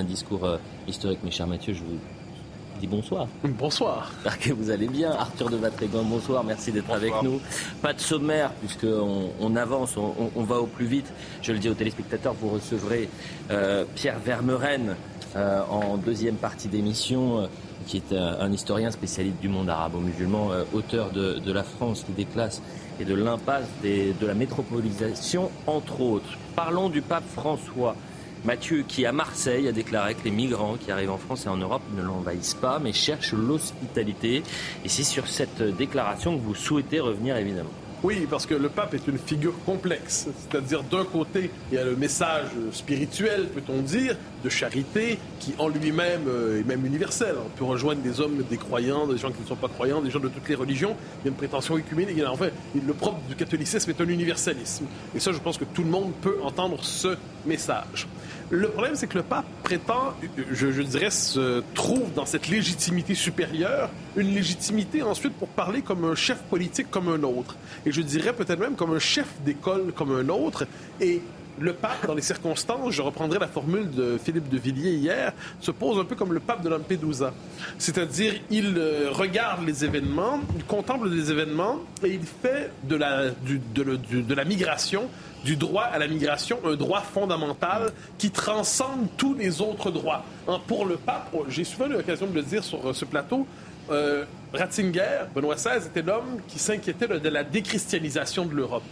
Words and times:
Un 0.00 0.04
discours 0.04 0.46
euh, 0.46 0.56
historique, 0.88 1.22
mes 1.22 1.30
chers 1.30 1.46
Mathieu, 1.46 1.74
je 1.74 1.80
vous 1.80 1.98
dis 2.80 2.86
bonsoir. 2.86 3.28
Bonsoir. 3.44 4.10
J'espère 4.14 4.38
que 4.38 4.52
vous 4.54 4.70
allez 4.70 4.88
bien. 4.88 5.10
Arthur 5.10 5.50
de 5.50 5.58
Vatrigan, 5.58 6.04
bonsoir, 6.04 6.42
merci 6.42 6.72
d'être 6.72 6.90
avec 6.90 7.12
nous. 7.22 7.38
Pas 7.82 7.92
de 7.92 8.00
sommaire, 8.00 8.50
puisqu'on 8.54 9.28
on 9.38 9.56
avance, 9.56 9.98
on, 9.98 10.14
on 10.34 10.42
va 10.42 10.58
au 10.58 10.64
plus 10.64 10.86
vite. 10.86 11.12
Je 11.42 11.52
le 11.52 11.58
dis 11.58 11.68
aux 11.68 11.74
téléspectateurs, 11.74 12.32
vous 12.32 12.48
recevrez 12.48 13.10
euh, 13.50 13.84
Pierre 13.94 14.18
Vermeren 14.20 14.96
euh, 15.36 15.60
en 15.68 15.98
deuxième 15.98 16.36
partie 16.36 16.68
d'émission, 16.68 17.40
euh, 17.40 17.46
qui 17.86 17.98
est 17.98 18.14
un, 18.14 18.50
historien 18.50 18.90
spécialiste 18.90 19.38
du 19.42 19.50
monde 19.50 19.68
arabo-musulman, 19.68 20.48
auteur 20.72 21.10
de, 21.10 21.40
de 21.40 21.52
La 21.52 21.62
France 21.62 22.04
qui 22.04 22.12
déclasse 22.12 22.62
et 22.98 23.04
de 23.04 23.14
l'impasse 23.14 23.68
de 23.82 24.26
la 24.26 24.34
métropolisation, 24.34 25.50
entre 25.66 26.00
autres. 26.00 26.38
Parlons 26.56 26.88
du 26.88 27.02
pape 27.02 27.24
François. 27.34 27.94
Mathieu, 28.44 28.84
qui 28.88 29.04
à 29.06 29.12
Marseille 29.12 29.68
a 29.68 29.72
déclaré 29.72 30.14
que 30.14 30.24
les 30.24 30.30
migrants 30.30 30.76
qui 30.76 30.90
arrivent 30.90 31.10
en 31.10 31.18
France 31.18 31.44
et 31.46 31.48
en 31.48 31.56
Europe 31.58 31.82
ne 31.96 32.02
l'envahissent 32.02 32.54
pas, 32.54 32.78
mais 32.78 32.92
cherchent 32.92 33.32
l'hospitalité. 33.34 34.42
Et 34.84 34.88
c'est 34.88 35.02
sur 35.04 35.28
cette 35.28 35.62
déclaration 35.76 36.36
que 36.38 36.42
vous 36.42 36.54
souhaitez 36.54 37.00
revenir, 37.00 37.36
évidemment. 37.36 37.70
Oui, 38.02 38.26
parce 38.30 38.46
que 38.46 38.54
le 38.54 38.70
pape 38.70 38.94
est 38.94 39.06
une 39.08 39.18
figure 39.18 39.52
complexe. 39.66 40.26
C'est-à-dire, 40.48 40.82
d'un 40.84 41.04
côté, 41.04 41.50
il 41.70 41.74
y 41.74 41.78
a 41.78 41.84
le 41.84 41.96
message 41.96 42.46
spirituel, 42.72 43.48
peut-on 43.54 43.82
dire, 43.82 44.16
de 44.42 44.48
charité, 44.48 45.18
qui 45.38 45.52
en 45.58 45.68
lui-même 45.68 46.22
euh, 46.26 46.60
est 46.60 46.66
même 46.66 46.86
universel. 46.86 47.34
On 47.44 47.50
peut 47.58 47.64
rejoindre 47.66 48.00
des 48.00 48.22
hommes, 48.22 48.42
des 48.48 48.56
croyants, 48.56 49.06
des 49.06 49.18
gens 49.18 49.30
qui 49.30 49.42
ne 49.42 49.46
sont 49.46 49.54
pas 49.54 49.68
croyants, 49.68 50.00
des 50.00 50.10
gens 50.10 50.18
de 50.18 50.28
toutes 50.30 50.48
les 50.48 50.54
religions. 50.54 50.96
Il 51.20 51.26
y 51.26 51.28
a 51.28 51.30
une 51.32 51.36
prétention 51.36 51.76
écuménique. 51.76 52.14
Il 52.16 52.22
y 52.22 52.24
a- 52.24 52.32
Enfin, 52.32 52.48
le 52.74 52.94
propre 52.94 53.20
du 53.28 53.36
catholicisme 53.36 53.90
est 53.90 54.00
un 54.00 54.08
universalisme. 54.08 54.86
Et 55.14 55.20
ça, 55.20 55.32
je 55.32 55.38
pense 55.38 55.58
que 55.58 55.66
tout 55.66 55.82
le 55.82 55.90
monde 55.90 56.12
peut 56.22 56.38
entendre 56.42 56.82
ce 56.82 57.18
message. 57.44 58.08
Le 58.52 58.68
problème, 58.68 58.96
c'est 58.96 59.06
que 59.06 59.16
le 59.16 59.22
pape 59.22 59.46
prétend, 59.62 60.12
je, 60.50 60.82
dirais, 60.82 61.10
se 61.10 61.62
trouve 61.72 62.12
dans 62.14 62.26
cette 62.26 62.48
légitimité 62.48 63.14
supérieure, 63.14 63.90
une 64.16 64.34
légitimité 64.34 65.02
ensuite 65.02 65.34
pour 65.34 65.46
parler 65.46 65.82
comme 65.82 66.04
un 66.04 66.16
chef 66.16 66.38
politique 66.42 66.90
comme 66.90 67.08
un 67.08 67.22
autre. 67.22 67.56
Et 67.86 67.92
je 67.92 68.00
dirais 68.00 68.32
peut-être 68.32 68.58
même 68.58 68.74
comme 68.74 68.92
un 68.92 68.98
chef 68.98 69.28
d'école 69.44 69.92
comme 69.92 70.10
un 70.10 70.28
autre. 70.28 70.66
Et 71.00 71.22
le 71.60 71.74
pape, 71.74 72.08
dans 72.08 72.14
les 72.14 72.22
circonstances, 72.22 72.92
je 72.92 73.02
reprendrai 73.02 73.38
la 73.38 73.46
formule 73.46 73.88
de 73.88 74.18
Philippe 74.18 74.48
de 74.48 74.58
Villiers 74.58 74.94
hier, 74.94 75.32
se 75.60 75.70
pose 75.70 76.00
un 76.00 76.04
peu 76.04 76.16
comme 76.16 76.32
le 76.32 76.40
pape 76.40 76.62
de 76.62 76.68
Lampedusa. 76.68 77.32
C'est-à-dire, 77.78 78.34
il 78.50 78.74
euh, 78.76 79.10
regarde 79.12 79.64
les 79.64 79.84
événements, 79.84 80.40
il 80.56 80.64
contemple 80.64 81.08
les 81.08 81.30
événements 81.30 81.76
et 82.02 82.08
il 82.08 82.22
fait 82.22 82.72
de 82.82 82.96
la 84.34 84.44
migration, 84.44 85.08
du 85.44 85.56
droit 85.56 85.84
à 85.84 85.98
la 85.98 86.06
migration, 86.06 86.58
un 86.64 86.74
droit 86.74 87.00
fondamental 87.00 87.90
qui 88.18 88.30
transcende 88.30 89.08
tous 89.16 89.34
les 89.34 89.60
autres 89.60 89.90
droits. 89.90 90.24
Hein, 90.48 90.60
pour 90.66 90.86
le 90.86 90.96
pape, 90.96 91.34
j'ai 91.48 91.64
souvent 91.64 91.86
eu 91.86 91.92
l'occasion 91.92 92.26
de 92.26 92.34
le 92.34 92.42
dire 92.42 92.62
sur 92.62 92.88
euh, 92.88 92.92
ce 92.92 93.04
plateau, 93.04 93.46
euh, 93.90 94.24
Ratzinger, 94.52 95.26
Benoît 95.34 95.54
XVI, 95.54 95.86
était 95.86 96.02
l'homme 96.02 96.40
qui 96.48 96.58
s'inquiétait 96.58 97.06
de 97.08 97.28
la 97.28 97.44
déchristianisation 97.44 98.44
de 98.44 98.54
l'Europe 98.54 98.84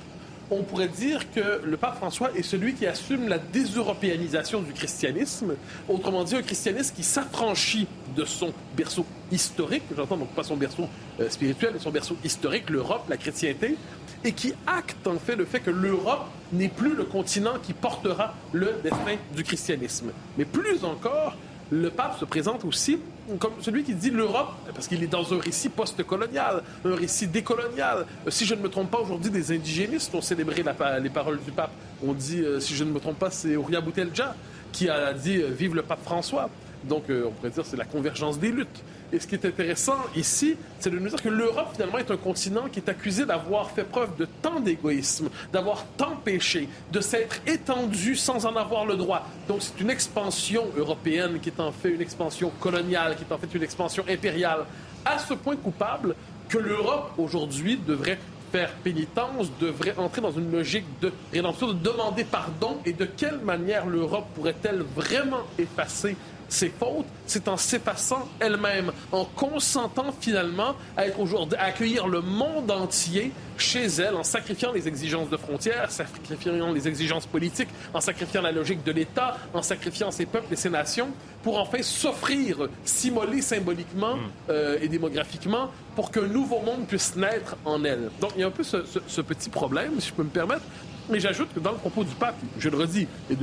on 0.50 0.62
pourrait 0.62 0.88
dire 0.88 1.30
que 1.32 1.60
le 1.64 1.76
pape 1.76 1.96
François 1.96 2.30
est 2.34 2.42
celui 2.42 2.74
qui 2.74 2.86
assume 2.86 3.28
la 3.28 3.38
déseuropéanisation 3.38 4.62
du 4.62 4.72
christianisme. 4.72 5.54
Autrement 5.88 6.24
dit, 6.24 6.36
un 6.36 6.42
christianisme 6.42 6.94
qui 6.94 7.02
s'affranchit 7.02 7.86
de 8.16 8.24
son 8.24 8.52
berceau 8.76 9.04
historique, 9.30 9.82
j'entends 9.96 10.16
donc 10.16 10.30
pas 10.30 10.42
son 10.42 10.56
berceau 10.56 10.88
euh, 11.20 11.28
spirituel, 11.28 11.72
mais 11.74 11.80
son 11.80 11.90
berceau 11.90 12.16
historique, 12.24 12.70
l'Europe, 12.70 13.04
la 13.08 13.16
chrétienté, 13.16 13.76
et 14.24 14.32
qui 14.32 14.54
acte 14.66 15.06
en 15.06 15.18
fait 15.18 15.36
le 15.36 15.44
fait 15.44 15.60
que 15.60 15.70
l'Europe 15.70 16.26
n'est 16.52 16.68
plus 16.68 16.94
le 16.94 17.04
continent 17.04 17.54
qui 17.62 17.72
portera 17.72 18.34
le 18.52 18.74
destin 18.82 19.16
du 19.34 19.44
christianisme. 19.44 20.12
Mais 20.36 20.44
plus 20.44 20.84
encore, 20.84 21.36
le 21.70 21.90
pape 21.90 22.18
se 22.18 22.24
présente 22.24 22.64
aussi 22.64 22.98
comme 23.38 23.52
celui 23.60 23.84
qui 23.84 23.94
dit 23.94 24.10
l'Europe, 24.10 24.54
parce 24.72 24.86
qu'il 24.88 25.02
est 25.02 25.08
dans 25.08 25.34
un 25.34 25.38
récit 25.38 25.68
post-colonial, 25.68 26.62
un 26.84 26.94
récit 26.94 27.26
décolonial. 27.26 28.06
Euh, 28.26 28.30
Si 28.30 28.46
je 28.46 28.54
ne 28.54 28.62
me 28.62 28.68
trompe 28.68 28.90
pas, 28.90 28.98
aujourd'hui, 28.98 29.30
des 29.30 29.52
indigénistes 29.52 30.14
ont 30.14 30.20
célébré 30.20 30.64
les 31.02 31.10
paroles 31.10 31.40
du 31.44 31.50
pape. 31.50 31.72
On 32.06 32.12
dit, 32.12 32.40
euh, 32.40 32.60
si 32.60 32.74
je 32.74 32.84
ne 32.84 32.90
me 32.90 33.00
trompe 33.00 33.18
pas, 33.18 33.30
c'est 33.30 33.56
Ouria 33.56 33.80
Boutelja 33.80 34.34
qui 34.72 34.88
a 34.88 35.12
dit 35.12 35.38
euh, 35.38 35.50
Vive 35.50 35.74
le 35.74 35.82
pape 35.82 36.02
François. 36.04 36.48
Donc, 36.84 37.10
euh, 37.10 37.24
on 37.26 37.30
pourrait 37.30 37.50
dire 37.50 37.62
que 37.62 37.68
c'est 37.68 37.76
la 37.76 37.84
convergence 37.84 38.38
des 38.38 38.50
luttes. 38.50 38.82
Et 39.12 39.18
ce 39.18 39.26
qui 39.26 39.34
est 39.34 39.44
intéressant 39.44 39.96
ici, 40.14 40.56
c'est 40.78 40.90
de 40.90 40.98
nous 40.98 41.08
dire 41.08 41.22
que 41.22 41.28
l'Europe, 41.28 41.70
finalement, 41.72 41.98
est 41.98 42.10
un 42.10 42.16
continent 42.16 42.68
qui 42.70 42.80
est 42.80 42.88
accusé 42.88 43.24
d'avoir 43.24 43.70
fait 43.70 43.84
preuve 43.84 44.16
de 44.16 44.26
tant 44.42 44.60
d'égoïsme, 44.60 45.30
d'avoir 45.52 45.84
tant 45.96 46.16
péché, 46.16 46.68
de 46.92 47.00
s'être 47.00 47.40
étendu 47.46 48.16
sans 48.16 48.44
en 48.44 48.54
avoir 48.56 48.84
le 48.84 48.96
droit. 48.96 49.26
Donc, 49.48 49.62
c'est 49.62 49.80
une 49.80 49.90
expansion 49.90 50.66
européenne 50.76 51.40
qui 51.40 51.48
est 51.48 51.60
en 51.60 51.72
fait 51.72 51.90
une 51.90 52.02
expansion 52.02 52.52
coloniale, 52.60 53.16
qui 53.16 53.24
est 53.24 53.32
en 53.32 53.38
fait 53.38 53.54
une 53.54 53.62
expansion 53.62 54.04
impériale, 54.08 54.66
à 55.04 55.18
ce 55.18 55.34
point 55.34 55.56
coupable 55.56 56.14
que 56.48 56.58
l'Europe, 56.58 57.12
aujourd'hui, 57.16 57.78
devrait 57.78 58.18
faire 58.50 58.72
pénitence, 58.82 59.50
devrait 59.60 59.94
entrer 59.96 60.20
dans 60.20 60.32
une 60.32 60.50
logique 60.50 60.86
de 61.00 61.12
rédemption, 61.32 61.68
de 61.68 61.72
demander 61.72 62.24
pardon. 62.24 62.78
Et 62.84 62.92
de 62.92 63.04
quelle 63.04 63.38
manière 63.38 63.86
l'Europe 63.86 64.26
pourrait-elle 64.34 64.82
vraiment 64.96 65.42
effacer 65.58 66.16
ses 66.48 66.70
fautes, 66.70 67.06
c'est 67.26 67.46
en 67.48 67.56
s'effaçant 67.56 68.28
elle-même, 68.40 68.90
en 69.12 69.24
consentant 69.24 70.12
finalement 70.18 70.74
à 70.96 71.06
être 71.06 71.20
aujourd'hui, 71.20 71.58
à 71.58 71.64
accueillir 71.64 72.06
le 72.08 72.20
monde 72.20 72.70
entier 72.70 73.32
chez 73.58 73.84
elle, 73.86 74.14
en 74.14 74.22
sacrifiant 74.22 74.72
les 74.72 74.86
exigences 74.88 75.28
de 75.28 75.36
frontières, 75.36 75.90
sacrifiant 75.90 76.72
les 76.72 76.86
exigences 76.88 77.26
politiques, 77.26 77.68
en 77.92 78.00
sacrifiant 78.00 78.40
la 78.42 78.52
logique 78.52 78.84
de 78.84 78.92
l'État, 78.92 79.36
en 79.52 79.62
sacrifiant 79.62 80.10
ses 80.10 80.26
peuples 80.26 80.52
et 80.52 80.56
ses 80.56 80.70
nations, 80.70 81.08
pour 81.42 81.58
enfin 81.58 81.82
s'offrir, 81.82 82.68
s'immoler 82.84 83.42
symboliquement 83.42 84.14
euh, 84.48 84.78
et 84.80 84.88
démographiquement, 84.88 85.70
pour 85.96 86.10
qu'un 86.10 86.26
nouveau 86.28 86.60
monde 86.60 86.86
puisse 86.86 87.14
naître 87.16 87.56
en 87.64 87.84
elle. 87.84 88.10
Donc 88.20 88.30
il 88.36 88.40
y 88.40 88.44
a 88.44 88.46
un 88.46 88.50
peu 88.52 88.62
ce, 88.62 88.84
ce- 88.84 89.00
ce 89.06 89.20
petit 89.20 89.50
problème, 89.50 90.00
si 90.00 90.08
je 90.08 90.14
peux 90.14 90.22
me 90.22 90.28
permettre. 90.28 90.62
Mais 91.10 91.20
j'ajoute 91.20 91.48
que 91.54 91.60
dans 91.60 91.72
le 91.72 91.78
propos 91.78 92.04
du 92.04 92.14
pape, 92.14 92.36
je 92.58 92.68
le 92.68 92.76
redis, 92.76 93.06
et 93.30 93.36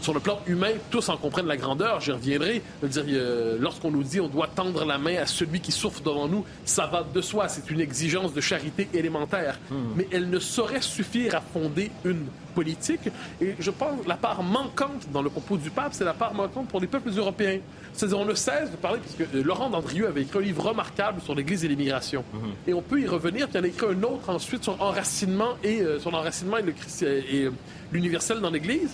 sur 0.00 0.14
le 0.14 0.20
plan 0.20 0.40
humain, 0.46 0.70
tous 0.90 1.08
en 1.08 1.16
comprennent 1.16 1.46
la 1.46 1.56
grandeur, 1.56 2.00
j'y 2.00 2.12
reviendrai. 2.12 2.62
Euh, 2.82 3.56
lorsqu'on 3.60 3.90
nous 3.90 4.02
dit 4.02 4.20
on 4.20 4.28
doit 4.28 4.48
tendre 4.48 4.84
la 4.84 4.98
main 4.98 5.16
à 5.16 5.26
celui 5.26 5.60
qui 5.60 5.72
souffre 5.72 6.00
devant 6.02 6.28
nous, 6.28 6.44
ça 6.64 6.86
va 6.86 7.02
de 7.02 7.20
soi, 7.20 7.48
c'est 7.48 7.70
une 7.70 7.80
exigence 7.80 8.32
de 8.32 8.40
charité 8.40 8.88
élémentaire. 8.94 9.58
Mais 9.96 10.06
elle 10.12 10.30
ne 10.30 10.38
saurait 10.38 10.82
suffire 10.82 11.34
à 11.34 11.40
fonder 11.40 11.90
une 12.04 12.26
politique. 12.58 13.06
Et 13.40 13.54
je 13.60 13.70
pense 13.70 14.02
que 14.02 14.08
la 14.08 14.16
part 14.16 14.42
manquante 14.42 15.06
dans 15.12 15.22
le 15.22 15.30
propos 15.30 15.56
du 15.56 15.70
pape, 15.70 15.92
c'est 15.92 16.04
la 16.04 16.18
part 16.22 16.34
manquante 16.34 16.66
pour 16.66 16.80
les 16.80 16.88
peuples 16.88 17.10
européens. 17.16 17.60
C'est-à-dire, 17.92 18.18
on 18.18 18.24
ne 18.24 18.34
cesse 18.34 18.72
de 18.72 18.76
parler, 18.76 18.98
puisque 18.98 19.32
euh, 19.32 19.42
Laurent 19.44 19.70
Dandrieux 19.70 20.08
avait 20.08 20.22
écrit 20.22 20.38
un 20.38 20.42
livre 20.42 20.64
remarquable 20.70 21.20
sur 21.20 21.36
l'Église 21.36 21.64
et 21.64 21.68
l'immigration. 21.68 22.24
Et 22.66 22.74
on 22.74 22.82
peut 22.82 23.00
y 23.00 23.06
revenir, 23.06 23.46
puis 23.46 23.58
il 23.58 23.60
en 23.60 23.64
a 23.64 23.68
écrit 23.68 23.86
un 23.86 24.02
autre 24.02 24.28
ensuite 24.28 24.64
sur 24.64 24.80
enracinement 24.82 25.52
et 25.62 25.80
euh, 25.80 26.00
sur 26.00 26.10
l'enracinement 26.10 26.56
et 26.58 26.62
le 26.62 26.74
et 27.02 27.44
euh, 27.44 27.52
l'universel 27.92 28.40
dans 28.40 28.50
l'Église. 28.50 28.90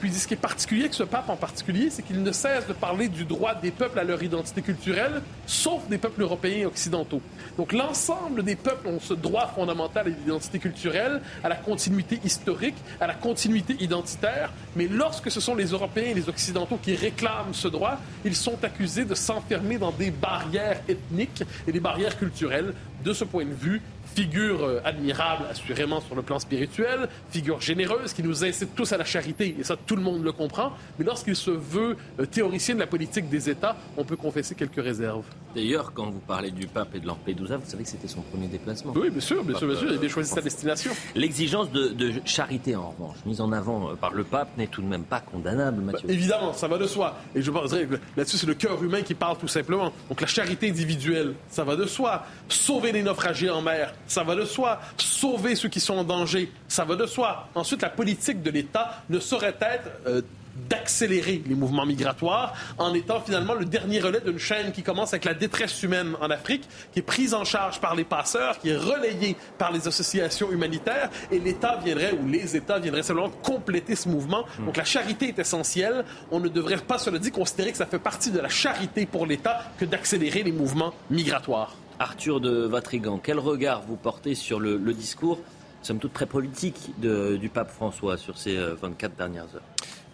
Puis 0.00 0.10
ce 0.14 0.26
qui 0.26 0.32
est 0.32 0.38
particulier 0.38 0.82
avec 0.82 0.94
ce 0.94 1.02
pape 1.02 1.28
en 1.28 1.36
particulier, 1.36 1.90
c'est 1.90 2.02
qu'il 2.02 2.22
ne 2.22 2.32
cesse 2.32 2.66
de 2.66 2.72
parler 2.72 3.08
du 3.08 3.26
droit 3.26 3.54
des 3.54 3.70
peuples 3.70 3.98
à 3.98 4.04
leur 4.04 4.22
identité 4.22 4.62
culturelle, 4.62 5.20
sauf 5.46 5.86
des 5.88 5.98
peuples 5.98 6.22
européens 6.22 6.60
et 6.60 6.66
occidentaux. 6.66 7.20
Donc 7.58 7.74
l'ensemble 7.74 8.42
des 8.42 8.56
peuples 8.56 8.88
ont 8.88 8.98
ce 8.98 9.12
droit 9.12 9.52
fondamental 9.54 10.06
à 10.06 10.08
l'identité 10.08 10.58
culturelle, 10.58 11.20
à 11.44 11.50
la 11.50 11.56
continuité 11.56 12.18
historique, 12.24 12.76
à 12.98 13.06
la 13.06 13.14
continuité 13.14 13.76
identitaire, 13.78 14.50
mais 14.74 14.88
lorsque 14.88 15.30
ce 15.30 15.40
sont 15.40 15.54
les 15.54 15.66
Européens 15.66 16.12
et 16.12 16.14
les 16.14 16.30
Occidentaux 16.30 16.78
qui 16.82 16.96
réclament 16.96 17.52
ce 17.52 17.68
droit, 17.68 17.98
ils 18.24 18.36
sont 18.36 18.64
accusés 18.64 19.04
de 19.04 19.14
s'enfermer 19.14 19.76
dans 19.76 19.92
des 19.92 20.10
barrières 20.10 20.80
ethniques 20.88 21.44
et 21.68 21.72
des 21.72 21.80
barrières 21.80 22.16
culturelles. 22.16 22.72
De 23.04 23.14
ce 23.14 23.24
point 23.24 23.46
de 23.46 23.54
vue, 23.54 23.80
figure 24.14 24.64
euh, 24.64 24.80
admirable 24.84 25.44
assurément 25.50 26.00
sur 26.00 26.14
le 26.14 26.22
plan 26.22 26.38
spirituel, 26.38 27.08
figure 27.30 27.60
généreuse 27.60 28.12
qui 28.12 28.22
nous 28.22 28.44
incite 28.44 28.74
tous 28.74 28.92
à 28.92 28.96
la 28.96 29.04
charité, 29.04 29.56
et 29.58 29.64
ça 29.64 29.76
tout 29.76 29.96
le 29.96 30.02
monde 30.02 30.22
le 30.22 30.32
comprend, 30.32 30.72
mais 30.98 31.04
lorsqu'il 31.04 31.36
se 31.36 31.50
veut 31.50 31.96
euh, 32.18 32.26
théoricien 32.26 32.74
de 32.74 32.80
la 32.80 32.86
politique 32.86 33.28
des 33.28 33.48
États, 33.48 33.76
on 33.96 34.04
peut 34.04 34.16
confesser 34.16 34.54
quelques 34.54 34.82
réserves. 34.82 35.24
D'ailleurs, 35.54 35.92
quand 35.92 36.10
vous 36.10 36.20
parlez 36.20 36.50
du 36.50 36.66
pape 36.66 36.94
et 36.94 37.00
de 37.00 37.06
Lampedusa, 37.06 37.56
vous 37.56 37.68
savez 37.68 37.82
que 37.82 37.88
c'était 37.88 38.08
son 38.08 38.22
premier 38.22 38.46
déplacement. 38.46 38.92
Oui, 38.94 39.10
bien 39.10 39.20
sûr, 39.20 39.42
bien 39.44 39.56
sûr, 39.56 39.66
bien 39.66 39.76
sûr, 39.76 39.88
il 39.90 39.96
a 39.96 39.98
bien 39.98 40.08
choisi 40.08 40.30
sa 40.30 40.40
destination. 40.40 40.92
L'exigence 41.14 41.70
de, 41.70 41.88
de, 41.88 42.12
charité, 42.24 42.76
en 42.76 42.90
revanche, 42.90 43.16
mise 43.26 43.40
en 43.40 43.52
avant 43.52 43.96
par 43.96 44.12
le 44.12 44.24
pape, 44.24 44.56
n'est 44.56 44.66
tout 44.66 44.82
de 44.82 44.86
même 44.86 45.04
pas 45.04 45.20
condamnable, 45.20 45.82
Mathieu. 45.82 46.06
Bah, 46.06 46.14
évidemment, 46.14 46.52
ça 46.52 46.68
va 46.68 46.78
de 46.78 46.86
soi. 46.86 47.16
Et 47.34 47.42
je 47.42 47.50
que 47.50 47.98
là-dessus, 48.16 48.38
c'est 48.38 48.46
le 48.46 48.54
cœur 48.54 48.82
humain 48.82 49.02
qui 49.02 49.14
parle 49.14 49.36
tout 49.38 49.48
simplement. 49.48 49.92
Donc 50.08 50.20
la 50.20 50.26
charité 50.26 50.68
individuelle, 50.68 51.34
ça 51.48 51.64
va 51.64 51.76
de 51.76 51.86
soi. 51.86 52.24
Sauver 52.48 52.92
les 52.92 53.02
naufragés 53.02 53.50
en 53.50 53.62
mer, 53.62 53.94
ça 54.06 54.22
va 54.22 54.34
de 54.34 54.44
soi. 54.44 54.80
Sauver 54.96 55.54
ceux 55.56 55.68
qui 55.68 55.80
sont 55.80 55.94
en 55.94 56.04
danger, 56.04 56.50
ça 56.68 56.84
va 56.84 56.96
de 56.96 57.06
soi. 57.06 57.48
Ensuite, 57.54 57.82
la 57.82 57.90
politique 57.90 58.42
de 58.42 58.50
l'État 58.50 59.02
ne 59.08 59.18
saurait 59.18 59.56
être 59.60 59.90
euh, 60.06 60.22
d'accélérer 60.68 61.42
les 61.46 61.54
mouvements 61.54 61.86
migratoires 61.86 62.54
en 62.78 62.94
étant 62.94 63.20
finalement 63.20 63.54
le 63.54 63.64
dernier 63.64 64.00
relais 64.00 64.20
d'une 64.20 64.38
chaîne 64.38 64.72
qui 64.72 64.82
commence 64.82 65.12
avec 65.12 65.24
la 65.24 65.34
détresse 65.34 65.82
humaine 65.82 66.14
en 66.20 66.30
Afrique, 66.30 66.68
qui 66.92 66.98
est 66.98 67.02
prise 67.02 67.34
en 67.34 67.44
charge 67.44 67.80
par 67.80 67.94
les 67.94 68.04
passeurs, 68.04 68.58
qui 68.58 68.70
est 68.70 68.76
relayée 68.76 69.36
par 69.58 69.72
les 69.72 69.86
associations 69.86 70.50
humanitaires, 70.50 71.10
et 71.30 71.38
l'État 71.38 71.78
viendrait, 71.82 72.12
ou 72.12 72.26
les 72.26 72.56
États 72.56 72.78
viendraient 72.78 73.02
seulement 73.02 73.30
compléter 73.30 73.96
ce 73.96 74.08
mouvement. 74.08 74.44
Hmm. 74.58 74.66
Donc 74.66 74.76
la 74.76 74.84
charité 74.84 75.28
est 75.28 75.38
essentielle. 75.38 76.04
On 76.30 76.40
ne 76.40 76.48
devrait 76.48 76.78
pas, 76.78 76.98
cela 76.98 77.18
dit, 77.18 77.30
considérer 77.30 77.72
que 77.72 77.78
ça 77.78 77.86
fait 77.86 77.98
partie 77.98 78.30
de 78.30 78.40
la 78.40 78.48
charité 78.48 79.06
pour 79.06 79.26
l'État 79.26 79.60
que 79.78 79.84
d'accélérer 79.84 80.42
les 80.42 80.52
mouvements 80.52 80.94
migratoires. 81.10 81.74
Arthur 81.98 82.40
de 82.40 82.66
Vatrigan, 82.66 83.20
quel 83.22 83.38
regard 83.38 83.82
vous 83.82 83.96
portez 83.96 84.34
sur 84.34 84.58
le, 84.58 84.78
discours, 84.94 85.38
somme 85.82 85.98
toute 85.98 86.14
très 86.14 86.26
politique, 86.26 86.92
du 86.98 87.48
pape 87.50 87.70
François 87.70 88.16
sur 88.16 88.38
ces 88.38 88.56
24 88.56 89.12
euh, 89.12 89.16
dernières 89.16 89.54
heures? 89.54 89.62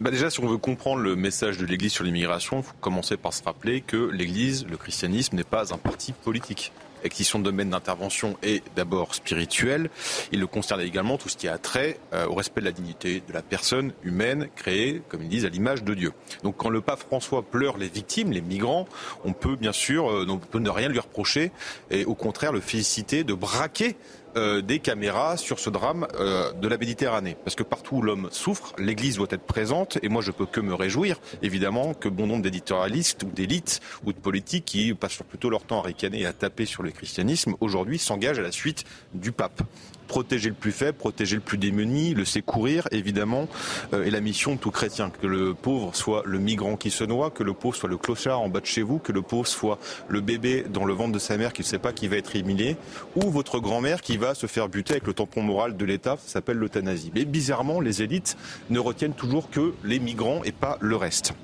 Bah 0.00 0.10
déjà, 0.10 0.28
si 0.28 0.40
on 0.40 0.46
veut 0.46 0.58
comprendre 0.58 1.00
le 1.00 1.16
message 1.16 1.56
de 1.56 1.64
l'Église 1.64 1.92
sur 1.92 2.04
l'immigration, 2.04 2.58
il 2.58 2.62
faut 2.62 2.74
commencer 2.80 3.16
par 3.16 3.32
se 3.32 3.42
rappeler 3.42 3.80
que 3.80 4.10
l'Église, 4.10 4.66
le 4.66 4.76
christianisme, 4.76 5.36
n'est 5.36 5.44
pas 5.44 5.72
un 5.72 5.78
parti 5.78 6.12
politique 6.12 6.72
et 7.06 7.08
que 7.08 7.14
si 7.14 7.24
son 7.24 7.38
domaine 7.38 7.70
d'intervention 7.70 8.36
est 8.42 8.62
d'abord 8.74 9.14
spirituel, 9.14 9.90
il 10.32 10.40
le 10.40 10.46
concerne 10.46 10.80
également 10.80 11.18
tout 11.18 11.28
ce 11.28 11.36
qui 11.36 11.48
a 11.48 11.56
trait 11.56 11.98
euh, 12.12 12.26
au 12.26 12.34
respect 12.34 12.60
de 12.60 12.66
la 12.66 12.72
dignité 12.72 13.22
de 13.26 13.32
la 13.32 13.42
personne 13.42 13.92
humaine 14.02 14.48
créée, 14.56 15.02
comme 15.08 15.22
ils 15.22 15.28
disent, 15.28 15.44
à 15.44 15.48
l'image 15.48 15.84
de 15.84 15.94
Dieu. 15.94 16.12
Donc 16.42 16.56
quand 16.56 16.68
le 16.68 16.80
pape 16.80 17.00
François 17.00 17.42
pleure 17.42 17.78
les 17.78 17.88
victimes, 17.88 18.32
les 18.32 18.40
migrants, 18.40 18.86
on 19.24 19.32
peut 19.32 19.56
bien 19.56 19.72
sûr 19.72 20.10
euh, 20.10 20.26
on 20.28 20.38
peut 20.38 20.58
ne 20.58 20.70
rien 20.70 20.88
lui 20.88 20.98
reprocher 20.98 21.52
et 21.90 22.04
au 22.04 22.14
contraire 22.14 22.52
le 22.52 22.60
féliciter 22.60 23.24
de 23.24 23.34
braquer 23.34 23.96
euh, 24.36 24.60
des 24.60 24.78
caméras 24.78 25.36
sur 25.36 25.58
ce 25.58 25.70
drame 25.70 26.06
euh, 26.18 26.52
de 26.52 26.68
la 26.68 26.78
Méditerranée. 26.78 27.36
Parce 27.44 27.54
que 27.54 27.62
partout 27.62 27.96
où 27.96 28.02
l'homme 28.02 28.28
souffre, 28.30 28.74
l'Église 28.78 29.16
doit 29.16 29.28
être 29.30 29.46
présente. 29.46 29.98
Et 30.02 30.08
moi, 30.08 30.22
je 30.22 30.30
peux 30.30 30.46
que 30.46 30.60
me 30.60 30.74
réjouir, 30.74 31.20
évidemment, 31.42 31.94
que 31.94 32.08
bon 32.08 32.26
nombre 32.26 32.42
d'éditorialistes 32.42 33.22
ou 33.22 33.26
d'élites 33.26 33.80
ou 34.04 34.12
de 34.12 34.18
politiques 34.18 34.64
qui 34.64 34.94
passent 34.94 35.22
plutôt 35.28 35.50
leur 35.50 35.64
temps 35.64 35.80
à 35.80 35.86
ricaner 35.86 36.20
et 36.20 36.26
à 36.26 36.32
taper 36.32 36.66
sur 36.66 36.82
le 36.82 36.90
christianisme, 36.90 37.54
aujourd'hui 37.60 37.98
s'engagent 37.98 38.38
à 38.38 38.42
la 38.42 38.52
suite 38.52 38.84
du 39.14 39.32
pape 39.32 39.62
protéger 40.06 40.48
le 40.48 40.54
plus 40.54 40.72
faible, 40.72 40.96
protéger 40.98 41.36
le 41.36 41.42
plus 41.42 41.58
démuni, 41.58 42.14
le 42.14 42.24
secourir, 42.24 42.88
évidemment, 42.90 43.48
euh, 43.92 44.04
est 44.04 44.10
la 44.10 44.20
mission 44.20 44.54
de 44.54 44.60
tout 44.60 44.70
chrétien. 44.70 45.10
Que 45.10 45.26
le 45.26 45.54
pauvre 45.54 45.94
soit 45.94 46.22
le 46.24 46.38
migrant 46.38 46.76
qui 46.76 46.90
se 46.90 47.04
noie, 47.04 47.30
que 47.30 47.42
le 47.42 47.52
pauvre 47.52 47.76
soit 47.76 47.88
le 47.88 47.96
clochard 47.96 48.40
en 48.40 48.48
bas 48.48 48.60
de 48.60 48.66
chez 48.66 48.82
vous, 48.82 48.98
que 48.98 49.12
le 49.12 49.22
pauvre 49.22 49.46
soit 49.46 49.78
le 50.08 50.20
bébé 50.20 50.64
dans 50.68 50.84
le 50.84 50.94
ventre 50.94 51.12
de 51.12 51.18
sa 51.18 51.36
mère 51.36 51.52
qui 51.52 51.62
ne 51.62 51.66
sait 51.66 51.78
pas 51.78 51.92
qui 51.92 52.08
va 52.08 52.16
être 52.16 52.36
humilié, 52.36 52.76
ou 53.14 53.30
votre 53.30 53.58
grand-mère 53.58 54.00
qui 54.00 54.16
va 54.16 54.34
se 54.34 54.46
faire 54.46 54.68
buter 54.68 54.94
avec 54.94 55.06
le 55.06 55.14
tampon 55.14 55.42
moral 55.42 55.76
de 55.76 55.84
l'État, 55.84 56.16
ça 56.24 56.34
s'appelle 56.34 56.58
l'euthanasie. 56.58 57.10
Mais 57.14 57.24
bizarrement, 57.24 57.80
les 57.80 58.02
élites 58.02 58.36
ne 58.70 58.78
retiennent 58.78 59.14
toujours 59.14 59.50
que 59.50 59.74
les 59.84 59.98
migrants 59.98 60.42
et 60.44 60.52
pas 60.52 60.78
le 60.80 60.96
reste. 60.96 61.34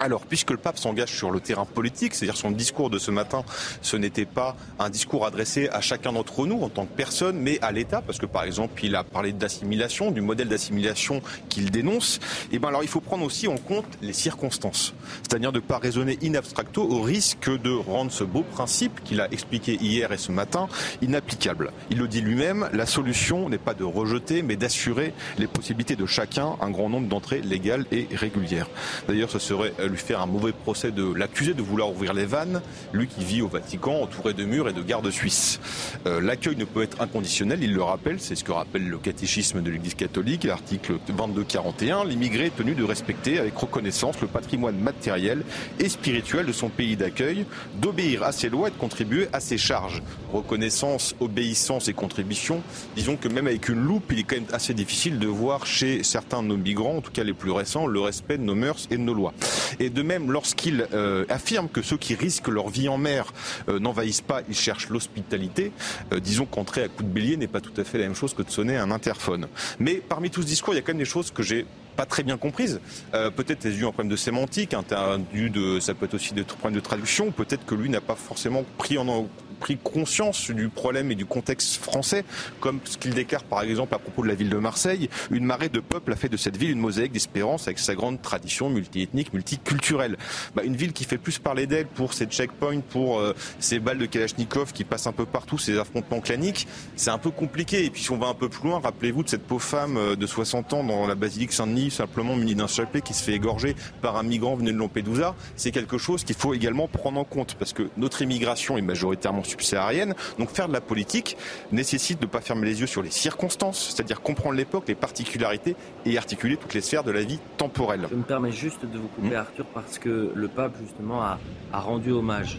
Alors, 0.00 0.22
puisque 0.22 0.50
le 0.50 0.56
pape 0.56 0.78
s'engage 0.78 1.14
sur 1.14 1.30
le 1.30 1.40
terrain 1.40 1.64
politique, 1.64 2.14
c'est-à-dire 2.14 2.36
son 2.36 2.50
discours 2.50 2.90
de 2.90 2.98
ce 2.98 3.10
matin, 3.10 3.44
ce 3.80 3.96
n'était 3.96 4.24
pas 4.24 4.56
un 4.78 4.90
discours 4.90 5.24
adressé 5.24 5.68
à 5.68 5.80
chacun 5.80 6.12
d'entre 6.12 6.46
nous 6.46 6.62
en 6.62 6.68
tant 6.68 6.84
que 6.86 6.94
personne, 6.94 7.38
mais 7.38 7.58
à 7.62 7.72
l'État, 7.72 8.02
parce 8.02 8.18
que 8.18 8.26
par 8.26 8.44
exemple, 8.44 8.84
il 8.84 8.96
a 8.96 9.04
parlé 9.04 9.32
d'assimilation, 9.32 10.10
du 10.10 10.20
modèle 10.20 10.48
d'assimilation 10.48 11.22
qu'il 11.48 11.70
dénonce. 11.70 12.16
Et 12.50 12.56
eh 12.56 12.58
ben 12.58 12.68
alors, 12.68 12.82
il 12.82 12.88
faut 12.88 13.00
prendre 13.00 13.24
aussi 13.24 13.46
en 13.46 13.56
compte 13.56 13.86
les 14.02 14.12
circonstances, 14.12 14.94
c'est-à-dire 15.22 15.52
de 15.52 15.58
ne 15.58 15.64
pas 15.64 15.78
raisonner 15.78 16.18
in 16.22 16.34
abstracto 16.34 16.82
au 16.82 17.00
risque 17.00 17.50
de 17.50 17.70
rendre 17.70 18.10
ce 18.10 18.24
beau 18.24 18.42
principe 18.42 19.02
qu'il 19.04 19.20
a 19.20 19.32
expliqué 19.32 19.76
hier 19.80 20.12
et 20.12 20.18
ce 20.18 20.32
matin 20.32 20.68
inapplicable. 21.02 21.72
Il 21.90 21.98
le 21.98 22.08
dit 22.08 22.20
lui-même, 22.20 22.68
la 22.72 22.86
solution 22.86 23.48
n'est 23.48 23.58
pas 23.58 23.74
de 23.74 23.84
rejeter, 23.84 24.42
mais 24.42 24.56
d'assurer 24.56 25.14
les 25.38 25.46
possibilités 25.46 25.96
de 25.96 26.06
chacun, 26.06 26.56
un 26.60 26.70
grand 26.70 26.88
nombre 26.88 27.08
d'entrées 27.08 27.40
légales 27.40 27.86
et 27.92 28.08
régulières. 28.12 28.68
D'ailleurs, 29.08 29.30
ce 29.30 29.38
serait 29.38 29.72
lui 29.86 29.96
faire 29.96 30.20
un 30.20 30.26
mauvais 30.26 30.52
procès 30.52 30.90
de 30.90 31.12
l'accuser 31.12 31.54
de 31.54 31.62
vouloir 31.62 31.90
ouvrir 31.90 32.14
les 32.14 32.26
vannes, 32.26 32.60
lui 32.92 33.06
qui 33.06 33.24
vit 33.24 33.42
au 33.42 33.48
Vatican 33.48 34.02
entouré 34.02 34.34
de 34.34 34.44
murs 34.44 34.68
et 34.68 34.72
de 34.72 34.82
gardes 34.82 35.10
suisses. 35.10 35.60
Euh, 36.06 36.20
l'accueil 36.20 36.56
ne 36.56 36.64
peut 36.64 36.82
être 36.82 37.00
inconditionnel, 37.00 37.62
il 37.62 37.74
le 37.74 37.82
rappelle, 37.82 38.20
c'est 38.20 38.34
ce 38.34 38.44
que 38.44 38.52
rappelle 38.52 38.88
le 38.88 38.98
catéchisme 38.98 39.62
de 39.62 39.70
l'Église 39.70 39.94
catholique, 39.94 40.44
l'article 40.44 40.94
2241, 41.06 42.04
l'immigré 42.04 42.46
est 42.46 42.56
tenu 42.56 42.74
de 42.74 42.84
respecter 42.84 43.38
avec 43.38 43.56
reconnaissance 43.56 44.20
le 44.20 44.26
patrimoine 44.26 44.78
matériel 44.78 45.42
et 45.78 45.88
spirituel 45.88 46.46
de 46.46 46.52
son 46.52 46.68
pays 46.68 46.96
d'accueil, 46.96 47.46
d'obéir 47.80 48.22
à 48.22 48.32
ses 48.32 48.48
lois 48.48 48.68
et 48.68 48.70
de 48.70 48.76
contribuer 48.76 49.28
à 49.32 49.40
ses 49.40 49.58
charges. 49.58 50.02
Reconnaissance, 50.32 51.14
obéissance 51.20 51.88
et 51.88 51.92
contribution, 51.92 52.62
disons 52.96 53.16
que 53.16 53.28
même 53.28 53.46
avec 53.46 53.68
une 53.68 53.80
loupe, 53.80 54.12
il 54.12 54.20
est 54.20 54.22
quand 54.24 54.36
même 54.36 54.46
assez 54.52 54.74
difficile 54.74 55.18
de 55.18 55.26
voir 55.26 55.66
chez 55.66 56.02
certains 56.02 56.42
de 56.42 56.48
nos 56.48 56.56
migrants, 56.56 56.96
en 56.96 57.00
tout 57.00 57.12
cas 57.12 57.24
les 57.24 57.32
plus 57.32 57.50
récents, 57.50 57.86
le 57.86 58.00
respect 58.00 58.38
de 58.38 58.42
nos 58.42 58.54
mœurs 58.54 58.86
et 58.90 58.96
de 58.96 59.02
nos 59.02 59.14
lois. 59.14 59.34
Et 59.78 59.90
de 59.90 60.02
même, 60.02 60.30
lorsqu'il 60.30 60.86
euh, 60.92 61.24
affirme 61.28 61.68
que 61.68 61.82
ceux 61.82 61.96
qui 61.96 62.14
risquent 62.14 62.48
leur 62.48 62.68
vie 62.68 62.88
en 62.88 62.98
mer 62.98 63.32
euh, 63.68 63.78
n'envahissent 63.78 64.20
pas, 64.20 64.42
ils 64.48 64.54
cherchent 64.54 64.88
l'hospitalité, 64.88 65.72
euh, 66.12 66.20
disons 66.20 66.46
qu'entrer 66.46 66.82
à 66.82 66.88
coup 66.88 67.02
de 67.02 67.08
bélier 67.08 67.36
n'est 67.36 67.48
pas 67.48 67.60
tout 67.60 67.72
à 67.76 67.84
fait 67.84 67.98
la 67.98 68.04
même 68.04 68.14
chose 68.14 68.34
que 68.34 68.42
de 68.42 68.50
sonner 68.50 68.76
un 68.76 68.90
interphone. 68.90 69.48
Mais 69.78 69.94
parmi 69.94 70.30
tout 70.30 70.42
ce 70.42 70.46
discours, 70.46 70.74
il 70.74 70.76
y 70.76 70.80
a 70.80 70.82
quand 70.82 70.92
même 70.92 70.98
des 70.98 71.04
choses 71.04 71.30
que 71.30 71.42
j'ai 71.42 71.66
pas 71.96 72.06
très 72.06 72.22
bien 72.22 72.36
comprises. 72.36 72.80
peut-être 73.12 73.62
c'est 73.62 73.70
dû 73.70 73.84
à 73.84 73.88
un 73.88 73.92
problème 73.92 74.10
de 74.10 74.16
sémantique, 74.16 74.74
hein, 74.74 74.84
de, 75.32 75.80
ça 75.80 75.94
peut 75.94 76.06
être 76.06 76.14
aussi 76.14 76.34
des 76.34 76.42
problèmes 76.42 76.74
de 76.74 76.80
traduction. 76.80 77.30
Peut-être 77.30 77.64
que 77.64 77.74
lui 77.74 77.88
n'a 77.88 78.00
pas 78.00 78.14
forcément 78.14 78.64
pris 78.78 78.98
en 78.98 79.28
pris 79.54 79.78
conscience 79.78 80.50
du 80.50 80.68
problème 80.68 81.10
et 81.10 81.14
du 81.14 81.26
contexte 81.26 81.76
français, 81.82 82.24
comme 82.60 82.80
ce 82.84 82.98
qu'il 82.98 83.14
déclare 83.14 83.44
par 83.44 83.62
exemple 83.62 83.94
à 83.94 83.98
propos 83.98 84.22
de 84.22 84.28
la 84.28 84.34
ville 84.34 84.50
de 84.50 84.58
Marseille. 84.58 85.08
Une 85.30 85.44
marée 85.44 85.68
de 85.68 85.80
peuples 85.80 86.12
a 86.12 86.16
fait 86.16 86.28
de 86.28 86.36
cette 86.36 86.56
ville 86.56 86.70
une 86.70 86.80
mosaïque 86.80 87.12
d'espérance 87.12 87.66
avec 87.66 87.78
sa 87.78 87.94
grande 87.94 88.20
tradition 88.20 88.68
multiethnique, 88.68 89.32
multiculturelle. 89.32 90.16
Bah, 90.54 90.62
une 90.64 90.76
ville 90.76 90.92
qui 90.92 91.04
fait 91.04 91.18
plus 91.18 91.38
parler 91.38 91.66
d'elle 91.66 91.86
pour 91.86 92.12
ses 92.12 92.26
checkpoints, 92.26 92.80
pour 92.80 93.18
euh, 93.18 93.34
ses 93.58 93.78
balles 93.78 93.98
de 93.98 94.06
Kalachnikov 94.06 94.72
qui 94.72 94.84
passent 94.84 95.06
un 95.06 95.12
peu 95.12 95.26
partout, 95.26 95.58
ses 95.58 95.78
affrontements 95.78 96.20
claniques, 96.20 96.66
c'est 96.96 97.10
un 97.10 97.18
peu 97.18 97.30
compliqué. 97.30 97.84
Et 97.84 97.90
puis 97.90 98.02
si 98.02 98.10
on 98.10 98.18
va 98.18 98.26
un 98.26 98.34
peu 98.34 98.48
plus 98.48 98.68
loin, 98.68 98.80
rappelez-vous 98.80 99.22
de 99.22 99.28
cette 99.28 99.44
pauvre 99.44 99.62
femme 99.62 99.96
euh, 99.96 100.16
de 100.16 100.26
60 100.26 100.72
ans 100.74 100.84
dans 100.84 101.06
la 101.06 101.14
basilique 101.14 101.52
Saint-Denis, 101.52 101.83
simplement 101.90 102.36
munie 102.36 102.54
d'un 102.54 102.66
chapelet 102.66 103.00
qui 103.00 103.14
se 103.14 103.22
fait 103.22 103.34
égorger 103.34 103.76
par 104.02 104.16
un 104.16 104.22
migrant 104.22 104.54
venu 104.54 104.72
de 104.72 104.78
Lampedusa. 104.78 105.34
C'est 105.56 105.70
quelque 105.70 105.98
chose 105.98 106.24
qu'il 106.24 106.36
faut 106.36 106.54
également 106.54 106.88
prendre 106.88 107.18
en 107.18 107.24
compte 107.24 107.54
parce 107.54 107.72
que 107.72 107.88
notre 107.96 108.22
immigration 108.22 108.76
est 108.76 108.82
majoritairement 108.82 109.44
subsaharienne. 109.44 110.14
Donc 110.38 110.50
faire 110.50 110.68
de 110.68 110.72
la 110.72 110.80
politique 110.80 111.36
nécessite 111.72 112.20
de 112.20 112.26
ne 112.26 112.30
pas 112.30 112.40
fermer 112.40 112.66
les 112.66 112.80
yeux 112.80 112.86
sur 112.86 113.02
les 113.02 113.10
circonstances, 113.10 113.92
c'est-à-dire 113.94 114.20
comprendre 114.20 114.56
l'époque, 114.56 114.84
les 114.88 114.94
particularités 114.94 115.76
et 116.04 116.18
articuler 116.18 116.56
toutes 116.56 116.74
les 116.74 116.80
sphères 116.80 117.04
de 117.04 117.10
la 117.10 117.22
vie 117.22 117.38
temporelle. 117.56 118.06
Je 118.10 118.16
me 118.16 118.22
permets 118.22 118.52
juste 118.52 118.84
de 118.84 118.98
vous 118.98 119.08
couper, 119.08 119.34
hmm. 119.34 119.38
Arthur, 119.38 119.66
parce 119.66 119.98
que 119.98 120.32
le 120.34 120.48
pape, 120.48 120.74
justement, 120.80 121.22
a, 121.22 121.38
rendu 121.72 122.12
hommage 122.12 122.58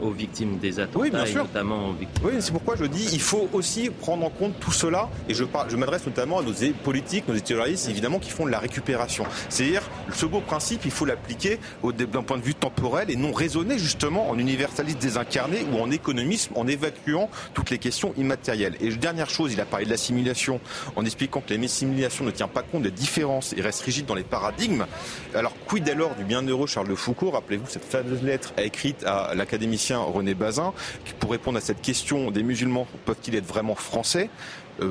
aux 0.00 0.10
victimes 0.10 0.58
des 0.58 0.78
attentats, 0.78 0.98
oui, 1.00 1.10
bien 1.10 1.26
sûr. 1.26 1.42
notamment 1.42 1.88
aux 1.88 1.92
victimes. 1.92 2.24
Oui, 2.24 2.32
c'est 2.38 2.52
pourquoi 2.52 2.76
je 2.76 2.84
dis 2.84 3.08
il 3.12 3.20
faut 3.20 3.48
aussi 3.52 3.90
prendre 3.90 4.24
en 4.24 4.30
compte 4.30 4.58
tout 4.60 4.72
cela, 4.72 5.08
et 5.28 5.34
je, 5.34 5.44
je 5.68 5.76
m'adresse 5.76 6.06
notamment 6.06 6.38
à 6.38 6.42
nos 6.42 6.52
politiques, 6.84 7.26
nos 7.28 7.38
terroristes, 7.38 7.88
évidemment, 7.88 8.18
qui 8.18 8.30
font 8.38 8.46
de 8.46 8.52
la 8.52 8.60
récupération. 8.60 9.24
C'est-à-dire, 9.48 9.82
ce 10.14 10.24
beau 10.24 10.40
principe, 10.40 10.84
il 10.84 10.92
faut 10.92 11.04
l'appliquer 11.04 11.58
d'un 11.82 12.22
point 12.22 12.38
de 12.38 12.42
vue 12.42 12.54
temporel 12.54 13.10
et 13.10 13.16
non 13.16 13.32
raisonner 13.32 13.78
justement 13.78 14.30
en 14.30 14.38
universaliste 14.38 14.98
désincarné 15.00 15.66
ou 15.72 15.80
en 15.80 15.90
économisme 15.90 16.52
en 16.54 16.68
évacuant 16.68 17.30
toutes 17.52 17.70
les 17.70 17.78
questions 17.78 18.14
immatérielles. 18.16 18.76
Et 18.80 18.90
dernière 18.94 19.28
chose, 19.28 19.52
il 19.52 19.60
a 19.60 19.64
parlé 19.64 19.86
de 19.86 19.90
l'assimilation 19.90 20.60
en 20.94 21.04
expliquant 21.04 21.40
que 21.40 21.52
l'assimilation 21.52 22.24
ne 22.24 22.30
tient 22.30 22.46
pas 22.46 22.62
compte 22.62 22.82
des 22.82 22.92
différences 22.92 23.54
et 23.56 23.60
reste 23.60 23.82
rigide 23.82 24.06
dans 24.06 24.14
les 24.14 24.22
paradigmes. 24.22 24.86
Alors, 25.34 25.54
quid 25.66 25.88
alors 25.88 26.14
du 26.14 26.22
bienheureux 26.22 26.68
Charles 26.68 26.88
de 26.88 26.94
Foucault 26.94 27.30
Rappelez-vous 27.30 27.66
cette 27.68 27.84
fameuse 27.84 28.22
lettre 28.22 28.52
écrite 28.56 29.04
à 29.04 29.34
l'académicien 29.34 29.98
René 29.98 30.34
Bazin 30.34 30.72
pour 31.18 31.32
répondre 31.32 31.58
à 31.58 31.60
cette 31.60 31.82
question 31.82 32.30
des 32.30 32.44
musulmans 32.44 32.86
peuvent-ils 33.04 33.34
être 33.34 33.46
vraiment 33.46 33.74
français? 33.74 34.30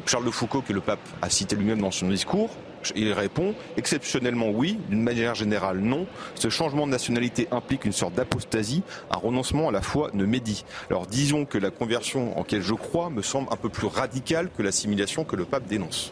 Charles 0.06 0.26
de 0.26 0.32
Foucault, 0.32 0.62
que 0.62 0.74
le 0.74 0.82
pape 0.82 1.00
a 1.22 1.30
cité 1.30 1.56
lui-même 1.56 1.82
dans 1.82 1.92
son 1.92 2.10
discours, 2.10 2.50
il 2.96 3.12
répond 3.12 3.54
exceptionnellement 3.76 4.50
oui, 4.50 4.80
d'une 4.90 5.02
manière 5.02 5.36
générale 5.36 5.80
non. 5.80 6.08
Ce 6.36 6.50
changement 6.50 6.86
de 6.86 6.92
nationalité 6.92 7.48
implique 7.52 7.86
une 7.86 7.92
sorte 7.92 8.14
d'apostasie, 8.14 8.84
un 9.12 9.18
renoncement 9.18 9.70
à 9.70 9.72
la 9.72 9.82
foi 9.82 10.10
ne 10.14 10.26
médit. 10.26 10.64
Alors 10.90 11.08
disons 11.08 11.46
que 11.46 11.58
la 11.58 11.72
conversion 11.72 12.38
en 12.38 12.40
laquelle 12.40 12.62
je 12.62 12.74
crois 12.74 13.10
me 13.10 13.22
semble 13.22 13.48
un 13.52 13.58
peu 13.58 13.70
plus 13.70 13.88
radicale 13.88 14.50
que 14.56 14.64
l'assimilation 14.64 15.24
que 15.24 15.36
le 15.36 15.46
pape 15.46 15.68
dénonce. 15.68 16.12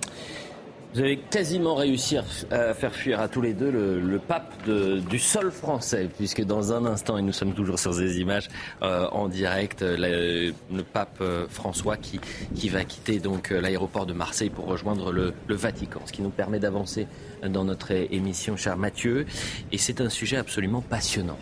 Vous 0.96 1.02
avez 1.02 1.18
quasiment 1.18 1.76
réussi 1.76 2.16
à 2.52 2.74
faire 2.74 2.96
fuir 2.96 3.20
à 3.20 3.28
tous 3.28 3.42
les 3.42 3.54
deux 3.54 3.70
le, 3.70 4.18
pape 4.18 4.54
du 4.66 5.20
sol 5.20 5.52
français, 5.52 6.08
puisque 6.16 6.42
dans 6.42 6.72
un 6.72 6.86
instant, 6.86 7.18
et 7.18 7.22
nous 7.22 7.34
sommes 7.34 7.54
toujours 7.54 7.78
sur 7.80 7.94
ces 7.94 8.22
images 8.22 8.48
euh, 8.82 9.06
en 9.12 9.28
direct, 9.28 9.82
le, 9.82 10.54
pape 10.94 11.18
euh, 11.20 11.48
François 11.50 11.98
qui, 11.98 12.22
qui 12.56 12.70
va 12.70 12.86
quitter 12.86 13.20
donc 13.20 13.52
euh, 13.52 13.60
l'aéroport 13.60 14.06
de 14.06 14.14
Marseille 14.14 14.50
pour 14.50 14.68
rejoindre 14.68 15.12
le, 15.12 15.34
le 15.48 15.56
Vatican, 15.56 16.00
ce 16.06 16.14
qui 16.14 16.22
nous 16.22 16.30
permet 16.30 16.60
d'avancer 16.60 17.08
dans 17.44 17.66
notre 17.66 17.92
émission, 17.92 18.56
cher 18.56 18.78
Mathieu. 18.78 19.26
Et 19.74 19.78
c'est 19.78 20.00
un 20.00 20.10
sujet 20.10 20.38
absolument 20.38 20.80
passionnant. 20.80 21.38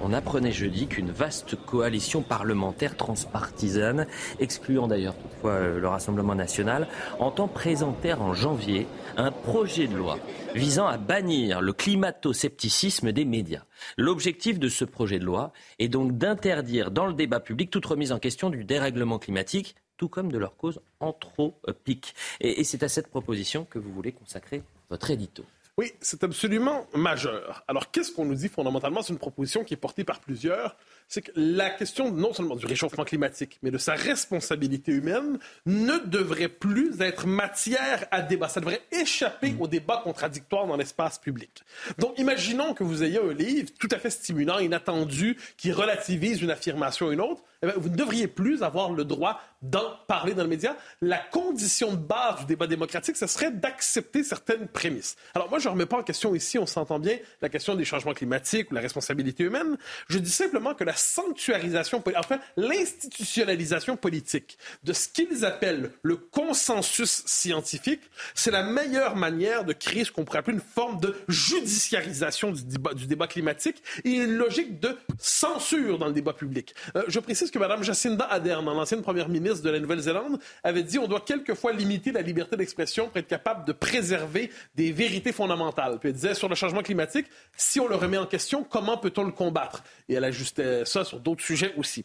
On 0.00 0.12
apprenait 0.12 0.52
jeudi 0.52 0.86
qu'une 0.86 1.10
vaste 1.10 1.56
coalition 1.56 2.22
parlementaire 2.22 2.96
transpartisane, 2.96 4.06
excluant 4.38 4.86
d'ailleurs 4.86 5.16
toutefois 5.16 5.52
euh, 5.52 5.80
le 5.80 5.88
Rassemblement 5.88 6.36
national, 6.36 6.86
entend 7.18 7.48
présenter 7.48 8.12
en 8.12 8.32
janvier 8.32 8.86
un 9.16 9.32
projet 9.32 9.88
de 9.88 9.96
loi 9.96 10.18
visant 10.54 10.86
à 10.86 10.98
bannir 10.98 11.60
le 11.60 11.72
climato-scepticisme 11.72 13.10
des 13.10 13.24
médias. 13.24 13.64
L'objectif 13.96 14.60
de 14.60 14.68
ce 14.68 14.84
projet 14.84 15.18
de 15.18 15.24
loi 15.24 15.52
est 15.80 15.88
donc 15.88 16.16
d'interdire 16.16 16.92
dans 16.92 17.06
le 17.06 17.14
débat 17.14 17.40
public 17.40 17.70
toute 17.70 17.86
remise 17.86 18.12
en 18.12 18.20
question 18.20 18.50
du 18.50 18.64
dérèglement 18.64 19.18
climatique, 19.18 19.74
tout 19.96 20.08
comme 20.08 20.30
de 20.30 20.38
leur 20.38 20.56
cause 20.56 20.80
anthropique. 21.00 22.14
Et, 22.40 22.60
et 22.60 22.64
c'est 22.64 22.84
à 22.84 22.88
cette 22.88 23.08
proposition 23.08 23.66
que 23.68 23.80
vous 23.80 23.92
voulez 23.92 24.12
consacrer 24.12 24.62
votre 24.90 25.10
édito. 25.10 25.44
Oui, 25.78 25.92
c'est 26.00 26.24
absolument 26.24 26.88
majeur. 26.92 27.62
Alors, 27.68 27.92
qu'est-ce 27.92 28.10
qu'on 28.10 28.24
nous 28.24 28.34
dit 28.34 28.48
fondamentalement? 28.48 29.00
C'est 29.00 29.12
une 29.12 29.18
proposition 29.20 29.62
qui 29.62 29.74
est 29.74 29.78
portée 29.78 30.02
par 30.02 30.18
plusieurs. 30.18 30.76
C'est 31.08 31.22
que 31.22 31.32
la 31.34 31.70
question 31.70 32.12
non 32.12 32.34
seulement 32.34 32.54
du 32.54 32.66
réchauffement 32.66 33.04
climatique, 33.04 33.58
mais 33.62 33.70
de 33.70 33.78
sa 33.78 33.94
responsabilité 33.94 34.92
humaine 34.92 35.38
ne 35.64 35.96
devrait 36.06 36.48
plus 36.48 37.00
être 37.00 37.26
matière 37.26 38.06
à 38.10 38.20
débat. 38.20 38.48
Ça 38.48 38.60
devrait 38.60 38.82
échapper 38.92 39.56
au 39.58 39.66
débat 39.66 40.02
contradictoire 40.04 40.66
dans 40.66 40.76
l'espace 40.76 41.18
public. 41.18 41.62
Donc, 41.98 42.18
imaginons 42.18 42.74
que 42.74 42.84
vous 42.84 43.02
ayez 43.02 43.18
un 43.18 43.32
livre 43.32 43.70
tout 43.78 43.88
à 43.90 43.98
fait 43.98 44.10
stimulant, 44.10 44.58
inattendu, 44.58 45.38
qui 45.56 45.72
relativise 45.72 46.42
une 46.42 46.50
affirmation 46.50 47.08
à 47.08 47.12
une 47.12 47.20
autre. 47.20 47.42
Eh 47.62 47.66
vous 47.76 47.88
ne 47.88 47.96
devriez 47.96 48.28
plus 48.28 48.62
avoir 48.62 48.92
le 48.92 49.04
droit 49.04 49.40
d'en 49.62 49.96
parler 50.06 50.34
dans 50.34 50.44
le 50.44 50.48
média. 50.48 50.76
La 51.00 51.18
condition 51.18 51.90
de 51.92 51.96
base 51.96 52.40
du 52.40 52.46
débat 52.46 52.68
démocratique, 52.68 53.16
ce 53.16 53.26
serait 53.26 53.50
d'accepter 53.50 54.22
certaines 54.22 54.68
prémices. 54.68 55.16
Alors 55.34 55.50
moi, 55.50 55.58
je 55.58 55.66
ne 55.66 55.72
remets 55.72 55.86
pas 55.86 55.98
en 55.98 56.04
question 56.04 56.34
ici, 56.36 56.58
on 56.58 56.66
s'entend 56.66 57.00
bien, 57.00 57.18
la 57.42 57.48
question 57.48 57.74
des 57.74 57.84
changements 57.84 58.14
climatiques 58.14 58.70
ou 58.70 58.74
la 58.74 58.80
responsabilité 58.80 59.42
humaine. 59.42 59.76
Je 60.08 60.18
dis 60.18 60.30
simplement 60.30 60.74
que 60.74 60.84
la 60.84 60.94
sanctuarisation, 60.98 62.02
enfin 62.16 62.40
l'institutionnalisation 62.56 63.96
politique 63.96 64.58
de 64.84 64.92
ce 64.92 65.08
qu'ils 65.08 65.44
appellent 65.44 65.90
le 66.02 66.16
consensus 66.16 67.22
scientifique, 67.26 68.00
c'est 68.34 68.50
la 68.50 68.62
meilleure 68.62 69.16
manière 69.16 69.64
de 69.64 69.72
créer 69.72 70.04
ce 70.04 70.12
qu'on 70.12 70.24
pourrait 70.24 70.38
appeler 70.38 70.56
une 70.56 70.62
forme 70.62 71.00
de 71.00 71.14
judiciarisation 71.28 72.52
du 72.52 73.06
débat, 73.06 73.26
climatique 73.26 73.82
et 74.04 74.10
une 74.10 74.36
logique 74.36 74.80
de 74.80 74.96
censure 75.18 75.98
dans 75.98 76.06
le 76.06 76.12
débat 76.12 76.32
public. 76.32 76.74
Euh, 76.96 77.04
je 77.08 77.20
précise 77.20 77.50
que 77.50 77.58
Mme 77.58 77.82
Jacinda 77.82 78.24
Ardern, 78.24 78.64
l'ancienne 78.64 79.02
première 79.02 79.28
ministre 79.28 79.62
de 79.62 79.70
la 79.70 79.80
Nouvelle-Zélande, 79.80 80.38
avait 80.62 80.82
dit 80.82 80.98
on 80.98 81.06
doit 81.06 81.20
quelquefois 81.20 81.72
limiter 81.72 82.12
la 82.12 82.22
liberté 82.22 82.56
d'expression 82.56 83.08
pour 83.08 83.16
être 83.16 83.26
capable 83.26 83.66
de 83.66 83.72
préserver 83.72 84.50
des 84.74 84.92
vérités 84.92 85.32
fondamentales. 85.32 85.98
Puis 85.98 86.10
elle 86.10 86.14
disait 86.14 86.34
sur 86.34 86.48
le 86.48 86.54
changement 86.54 86.82
climatique, 86.82 87.26
si 87.56 87.80
on 87.80 87.88
le 87.88 87.96
remet 87.96 88.18
en 88.18 88.26
question, 88.26 88.64
comment 88.64 88.96
peut-on 88.96 89.24
le 89.24 89.32
combattre? 89.32 89.82
Et 90.08 90.14
elle 90.14 90.24
ajustait 90.24 90.84
ça 90.88 91.04
sur 91.04 91.20
d'autres 91.20 91.42
sujets 91.42 91.74
aussi. 91.76 92.04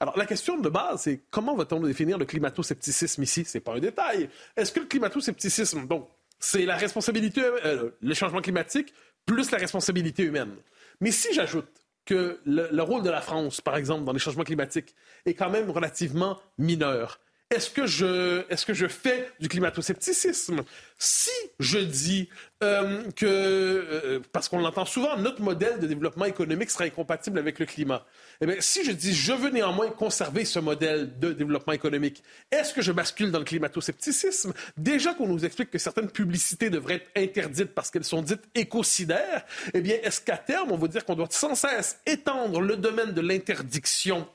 Alors, 0.00 0.16
la 0.16 0.26
question 0.26 0.58
de 0.58 0.68
base, 0.68 1.02
c'est 1.02 1.22
comment 1.30 1.54
va-t-on 1.54 1.80
définir 1.80 2.18
le 2.18 2.24
climato-scepticisme 2.24 3.22
ici? 3.22 3.44
C'est 3.46 3.60
pas 3.60 3.74
un 3.74 3.80
détail. 3.80 4.28
Est-ce 4.56 4.72
que 4.72 4.80
le 4.80 4.86
climato-scepticisme, 4.86 5.86
donc, 5.86 6.08
c'est 6.38 6.66
la 6.66 6.76
responsabilité, 6.76 7.42
euh, 7.42 7.90
le 8.00 8.14
changement 8.14 8.40
climatique 8.40 8.92
plus 9.24 9.50
la 9.50 9.58
responsabilité 9.58 10.22
humaine? 10.24 10.54
Mais 11.00 11.10
si 11.10 11.32
j'ajoute 11.32 11.68
que 12.06 12.40
le, 12.46 12.82
rôle 12.82 13.02
de 13.02 13.10
la 13.10 13.20
France, 13.20 13.60
par 13.60 13.76
exemple, 13.76 14.04
dans 14.04 14.12
les 14.12 14.18
changements 14.18 14.44
climatiques, 14.44 14.94
est 15.26 15.34
quand 15.34 15.50
même 15.50 15.70
relativement 15.70 16.40
mineur. 16.56 17.20
Est-ce 17.48 17.70
que 17.70 17.86
je, 17.86 18.42
est-ce 18.50 18.66
que 18.66 18.74
je 18.74 18.88
fais 18.88 19.30
du 19.38 19.48
climato-scepticisme? 19.48 20.64
Si 20.98 21.30
je 21.60 21.78
dis 21.78 22.28
euh, 22.64 23.04
que, 23.14 23.24
euh, 23.24 24.20
parce 24.32 24.48
qu'on 24.48 24.58
l'entend 24.58 24.84
souvent, 24.84 25.16
notre 25.16 25.42
modèle 25.42 25.78
de 25.78 25.86
développement 25.86 26.24
économique 26.24 26.72
sera 26.72 26.84
incompatible 26.84 27.38
avec 27.38 27.60
le 27.60 27.66
climat. 27.66 28.04
Eh 28.40 28.46
bien, 28.46 28.56
si 28.58 28.84
je 28.84 28.90
dis 28.90 29.14
je 29.14 29.32
veux 29.32 29.50
néanmoins 29.50 29.90
conserver 29.90 30.44
ce 30.44 30.58
modèle 30.58 31.20
de 31.20 31.32
développement 31.32 31.72
économique, 31.72 32.24
est-ce 32.50 32.74
que 32.74 32.82
je 32.82 32.90
bascule 32.90 33.30
dans 33.30 33.38
le 33.38 33.44
climato-scepticisme? 33.44 34.52
Déjà 34.76 35.14
qu'on 35.14 35.28
nous 35.28 35.44
explique 35.44 35.70
que 35.70 35.78
certaines 35.78 36.10
publicités 36.10 36.68
devraient 36.68 36.94
être 36.96 37.10
interdites 37.16 37.74
parce 37.76 37.92
qu'elles 37.92 38.02
sont 38.02 38.22
dites 38.22 38.42
écocidaires, 38.56 39.44
eh 39.72 39.80
bien, 39.80 39.98
est-ce 40.02 40.20
qu'à 40.20 40.36
terme, 40.36 40.72
on 40.72 40.76
va 40.76 40.88
dire 40.88 41.04
qu'on 41.04 41.14
doit 41.14 41.28
sans 41.30 41.54
cesse 41.54 42.00
étendre 42.06 42.60
le 42.60 42.76
domaine 42.76 43.12
de 43.12 43.20
l'interdiction 43.20 44.26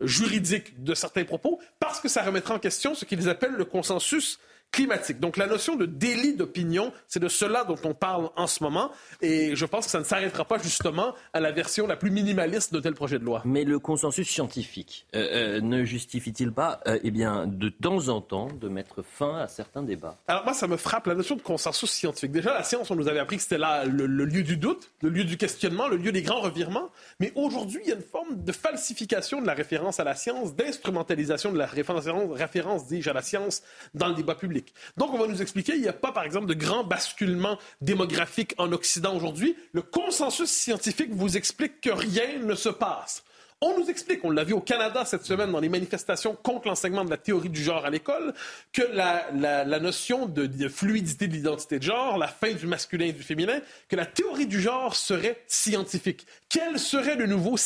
juridique 0.00 0.82
de 0.82 0.94
certains 0.94 1.24
propos 1.24 1.60
parce 1.78 2.00
que 2.00 2.08
ça 2.08 2.22
remettra 2.22 2.54
en 2.54 2.58
question 2.58 2.94
ce 2.94 3.04
qu'ils 3.04 3.28
appellent 3.28 3.56
le 3.56 3.64
consensus 3.64 4.38
climatique. 4.72 5.20
Donc 5.20 5.36
la 5.36 5.46
notion 5.46 5.76
de 5.76 5.86
délit 5.86 6.34
d'opinion, 6.34 6.92
c'est 7.08 7.20
de 7.20 7.28
cela 7.28 7.64
dont 7.64 7.78
on 7.84 7.94
parle 7.94 8.30
en 8.36 8.46
ce 8.46 8.62
moment. 8.62 8.90
Et 9.20 9.56
je 9.56 9.66
pense 9.66 9.86
que 9.86 9.90
ça 9.90 9.98
ne 9.98 10.04
s'arrêtera 10.04 10.44
pas 10.44 10.58
justement 10.58 11.14
à 11.32 11.40
la 11.40 11.52
version 11.52 11.86
la 11.86 11.96
plus 11.96 12.10
minimaliste 12.10 12.72
de 12.72 12.80
tel 12.80 12.94
projet 12.94 13.18
de 13.18 13.24
loi. 13.24 13.42
Mais 13.44 13.64
le 13.64 13.78
consensus 13.78 14.28
scientifique 14.28 15.06
euh, 15.14 15.58
euh, 15.58 15.60
ne 15.60 15.84
justifie-t-il 15.84 16.52
pas, 16.52 16.80
euh, 16.86 16.98
eh 17.02 17.10
bien, 17.10 17.46
de 17.46 17.68
temps 17.68 18.08
en 18.08 18.20
temps, 18.20 18.48
de 18.48 18.68
mettre 18.68 19.02
fin 19.02 19.38
à 19.38 19.48
certains 19.48 19.82
débats? 19.82 20.16
Alors 20.28 20.44
moi, 20.44 20.54
ça 20.54 20.66
me 20.66 20.76
frappe 20.76 21.06
la 21.06 21.14
notion 21.14 21.36
de 21.36 21.42
consensus 21.42 21.90
scientifique. 21.90 22.32
Déjà, 22.32 22.54
la 22.54 22.62
science, 22.62 22.90
on 22.90 22.96
nous 22.96 23.08
avait 23.08 23.18
appris 23.18 23.36
que 23.36 23.42
c'était 23.42 23.58
là 23.58 23.84
le, 23.84 24.06
lieu 24.06 24.42
du 24.42 24.56
doute, 24.56 24.90
le 25.02 25.08
lieu 25.08 25.24
du 25.24 25.36
questionnement, 25.36 25.88
le 25.88 25.96
lieu 25.96 26.12
des 26.12 26.22
grands 26.22 26.40
revirements. 26.40 26.90
Mais 27.18 27.32
aujourd'hui, 27.34 27.80
il 27.84 27.88
y 27.88 27.92
a 27.92 27.96
une 27.96 28.02
forme 28.02 28.42
de 28.42 28.52
falsification 28.52 29.40
de 29.40 29.46
la 29.46 29.54
référence 29.54 30.00
à 30.00 30.04
la 30.04 30.14
science, 30.14 30.54
d'instrumentalisation 30.54 31.52
de 31.52 31.58
la 31.58 31.66
référence, 31.66 32.06
référence 32.32 32.86
dis-je, 32.86 33.10
à 33.10 33.12
la 33.12 33.22
science 33.22 33.62
dans 33.94 34.08
le 34.08 34.14
débat 34.14 34.34
public. 34.34 34.59
Donc, 34.96 35.12
on 35.12 35.18
va 35.18 35.26
nous 35.26 35.42
expliquer, 35.42 35.74
il 35.74 35.82
n'y 35.82 35.88
a 35.88 35.92
pas, 35.92 36.12
par 36.12 36.24
exemple, 36.24 36.46
de 36.46 36.54
grand 36.54 36.84
basculement 36.84 37.58
démographique 37.80 38.54
en 38.58 38.72
Occident 38.72 39.14
aujourd'hui. 39.14 39.56
Le 39.72 39.82
consensus 39.82 40.50
scientifique 40.50 41.10
vous 41.12 41.36
explique 41.36 41.80
que 41.80 41.90
rien 41.90 42.38
ne 42.38 42.54
se 42.54 42.68
passe. 42.68 43.24
On 43.62 43.78
nous 43.78 43.90
explique, 43.90 44.24
on 44.24 44.30
l'a 44.30 44.42
vu 44.42 44.54
au 44.54 44.60
Canada 44.62 45.04
cette 45.04 45.26
semaine 45.26 45.52
dans 45.52 45.60
les 45.60 45.68
manifestations 45.68 46.34
contre 46.34 46.68
l'enseignement 46.68 47.04
de 47.04 47.10
la 47.10 47.18
théorie 47.18 47.50
du 47.50 47.62
genre 47.62 47.84
à 47.84 47.90
l'école, 47.90 48.32
que 48.72 48.80
la, 48.80 49.78
notion 49.78 50.24
de, 50.24 50.66
fluidité 50.68 51.28
de 51.28 51.34
l'identité 51.34 51.78
de 51.78 51.82
genre, 51.82 52.16
la 52.16 52.26
fin 52.26 52.52
du 52.52 52.66
masculin 52.66 53.04
et 53.04 53.12
du 53.12 53.22
féminin, 53.22 53.60
que 53.90 53.96
la 53.96 54.06
théorie 54.06 54.46
du 54.46 54.62
genre 54.62 54.96
serait 54.96 55.42
scientifique. 55.46 56.26
Quel 56.48 56.78
serait 56.78 57.16
le 57.16 57.26
nouveau 57.26 57.56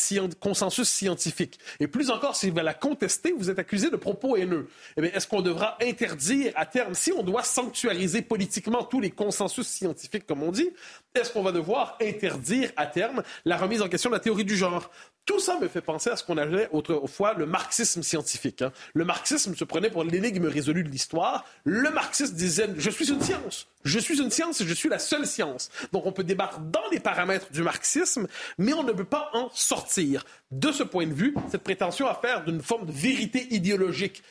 consensus 0.41 0.89
scientifique? 0.89 1.59
Et 1.79 1.87
plus 1.87 2.09
encore, 2.09 2.35
si 2.35 2.49
vous 2.49 2.57
la 2.57 2.73
contester, 2.73 3.31
vous 3.31 3.49
êtes 3.49 3.59
accusé 3.59 3.89
de 3.89 3.95
propos 3.95 4.35
haineux. 4.35 4.67
Eh 4.97 5.05
est-ce 5.05 5.29
qu'on 5.29 5.41
devra 5.41 5.77
interdire 5.81 6.51
à 6.57 6.65
terme, 6.65 6.93
si 6.93 7.13
on 7.13 7.23
doit 7.23 7.43
sanctuariser 7.43 8.21
politiquement 8.21 8.83
tous 8.83 8.99
les 8.99 9.11
consensus 9.11 9.65
scientifiques, 9.65 10.25
comme 10.25 10.43
on 10.43 10.51
dit, 10.51 10.71
est-ce 11.13 11.31
qu'on 11.31 11.41
va 11.41 11.53
devoir 11.53 11.97
interdire 12.01 12.73
à 12.75 12.85
terme 12.85 13.23
la 13.45 13.55
remise 13.55 13.81
en 13.81 13.87
question 13.87 14.09
de 14.09 14.15
la 14.15 14.19
théorie 14.19 14.43
du 14.43 14.57
genre? 14.57 14.91
Tout 15.25 15.39
ça 15.39 15.59
me 15.59 15.67
fait 15.67 15.81
penser 15.81 16.11
à 16.11 16.15
ce 16.15 16.23
qu'on 16.23 16.37
appelait 16.37 16.69
autrefois 16.71 17.33
le 17.33 17.47
marxisme 17.47 18.03
scientifique. 18.03 18.61
Hein. 18.61 18.71
Le 18.93 19.05
marxisme 19.05 19.55
se 19.55 19.63
prenait 19.63 19.89
pour 19.89 20.03
l'énigme 20.03 20.45
résolue 20.45 20.83
de 20.83 20.89
l'histoire. 20.89 21.45
Le 21.63 21.89
marxiste 21.89 22.35
disait 22.35 22.69
Je 22.77 22.89
suis 22.91 23.09
une 23.09 23.21
science. 23.21 23.67
Je 23.83 23.97
suis 23.97 24.21
une 24.21 24.29
science 24.29 24.61
et 24.61 24.67
je 24.67 24.73
suis 24.73 24.89
la 24.89 24.99
seule 24.99 25.25
science. 25.25 25.71
Donc 25.91 26.05
on 26.05 26.11
peut 26.11 26.23
débattre 26.23 26.59
dans 26.59 26.87
les 26.91 26.99
paramètres 26.99 27.51
du 27.51 27.63
marxisme, 27.63 28.27
mais 28.59 28.73
on 28.73 28.83
ne 28.83 28.91
peut 28.91 29.03
pas 29.03 29.31
en 29.33 29.49
sortir. 29.51 30.25
De 30.51 30.71
ce 30.71 30.83
point 30.83 31.07
de 31.07 31.13
vue, 31.13 31.33
cette 31.49 31.63
prétention 31.63 32.07
à 32.07 32.13
faire 32.13 32.43
d'une 32.43 32.61
forme 32.61 32.85
de 32.85 32.91
vérité 32.91 33.47
idéologique, 33.49 34.21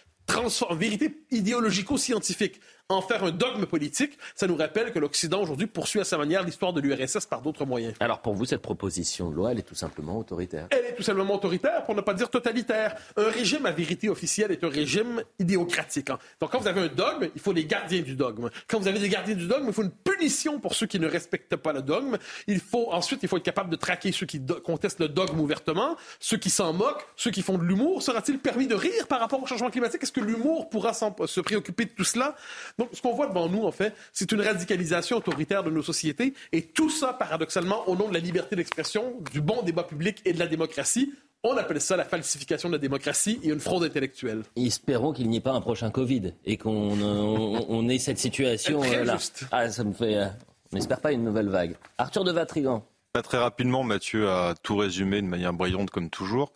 vérité 0.70 1.24
idéologico-scientifique, 1.30 2.60
en 2.90 3.00
faire 3.00 3.24
un 3.24 3.30
dogme 3.30 3.64
politique, 3.64 4.18
ça 4.34 4.46
nous 4.46 4.56
rappelle 4.56 4.92
que 4.92 4.98
l'Occident 4.98 5.40
aujourd'hui 5.40 5.66
poursuit 5.66 6.00
à 6.00 6.04
sa 6.04 6.18
manière 6.18 6.42
l'histoire 6.42 6.74
de 6.74 6.82
l'URSS 6.82 7.24
par 7.24 7.40
d'autres 7.40 7.64
moyens. 7.64 7.94
Alors 7.98 8.20
pour 8.20 8.34
vous, 8.34 8.44
cette 8.44 8.60
proposition 8.60 9.30
de 9.30 9.34
loi, 9.34 9.52
elle 9.52 9.58
est 9.58 9.62
tout 9.62 9.74
simplement 9.74 10.18
autoritaire? 10.18 10.66
Elle 10.70 10.84
est 10.84 10.94
tout 10.94 11.02
simplement 11.02 11.34
autoritaire, 11.36 11.84
pour 11.84 11.94
ne 11.94 12.02
pas 12.02 12.12
dire 12.12 12.28
totalitaire. 12.28 12.94
Un 13.16 13.30
régime 13.30 13.64
à 13.64 13.70
vérité 13.70 14.10
officielle 14.10 14.52
est 14.52 14.62
un 14.64 14.68
régime 14.68 15.22
idéocratique. 15.38 16.10
Hein. 16.10 16.18
Donc 16.40 16.50
quand 16.50 16.58
vous 16.58 16.68
avez 16.68 16.82
un 16.82 16.88
dogme, 16.88 17.30
il 17.34 17.40
faut 17.40 17.54
des 17.54 17.64
gardiens 17.64 18.02
du 18.02 18.16
dogme. 18.16 18.50
Quand 18.68 18.78
vous 18.78 18.88
avez 18.88 18.98
des 18.98 19.08
gardiens 19.08 19.34
du 19.34 19.46
dogme, 19.46 19.64
il 19.68 19.72
faut 19.72 19.82
une 19.82 19.90
punition 19.90 20.60
pour 20.60 20.74
ceux 20.74 20.86
qui 20.86 21.00
ne 21.00 21.08
respectent 21.08 21.56
pas 21.56 21.72
le 21.72 21.80
dogme. 21.80 22.18
Il 22.46 22.60
faut 22.60 22.92
ensuite, 22.92 23.22
il 23.22 23.30
faut 23.30 23.38
être 23.38 23.42
capable 23.42 23.70
de 23.70 23.76
traquer 23.76 24.12
ceux 24.12 24.26
qui 24.26 24.42
contestent 24.62 25.00
le 25.00 25.08
dogme 25.08 25.40
ouvertement, 25.40 25.96
ceux 26.20 26.36
qui 26.36 26.50
s'en 26.50 26.74
moquent, 26.74 27.06
ceux 27.16 27.30
qui 27.30 27.40
font 27.40 27.56
de 27.56 27.64
l'humour. 27.64 28.02
Sera-t-il 28.02 28.40
permis 28.40 28.66
de 28.66 28.74
rire 28.74 29.06
par 29.06 29.20
rapport 29.20 29.42
au 29.42 29.46
changement 29.46 29.70
climatique? 29.70 30.02
Est-ce 30.02 30.12
que 30.12 30.20
l'humour 30.20 30.68
pourra 30.68 30.92
se 30.92 31.40
préoccuper 31.40 31.86
de 31.86 31.90
tout 31.90 32.04
cela? 32.04 32.36
Donc, 32.78 32.88
ce 32.92 33.00
qu'on 33.02 33.14
voit 33.14 33.26
devant 33.26 33.48
nous, 33.48 33.64
en 33.64 33.72
fait, 33.72 33.94
c'est 34.12 34.30
une 34.32 34.40
radicalisation 34.40 35.18
autoritaire 35.18 35.62
de 35.62 35.70
nos 35.70 35.82
sociétés, 35.82 36.34
et 36.52 36.62
tout 36.62 36.90
ça, 36.90 37.12
paradoxalement, 37.12 37.88
au 37.88 37.96
nom 37.96 38.08
de 38.08 38.14
la 38.14 38.20
liberté 38.20 38.56
d'expression, 38.56 39.14
du 39.32 39.40
bon 39.40 39.62
débat 39.62 39.84
public 39.84 40.20
et 40.24 40.32
de 40.32 40.38
la 40.38 40.46
démocratie. 40.46 41.12
On 41.46 41.56
appelle 41.58 41.80
ça 41.80 41.96
la 41.96 42.06
falsification 42.06 42.70
de 42.70 42.74
la 42.74 42.78
démocratie 42.78 43.38
et 43.42 43.48
une 43.48 43.60
fraude 43.60 43.84
intellectuelle. 43.84 44.42
Espérons 44.56 45.12
qu'il 45.12 45.28
n'y 45.28 45.36
ait 45.36 45.40
pas 45.40 45.52
un 45.52 45.60
prochain 45.60 45.90
Covid 45.90 46.32
et 46.46 46.56
qu'on 46.56 46.98
on, 47.00 47.88
ait 47.90 47.98
cette 47.98 48.18
situation 48.18 48.80
Très 48.80 49.04
là. 49.04 49.16
juste. 49.16 49.44
Ah, 49.52 49.68
ça 49.68 49.84
me 49.84 49.92
fait. 49.92 50.16
euh, 50.16 50.26
on 50.72 50.76
n'espère 50.76 51.00
pas 51.00 51.12
une 51.12 51.22
nouvelle 51.22 51.50
vague. 51.50 51.76
Arthur 51.98 52.24
de 52.24 52.32
Vatrigan. 52.32 52.82
Pas 53.12 53.22
Très 53.22 53.38
rapidement, 53.38 53.84
Mathieu 53.84 54.28
a 54.28 54.54
tout 54.62 54.76
résumé 54.76 55.20
de 55.22 55.26
manière 55.26 55.52
brillante 55.52 55.90
comme 55.90 56.08
toujours. 56.10 56.52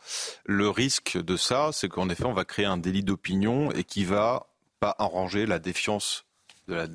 Le 0.46 0.68
risque 0.70 1.16
de 1.22 1.36
ça, 1.36 1.68
c'est 1.72 1.88
qu'en 1.88 2.08
effet, 2.08 2.24
on 2.24 2.32
va 2.32 2.44
créer 2.44 2.66
un 2.66 2.78
délit 2.78 3.04
d'opinion 3.04 3.70
et 3.72 3.84
qui 3.84 4.04
va 4.04 4.46
pas 4.80 4.94
arranger 4.98 5.46
la 5.46 5.58
défiance 5.58 6.27
de 6.68 6.74
la- 6.74 6.86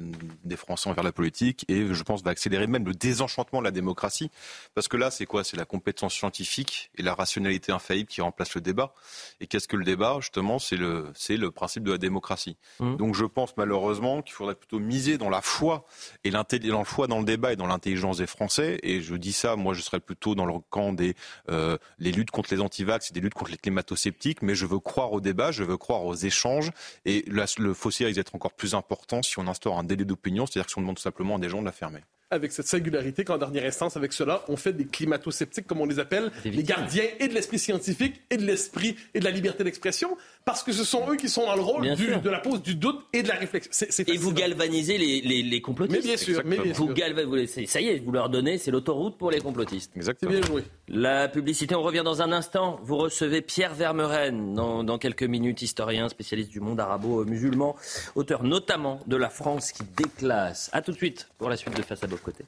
des 0.44 0.56
Français 0.56 0.90
envers 0.90 1.04
la 1.04 1.12
politique 1.12 1.66
et 1.68 1.94
je 1.94 2.04
pense 2.04 2.24
va 2.24 2.32
accélérer 2.32 2.68
même 2.68 2.86
le 2.86 2.94
désenchantement 2.94 3.60
de 3.60 3.66
la 3.66 3.72
démocratie. 3.72 4.30
Parce 4.76 4.88
que 4.88 4.98
là 4.98 5.12
c'est 5.12 5.26
quoi? 5.26 5.44
C'est 5.44 5.58
la 5.58 5.66
compétence 5.66 6.14
scientifique 6.14 6.92
et 6.96 7.02
la 7.02 7.14
rationalité 7.16 7.72
infaillible 7.72 8.08
qui 8.10 8.22
remplace 8.22 8.54
le 8.56 8.62
débat. 8.62 8.94
Et 9.42 9.48
qu'est-ce 9.48 9.68
que 9.68 9.76
le 9.76 9.84
débat? 9.84 10.18
Justement 10.22 10.60
c'est 10.60 10.78
le 10.78 11.08
c'est 11.16 11.38
le 11.38 11.52
principe 11.52 11.84
de 11.84 11.92
la 11.92 11.98
démocratie. 11.98 12.56
Mhm. 12.80 12.98
donc 12.98 13.16
je 13.16 13.26
pense 13.26 13.56
malheureusement 13.58 14.22
qu'il 14.22 14.34
faudrait 14.34 14.56
plutôt 14.56 14.80
miser 14.80 15.18
dans 15.18 15.30
la 15.30 15.42
foi 15.42 15.86
et 16.24 16.30
dans 16.32 16.46
le 16.80 16.84
foi 16.86 17.08
dans 17.08 17.20
le 17.20 17.26
débat 17.26 17.54
et 17.54 17.56
dans 17.56 17.68
l'intelligence 17.68 18.18
des 18.18 18.28
Français. 18.28 18.80
Et 18.84 19.02
je 19.02 19.16
dis 19.16 19.34
ça 19.34 19.56
moi 19.56 19.74
je 19.74 19.82
serais 19.82 20.00
plutôt 20.00 20.36
dans 20.36 20.46
le 20.46 20.54
camp 20.70 20.94
des 20.94 21.16
euh, 21.50 21.78
les 21.98 22.12
luttes 22.12 22.32
contre 22.32 22.54
les 22.54 22.62
antivax 22.62 23.10
et 23.10 23.14
des 23.14 23.22
luttes 23.22 23.34
contre 23.34 23.52
les 23.52 23.58
climato-sceptiques 23.58 24.42
mais 24.44 24.54
je 24.56 24.66
veux 24.66 24.80
croire 24.80 25.12
au 25.14 25.22
débat 25.22 25.52
je 25.52 25.64
veux 25.64 25.78
croire 25.78 26.04
aux 26.06 26.16
échanges 26.16 26.72
et 27.06 27.24
là, 27.28 27.46
le 27.58 27.74
fossé 27.74 28.06
risque 28.06 28.18
d'être 28.18 28.36
encore 28.36 28.54
plus 28.54 28.76
important 28.76 29.22
si 29.24 29.40
on 29.40 29.48
instaure 29.48 29.63
un 29.72 29.84
délai 29.84 30.06
d'opinion, 30.06 30.46
c'est-à-dire 30.46 30.70
si 30.70 30.78
on 30.78 30.82
demande 30.82 30.98
tout 30.98 31.04
simplement 31.04 31.38
à 31.38 31.40
des 31.40 31.50
gens 31.50 31.62
de 31.62 31.66
la 31.66 31.72
fermer. 31.72 32.02
avec 32.32 32.52
cette 32.52 32.66
singularité 32.68 33.24
qu'en 33.24 33.38
dernière 33.38 33.64
instance, 33.64 33.96
avec 33.96 34.12
cela, 34.12 34.44
on 34.48 34.58
fait 34.58 34.74
des 34.74 34.86
climato-sceptiques, 34.86 35.68
comme 35.68 35.82
on 35.82 35.86
les 35.86 36.00
appelle, 36.00 36.32
Des 36.44 36.50
les 36.50 36.64
gardiens 36.64 37.06
et 37.20 37.28
de 37.28 37.34
l'esprit 37.34 37.60
scientifique 37.60 38.22
et 38.32 38.38
de 38.38 38.44
l'esprit 38.44 38.96
et 39.14 39.20
de 39.20 39.24
la 39.24 39.30
liberté 39.30 39.64
d'expression, 39.64 40.18
parce 40.46 40.64
que 40.64 40.72
ce 40.72 40.84
sont 40.84 41.10
eux 41.10 41.16
qui 41.16 41.30
sont 41.30 41.46
dans 41.46 41.56
le 41.56 41.62
rôle 41.62 41.96
du- 41.96 42.08
de 42.18 42.30
la 42.30 42.40
pause 42.40 42.62
du 42.62 42.76
doute 42.76 43.00
et 43.14 43.24
de 43.24 43.28
la 43.30 43.36
réflexion. 43.36 43.88
Et 44.08 44.18
vous 44.18 44.34
galvanisez 44.34 44.98
les, 44.98 45.22
les, 45.22 45.42
les 45.44 45.62
complotistes. 45.62 46.02
Mais 46.02 46.06
bien 46.08 46.18
sûr, 46.18 46.42
mais 46.46 46.58
bien 46.58 46.74
Vous 46.74 46.86
sûr. 46.88 46.94
galva- 46.94 47.24
vous 47.26 47.36
laissez- 47.36 47.66
ça 47.66 47.80
y 47.80 47.88
est, 47.88 48.00
vous 48.00 48.12
leur 48.12 48.30
donnez, 48.30 48.58
c'est 48.58 48.72
l'autoroute 48.72 49.18
pour 49.18 49.32
les 49.32 49.40
complotistes. 49.40 49.92
Exactement. 49.96 50.32
bien 50.32 50.42
joué. 50.42 50.64
La 50.90 51.28
publicité, 51.30 51.76
on 51.76 51.82
revient 51.82 52.02
dans 52.04 52.22
un 52.22 52.32
instant. 52.32 52.80
Vous 52.84 52.98
recevez 52.98 53.42
Pierre 53.42 53.74
Vermeren 53.74 54.54
dans, 54.54 54.84
dans 54.84 54.98
quelques 54.98 55.24
minutes, 55.24 55.62
historien, 55.62 56.10
spécialiste 56.10 56.50
du 56.50 56.60
monde 56.60 56.80
arabo-musulman, 56.80 57.76
auteur 58.16 58.44
notamment 58.44 59.00
de 59.08 59.16
La 59.16 59.30
France 59.30 59.72
qui 59.72 59.84
déclasse. 59.96 60.70
A 60.74 60.82
tout 60.82 60.92
de 60.92 60.98
suite 60.98 61.30
pour 61.38 61.50
la 61.50 61.56
suite 61.58 61.76
de 61.78 61.82
Face 61.84 62.04
à 62.04 62.08
vos 62.08 62.18
côtés. 62.18 62.44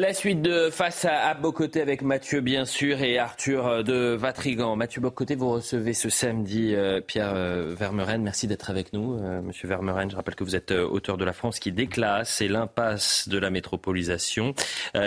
La 0.00 0.14
suite 0.14 0.40
de 0.40 0.70
Face 0.70 1.04
à, 1.04 1.28
à 1.28 1.36
avec 1.74 2.00
Mathieu, 2.00 2.40
bien 2.40 2.64
sûr, 2.64 3.02
et 3.02 3.18
Arthur 3.18 3.66
euh, 3.66 3.82
de 3.82 4.14
Vatrigan. 4.14 4.74
Mathieu 4.74 5.02
Bocoté, 5.02 5.34
vous 5.34 5.50
recevez 5.50 5.92
ce 5.92 6.08
samedi 6.08 6.74
euh, 6.74 7.02
Pierre 7.02 7.34
euh, 7.34 7.74
Vermeren. 7.78 8.22
Merci 8.22 8.46
d'être 8.46 8.70
avec 8.70 8.94
nous, 8.94 9.20
Monsieur 9.42 9.68
Vermeren. 9.68 10.10
Je 10.10 10.16
rappelle 10.16 10.34
que 10.34 10.44
vous 10.44 10.56
êtes 10.56 10.70
auteur 10.70 11.18
de 11.18 11.26
La 11.26 11.34
France 11.34 11.58
qui 11.58 11.72
déclasse 11.72 12.40
et 12.40 12.48
l'impasse 12.48 13.28
de 13.28 13.36
la 13.36 13.50
métropolisation, 13.50 14.54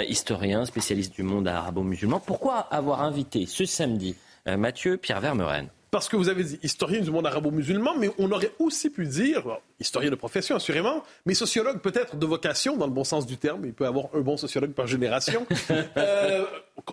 historien, 0.08 0.66
spécialiste 0.66 1.16
du 1.16 1.24
monde 1.24 1.48
arabo-musulman. 1.48 2.20
Pourquoi 2.20 2.60
avoir 2.60 3.02
invité 3.02 3.48
ce 3.48 3.66
samedi 3.66 4.16
Mathieu 4.46 4.98
Pierre 4.98 5.20
Vermeren 5.20 5.70
Parce 5.96 6.10
que 6.10 6.18
vous 6.18 6.28
avez 6.28 6.44
dit 6.44 6.60
historien 6.62 7.00
du 7.00 7.10
monde 7.10 7.26
arabo-musulman, 7.26 7.96
mais 7.98 8.10
on 8.18 8.30
aurait 8.34 8.52
aussi 8.60 8.90
pu 8.90 9.06
dire, 9.06 9.44
historien 9.80 10.10
de 10.10 10.16
profession 10.16 10.58
assurément, 10.58 11.06
mais 11.26 11.34
sociologue 11.34 11.80
peut-être 11.80 12.18
de 12.18 12.26
vocation, 12.26 12.76
dans 12.76 12.86
le 12.86 12.92
bon 12.92 13.06
sens 13.06 13.26
du 13.26 13.38
terme, 13.38 13.66
il 13.66 13.74
peut 13.74 13.86
avoir 13.86 14.08
un 14.14 14.20
bon 14.20 14.36
sociologue 14.36 14.74
par 14.74 14.88
génération. 14.88 15.48
Euh, 15.98 16.46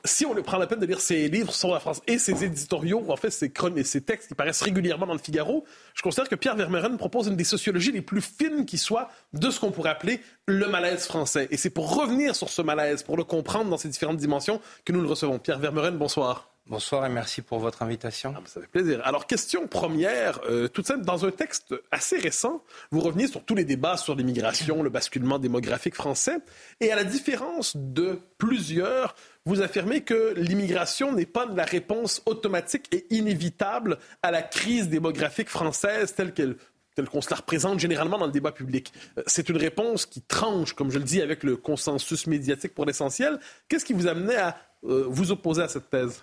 si 0.04 0.25
on 0.25 0.32
le 0.32 0.42
prend 0.42 0.59
la 0.59 0.66
peine 0.66 0.78
de 0.78 0.87
lire 0.87 1.00
ses 1.00 1.28
livres 1.28 1.52
sur 1.52 1.73
la 1.73 1.80
France 1.80 2.00
et 2.06 2.18
ses 2.18 2.44
éditoriaux, 2.44 3.04
en 3.09 3.16
fait 3.16 3.30
ses 3.30 3.50
chroniques 3.50 3.78
et 3.78 3.85
ses 3.85 4.00
textes 4.00 4.28
qui 4.28 4.35
paraissent 4.35 4.62
régulièrement 4.62 5.06
dans 5.06 5.12
le 5.12 5.18
Figaro, 5.18 5.64
je 5.94 6.02
considère 6.02 6.28
que 6.28 6.37
Pierre 6.37 6.54
Vermeuren 6.54 6.97
propose 6.97 7.26
une 7.26 7.37
des 7.37 7.44
sociologies 7.44 7.90
les 7.90 8.00
plus 8.00 8.21
fines 8.21 8.64
qui 8.64 8.78
soit 8.78 9.09
de 9.32 9.50
ce 9.50 9.59
qu'on 9.59 9.73
pourrait 9.73 9.90
appeler 9.90 10.21
le 10.47 10.68
malaise 10.68 11.06
français. 11.06 11.49
Et 11.50 11.56
c'est 11.56 11.71
pour 11.71 11.97
revenir 11.97 12.37
sur 12.37 12.49
ce 12.49 12.62
malaise, 12.62 13.02
pour 13.02 13.16
le 13.16 13.25
comprendre 13.25 13.71
dans 13.71 13.78
ses 13.78 13.88
différentes 13.88 14.18
dimensions, 14.18 14.61
que 14.85 14.92
nous 14.92 15.00
le 15.00 15.09
recevons. 15.09 15.38
Pierre 15.38 15.59
Vermeuren, 15.59 15.97
bonsoir. 15.97 16.51
Bonsoir 16.69 17.04
et 17.04 17.09
merci 17.09 17.42
pour 17.42 17.59
votre 17.59 17.83
invitation. 17.83 18.35
Ah, 18.37 18.40
ça 18.47 18.61
fait 18.61 18.69
plaisir. 18.69 19.00
Alors, 19.04 19.26
question 19.26 19.66
première, 19.66 20.40
euh, 20.49 20.69
toute 20.69 20.87
simple, 20.87 21.04
dans 21.04 21.26
un 21.26 21.33
texte 21.33 21.75
assez 21.90 22.19
récent, 22.19 22.62
vous 22.92 23.00
reveniez 23.00 23.26
sur 23.26 23.45
tous 23.45 23.57
les 23.57 23.64
débats 23.64 23.97
sur 23.97 24.14
l'immigration, 24.14 24.83
le 24.83 24.88
basculement 24.88 25.40
démographique 25.40 25.97
français, 25.97 26.38
et 26.81 26.92
à 26.92 26.97
la 26.97 27.02
différence 27.02 27.76
de 27.76 28.21
plusieurs, 28.38 29.16
vous 29.45 29.60
affirmez 29.60 30.02
que 30.02 30.34
l'immigration 30.36 31.13
n'est 31.13 31.26
pas 31.26 31.47
la 31.47 31.65
réponse 31.65 32.23
automatique 32.26 32.86
et 32.95 33.06
inévitable 33.10 33.99
à 34.23 34.30
la 34.30 34.43
crise 34.43 34.89
démographique 34.89 35.49
française 35.49 36.15
telle 36.15 36.32
qu'elle 36.32 36.56
telle 36.95 37.08
qu'on 37.08 37.23
se 37.23 37.30
la 37.30 37.36
représente 37.36 37.80
généralement 37.80 38.19
dans 38.19 38.26
le 38.26 38.32
débat 38.32 38.52
public. 38.52 38.93
Euh, 39.19 39.23
C'est 39.26 39.49
une 39.49 39.56
réponse 39.56 40.04
qui 40.06 40.21
tranche, 40.21 40.75
comme 40.75 40.91
je 40.91 40.99
le 40.99 41.04
dis, 41.04 41.23
avec 41.23 41.43
le 41.43 41.56
consensus 41.56 42.26
médiatique 42.26 42.75
pour 42.75 42.84
l'essentiel. 42.84 43.41
Qu'est-ce 43.69 43.86
qui 43.86 43.95
vous 43.95 44.06
amenait 44.06 44.36
à 44.36 44.56
euh, 44.84 45.06
vous 45.08 45.32
opposer 45.32 45.63
à 45.63 45.69
cette 45.69 45.89
thèse? 45.89 46.23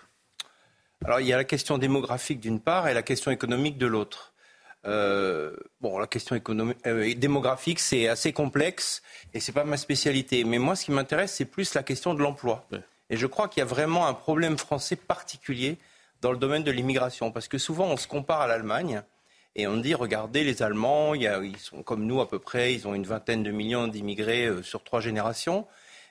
Alors 1.04 1.20
il 1.20 1.26
y 1.26 1.32
a 1.32 1.36
la 1.36 1.44
question 1.44 1.78
démographique 1.78 2.40
d'une 2.40 2.60
part 2.60 2.88
et 2.88 2.94
la 2.94 3.02
question 3.02 3.30
économique 3.30 3.78
de 3.78 3.86
l'autre. 3.86 4.32
Euh, 4.86 5.54
bon, 5.80 5.98
la 5.98 6.06
question 6.06 6.36
économique, 6.36 6.78
euh, 6.86 7.14
démographique, 7.14 7.80
c'est 7.80 8.08
assez 8.08 8.32
complexe 8.32 9.02
et 9.34 9.40
c'est 9.40 9.52
pas 9.52 9.64
ma 9.64 9.76
spécialité. 9.76 10.44
Mais 10.44 10.58
moi, 10.58 10.76
ce 10.76 10.86
qui 10.86 10.90
m'intéresse, 10.92 11.34
c'est 11.34 11.44
plus 11.44 11.74
la 11.74 11.82
question 11.82 12.14
de 12.14 12.22
l'emploi. 12.22 12.66
Ouais. 12.72 12.80
Et 13.10 13.16
je 13.16 13.26
crois 13.26 13.48
qu'il 13.48 13.60
y 13.60 13.62
a 13.62 13.66
vraiment 13.66 14.06
un 14.06 14.14
problème 14.14 14.56
français 14.56 14.96
particulier 14.96 15.78
dans 16.22 16.32
le 16.32 16.38
domaine 16.38 16.64
de 16.64 16.70
l'immigration, 16.70 17.32
parce 17.32 17.48
que 17.48 17.56
souvent 17.58 17.86
on 17.86 17.96
se 17.96 18.06
compare 18.06 18.42
à 18.42 18.46
l'Allemagne 18.46 19.02
et 19.56 19.66
on 19.66 19.78
dit 19.78 19.94
regardez 19.94 20.44
les 20.44 20.62
Allemands, 20.62 21.14
il 21.14 21.22
y 21.22 21.26
a- 21.26 21.42
ils 21.42 21.56
sont 21.58 21.82
comme 21.82 22.04
nous 22.04 22.20
à 22.20 22.28
peu 22.28 22.38
près, 22.38 22.74
ils 22.74 22.86
ont 22.86 22.94
une 22.94 23.06
vingtaine 23.06 23.42
de 23.42 23.50
millions 23.50 23.88
d'immigrés 23.88 24.46
euh, 24.46 24.62
sur 24.62 24.84
trois 24.84 25.00
générations 25.00 25.66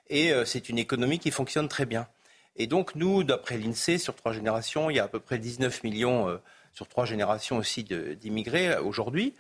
et 0.10 0.32
c'est 0.46 0.70
une 0.70 0.80
économie 0.80 1.20
qui 1.20 1.30
fonctionne 1.30 1.68
très 1.68 1.86
bien. 1.86 2.08
Et 2.56 2.68
donc, 2.68 2.96
nous, 2.96 3.24
d'après 3.24 3.58
l'INSEE, 3.58 3.98
sur 3.98 4.16
trois 4.16 4.34
générations, 4.34 4.90
il 4.90 4.98
y 4.98 5.00
a 5.00 5.06
à 5.06 5.08
peu 5.08 5.20
près 5.20 5.40
19 5.40 5.84
millions 5.84 6.28
euh, 6.28 6.38
sur 6.74 6.88
trois 6.88 7.06
générations 7.06 7.58
aussi 7.58 7.84
d'immigrés 7.84 8.70
euh, 8.72 8.82
aujourd'hui. 8.82 9.34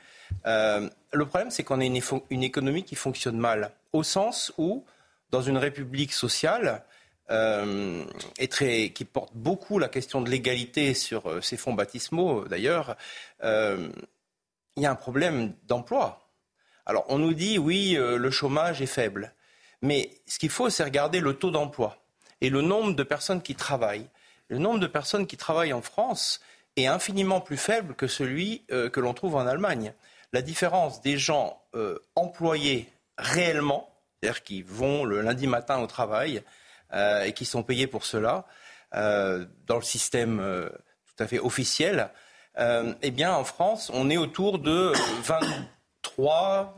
Euh, 0.46 0.90
le 1.12 1.26
problème, 1.26 1.52
c'est 1.52 1.64
qu'on 1.64 1.82
a 1.82 1.86
une, 1.86 2.44
économie 2.44 2.84
qui 2.84 2.96
fonctionne 2.96 3.38
mal, 3.38 3.72
au 3.94 4.04
sens 4.04 4.54
où, 4.58 4.86
dans 5.32 5.42
une 5.42 5.58
république 5.58 6.14
sociale, 6.14 6.84
qui 7.30 9.06
porte 9.06 9.36
beaucoup 9.36 9.78
la 9.78 9.88
question 9.88 10.22
de 10.22 10.32
l'égalité 10.32 10.96
sur 10.96 11.44
ses 11.44 11.58
fonds 11.58 11.74
baptismaux, 11.74 12.46
d'ailleurs, 12.48 12.96
il 13.44 13.92
y 14.78 14.86
a 14.88 14.92
un 14.92 14.96
problème 14.96 15.54
d'emploi. 15.68 16.28
Alors, 16.88 17.06
on 17.10 17.20
nous 17.20 17.36
dit, 17.36 17.60
oui, 17.60 17.96
le 18.00 18.32
chômage 18.32 18.82
est 18.82 18.88
faible. 18.88 19.32
Mais 19.84 20.10
ce 20.26 20.40
qu'il 20.40 20.50
faut, 20.50 20.72
c'est 20.72 20.84
regarder 20.84 21.20
le 21.20 21.36
taux 21.36 21.52
d'emploi 21.52 21.99
et 22.42 22.50
le 22.50 22.62
nombre 22.62 22.94
de 22.94 23.04
personnes 23.04 23.42
qui 23.42 23.56
travaillent. 23.56 24.08
Le 24.48 24.58
nombre 24.58 24.80
de 24.80 24.88
personnes 24.88 25.28
qui 25.28 25.38
travaillent 25.38 25.74
en 25.74 25.82
France 25.82 26.40
est 26.76 26.88
infiniment 26.88 27.42
plus 27.42 27.58
faible 27.58 27.96
que 27.96 28.08
celui 28.08 28.64
euh, 28.72 28.90
que 28.90 29.00
l'on 29.00 29.14
trouve 29.14 29.36
en 29.36 29.46
Allemagne. 29.46 29.94
La 30.34 30.42
différence 30.42 31.02
des 31.02 31.18
gens 31.18 31.62
euh, 31.76 32.00
employés 32.16 32.92
réellement, 33.18 33.90
c'est-à-dire 34.22 34.44
qui 34.44 34.62
vont 34.62 35.06
le 35.06 35.22
lundi 35.22 35.48
matin 35.48 35.80
au 35.80 35.88
travail 35.88 36.44
euh, 36.94 37.24
et 37.24 37.34
qui 37.34 37.46
sont 37.46 37.64
payés 37.64 37.88
pour 37.88 38.06
cela, 38.06 38.46
dans 38.92 39.76
le 39.76 39.84
système 39.84 40.42
tout 41.06 41.24
à 41.24 41.28
fait 41.28 41.38
officiel, 41.38 42.10
eh 42.58 43.12
bien 43.12 43.32
en 43.32 43.44
France, 43.44 43.92
on 43.94 44.10
est 44.10 44.18
autour 44.18 44.58
de 44.58 44.92
23, 45.22 46.76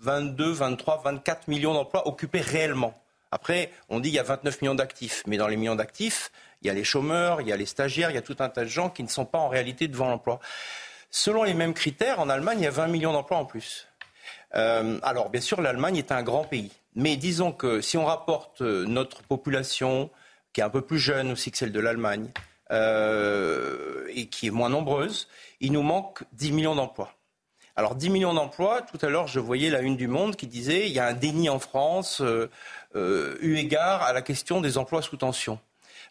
22, 0.00 0.50
23, 0.50 1.02
24 1.04 1.46
millions 1.46 1.72
d'emplois 1.72 2.08
occupés 2.08 2.40
réellement. 2.40 3.00
Après, 3.32 3.72
on 3.88 3.98
dit 3.98 4.10
qu'il 4.10 4.16
y 4.16 4.20
a 4.20 4.24
29 4.24 4.60
millions 4.60 4.74
d'actifs, 4.74 5.22
mais 5.26 5.38
dans 5.38 5.48
les 5.48 5.56
millions 5.56 5.74
d'actifs, 5.74 6.30
il 6.60 6.66
y 6.68 6.70
a 6.70 6.74
les 6.74 6.84
chômeurs, 6.84 7.40
il 7.40 7.48
y 7.48 7.52
a 7.52 7.56
les 7.56 7.66
stagiaires, 7.66 8.10
il 8.10 8.14
y 8.14 8.18
a 8.18 8.22
tout 8.22 8.36
un 8.38 8.50
tas 8.50 8.62
de 8.62 8.68
gens 8.68 8.90
qui 8.90 9.02
ne 9.02 9.08
sont 9.08 9.24
pas 9.24 9.38
en 9.38 9.48
réalité 9.48 9.88
devant 9.88 10.08
l'emploi. 10.08 10.38
Selon 11.10 11.42
les 11.42 11.54
mêmes 11.54 11.74
critères, 11.74 12.20
en 12.20 12.28
Allemagne, 12.28 12.60
il 12.60 12.64
y 12.64 12.68
a 12.68 12.70
20 12.70 12.88
millions 12.88 13.12
d'emplois 13.12 13.38
en 13.38 13.46
plus. 13.46 13.88
Euh, 14.54 14.98
alors, 15.02 15.30
bien 15.30 15.40
sûr, 15.40 15.62
l'Allemagne 15.62 15.96
est 15.96 16.12
un 16.12 16.22
grand 16.22 16.44
pays. 16.44 16.70
Mais 16.94 17.16
disons 17.16 17.52
que 17.52 17.80
si 17.80 17.96
on 17.96 18.04
rapporte 18.04 18.60
euh, 18.60 18.84
notre 18.86 19.22
population, 19.22 20.10
qui 20.52 20.60
est 20.60 20.64
un 20.64 20.70
peu 20.70 20.82
plus 20.82 20.98
jeune 20.98 21.32
aussi 21.32 21.50
que 21.50 21.56
celle 21.56 21.72
de 21.72 21.80
l'Allemagne, 21.80 22.28
euh, 22.70 24.06
et 24.10 24.26
qui 24.26 24.46
est 24.46 24.50
moins 24.50 24.68
nombreuse, 24.68 25.26
il 25.60 25.72
nous 25.72 25.82
manque 25.82 26.22
10 26.32 26.52
millions 26.52 26.74
d'emplois. 26.74 27.14
Alors 27.74 27.94
10 27.94 28.10
millions 28.10 28.34
d'emplois, 28.34 28.82
tout 28.82 28.98
à 29.04 29.08
l'heure 29.08 29.26
je 29.28 29.40
voyais 29.40 29.70
la 29.70 29.80
une 29.80 29.96
du 29.96 30.06
Monde 30.06 30.36
qui 30.36 30.46
disait 30.46 30.88
il 30.88 30.92
y 30.92 30.98
a 30.98 31.06
un 31.06 31.14
déni 31.14 31.48
en 31.48 31.58
France 31.58 32.20
euh, 32.20 32.50
euh, 32.96 33.38
eu 33.40 33.56
égard 33.56 34.02
à 34.02 34.12
la 34.12 34.20
question 34.20 34.60
des 34.60 34.76
emplois 34.76 35.00
sous 35.00 35.16
tension. 35.16 35.58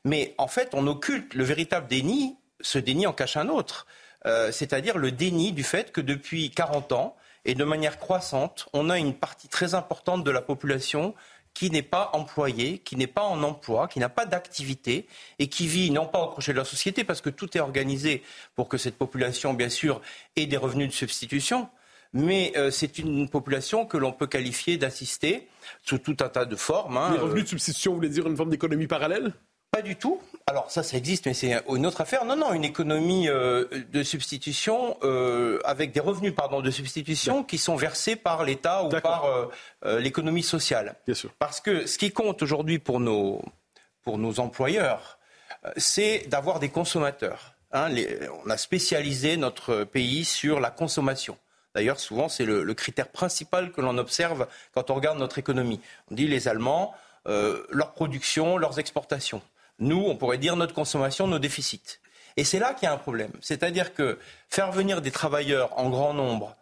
Mais 0.04 0.34
en 0.40 0.48
fait 0.48 0.70
on 0.74 0.88
occulte 0.88 1.36
le 1.36 1.44
véritable 1.44 1.88
déni, 1.88 2.36
ce 2.62 2.80
déni 2.80 3.06
en 3.06 3.14
cache 3.14 3.38
un 3.38 3.48
autre. 3.48 3.86
euh, 4.26 4.52
c'est-à-dire 4.52 4.98
le 4.98 5.12
déni 5.12 5.52
du 5.52 5.64
fait 5.64 5.92
que 5.92 6.02
depuis 6.02 6.52
40 6.52 6.92
ans, 6.94 7.16
et 7.46 7.56
de 7.56 7.64
manière 7.64 7.98
croissante, 7.98 8.68
on 8.74 8.90
a 8.90 9.00
une 9.00 9.16
partie 9.16 9.48
très 9.48 9.74
importante 9.74 10.24
de 10.24 10.32
la 10.32 10.42
population 10.42 11.16
qui 11.54 11.70
n'est 11.70 11.82
pas 11.82 12.10
employée, 12.14 12.80
qui 12.80 12.96
n'est 12.96 13.08
pas 13.08 13.24
en 13.24 13.44
emploi, 13.44 13.88
qui 13.88 14.00
n'a 14.00 14.10
pas 14.10 14.26
d'activité 14.26 15.08
et 15.40 15.48
qui 15.48 15.68
vit 15.68 15.92
non 15.92 16.06
pas 16.06 16.20
au 16.20 16.28
crochet 16.28 16.54
de 16.54 16.58
la 16.58 16.66
société, 16.66 17.04
parce 17.04 17.22
que 17.22 17.30
tout 17.30 17.58
est 17.58 17.60
organisé 17.60 18.24
pour 18.56 18.68
que 18.68 18.78
cette 18.78 18.98
population, 18.98 19.54
bien 19.54 19.70
sûr, 19.70 20.02
ait 20.36 20.46
des 20.46 20.58
revenus 20.58 20.88
de 20.88 20.94
substitution, 20.94 21.70
mais 22.14 22.54
euh, 22.58 22.72
c'est 22.72 22.98
une 23.00 23.30
population 23.30 23.86
que 23.86 23.98
l'on 23.98 24.12
peut 24.12 24.28
qualifier 24.28 24.78
d'assistée 24.78 25.48
sous 25.84 25.98
tout 25.98 26.18
un 26.22 26.30
tas 26.30 26.46
de 26.46 26.56
formes. 26.56 26.98
Hein, 26.98 27.12
Les 27.14 27.20
revenus 27.20 27.44
de 27.44 27.50
substitution, 27.50 27.92
vous 27.92 27.98
voulez 27.98 28.10
dire 28.10 28.28
une 28.28 28.36
forme 28.36 28.50
d'économie 28.50 28.88
parallèle? 28.88 29.34
Pas 29.72 29.82
du 29.82 29.96
tout. 29.96 30.22
Alors 30.48 30.70
ça, 30.70 30.84
ça 30.84 30.98
existe, 30.98 31.26
mais 31.26 31.34
c'est 31.34 31.64
une 31.70 31.86
autre 31.86 32.02
affaire. 32.02 32.26
Non, 32.26 32.36
non, 32.36 32.52
une 32.52 32.66
économie 32.66 33.30
euh, 33.30 33.66
de 33.92 34.04
substitution 34.04 34.98
euh, 35.04 35.60
avec 35.64 35.94
des 35.94 36.02
revenus, 36.02 36.36
pardon, 36.36 36.60
de 36.60 36.70
substitution 36.70 37.44
qui 37.44 37.58
sont 37.58 37.78
versés 37.78 38.18
par 38.18 38.44
l'État 38.44 38.84
ou 38.84 38.90
par 38.90 39.26
euh, 39.26 40.00
l'économie 40.00 40.44
sociale. 40.44 40.96
Bien 41.06 41.16
sûr. 41.16 41.32
Parce 41.40 41.62
que 41.62 41.86
ce 41.86 41.98
qui 41.98 42.12
compte 42.12 42.42
aujourd'hui 42.42 42.80
pour 42.80 43.00
nos, 43.00 43.42
pour 44.04 44.18
nos 44.18 44.42
employeurs, 44.42 45.18
c'est 45.78 46.28
d'avoir 46.28 46.60
des 46.60 46.70
consommateurs. 46.70 47.54
Hein. 47.72 47.90
on 48.46 48.50
a 48.50 48.58
spécialisé 48.58 49.38
notre 49.38 49.86
pays 49.86 50.26
sur 50.26 50.60
la 50.60 50.72
consommation. 50.72 51.38
D'ailleurs, 51.74 52.02
souvent, 52.02 52.28
c'est 52.28 52.44
le, 52.44 52.64
le, 52.64 52.74
critère 52.74 53.08
principal 53.08 53.72
que 53.72 53.80
l'on 53.80 53.98
observe 53.98 54.48
quand 54.74 54.90
on 54.90 54.96
regarde 54.96 55.18
notre 55.18 55.40
économie. 55.40 55.80
On 56.10 56.16
dit 56.16 56.28
les 56.28 56.50
Allemands, 56.50 56.94
leur 57.26 57.94
production, 57.94 58.58
leurs 58.58 58.80
exportations 58.80 59.42
nous, 59.82 60.06
on 60.06 60.16
pourrait 60.16 60.38
dire 60.38 60.56
notre 60.56 60.74
consommation, 60.74 61.28
nos 61.28 61.40
déficits. 61.40 62.00
Et 62.38 62.44
c'est 62.46 62.60
là 62.60 62.74
qu'il 62.74 62.86
y 62.86 62.90
a 62.90 62.94
un 62.94 62.98
problème. 62.98 63.32
C'est-à-dire 63.42 63.94
que 63.94 64.18
faire 64.48 64.72
venir 64.72 65.02
des 65.02 65.12
travailleurs 65.12 65.78
en 65.78 65.90
grand 65.90 66.14
nombre, 66.14 66.56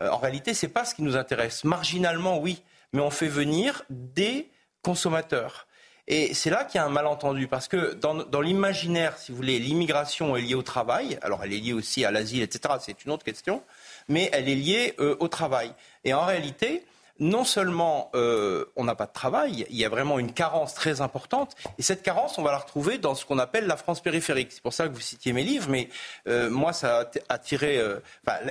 euh, 0.00 0.10
en 0.10 0.18
réalité, 0.18 0.54
ce 0.54 0.66
n'est 0.66 0.72
pas 0.72 0.84
ce 0.84 0.94
qui 0.94 1.02
nous 1.02 1.16
intéresse. 1.16 1.64
Marginalement, 1.64 2.38
oui, 2.38 2.62
mais 2.92 3.00
on 3.00 3.10
fait 3.10 3.28
venir 3.28 3.82
des 3.90 4.50
consommateurs. 4.82 5.66
Et 6.08 6.34
c'est 6.34 6.50
là 6.50 6.64
qu'il 6.64 6.78
y 6.78 6.82
a 6.82 6.86
un 6.86 6.90
malentendu, 6.90 7.48
parce 7.48 7.66
que 7.66 7.94
dans, 7.94 8.40
l'imaginaire, 8.40 9.18
si 9.18 9.32
vous 9.32 9.36
voulez, 9.36 9.58
l'immigration 9.58 10.36
est 10.36 10.42
liée 10.42 10.54
au 10.54 10.62
travail, 10.62 11.18
alors 11.22 11.42
elle 11.42 11.52
est 11.52 11.58
liée 11.58 11.72
aussi 11.72 12.04
à 12.04 12.12
l'asile, 12.12 12.42
etc., 12.42 12.74
c'est 12.80 13.04
une 13.04 13.10
autre 13.10 13.24
question, 13.24 13.62
mais 14.08 14.30
elle 14.32 14.48
est 14.48 14.54
liée 14.54 14.94
euh, 15.00 15.16
au 15.18 15.26
travail. 15.26 15.72
Et 16.04 16.14
en 16.14 16.24
réalité, 16.24 16.86
non 17.18 17.44
seulement 17.44 18.10
euh, 18.14 18.66
on 18.76 18.84
n'a 18.84 18.94
pas 18.94 19.06
de 19.06 19.12
travail, 19.12 19.66
il 19.70 19.76
y 19.76 19.84
a 19.84 19.88
vraiment 19.88 20.18
une 20.18 20.32
carence 20.32 20.74
très 20.74 21.00
importante, 21.00 21.54
et 21.78 21.82
cette 21.82 22.02
carence, 22.02 22.38
on 22.38 22.42
va 22.42 22.50
la 22.50 22.58
retrouver 22.58 22.98
dans 22.98 23.14
ce 23.14 23.24
qu'on 23.24 23.38
appelle 23.38 23.66
la 23.66 23.76
France 23.76 24.02
périphérique. 24.02 24.52
C'est 24.52 24.62
pour 24.62 24.72
ça 24.72 24.88
que 24.88 24.94
vous 24.94 25.00
citiez 25.00 25.32
mes 25.32 25.42
livres, 25.42 25.68
mais 25.70 25.88
euh, 26.28 26.50
moi, 26.50 26.72
ça 26.72 27.00
a 27.00 27.34
attiré 27.34 27.78
euh, 27.78 28.00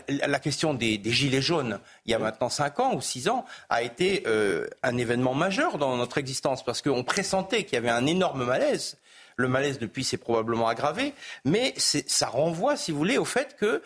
la, 0.07 0.39
question 0.39 0.73
des, 0.73 0.99
gilets 1.05 1.41
jaunes, 1.41 1.79
il 2.05 2.11
y 2.11 2.15
a 2.15 2.19
maintenant 2.19 2.49
cinq 2.49 2.79
ans 2.79 2.95
ou 2.95 3.01
six 3.01 3.29
ans, 3.29 3.45
a 3.69 3.83
été 3.83 4.23
un 4.83 4.97
événement 4.97 5.33
majeur 5.33 5.77
dans 5.77 5.95
notre 5.97 6.17
existence, 6.17 6.63
parce 6.63 6.81
qu'on 6.81 7.03
pressentait 7.03 7.63
qu'il 7.63 7.73
y 7.73 7.77
avait 7.77 7.89
un 7.89 8.05
énorme 8.05 8.45
malaise. 8.45 8.97
Le 9.37 9.47
malaise, 9.47 9.79
depuis, 9.79 10.03
s'est 10.03 10.17
probablement 10.17 10.67
aggravé, 10.67 11.13
mais 11.43 11.73
ça 11.77 12.27
renvoie, 12.27 12.77
si 12.77 12.91
vous 12.91 12.97
voulez, 12.97 13.17
au 13.17 13.25
fait 13.25 13.55
que 13.57 13.81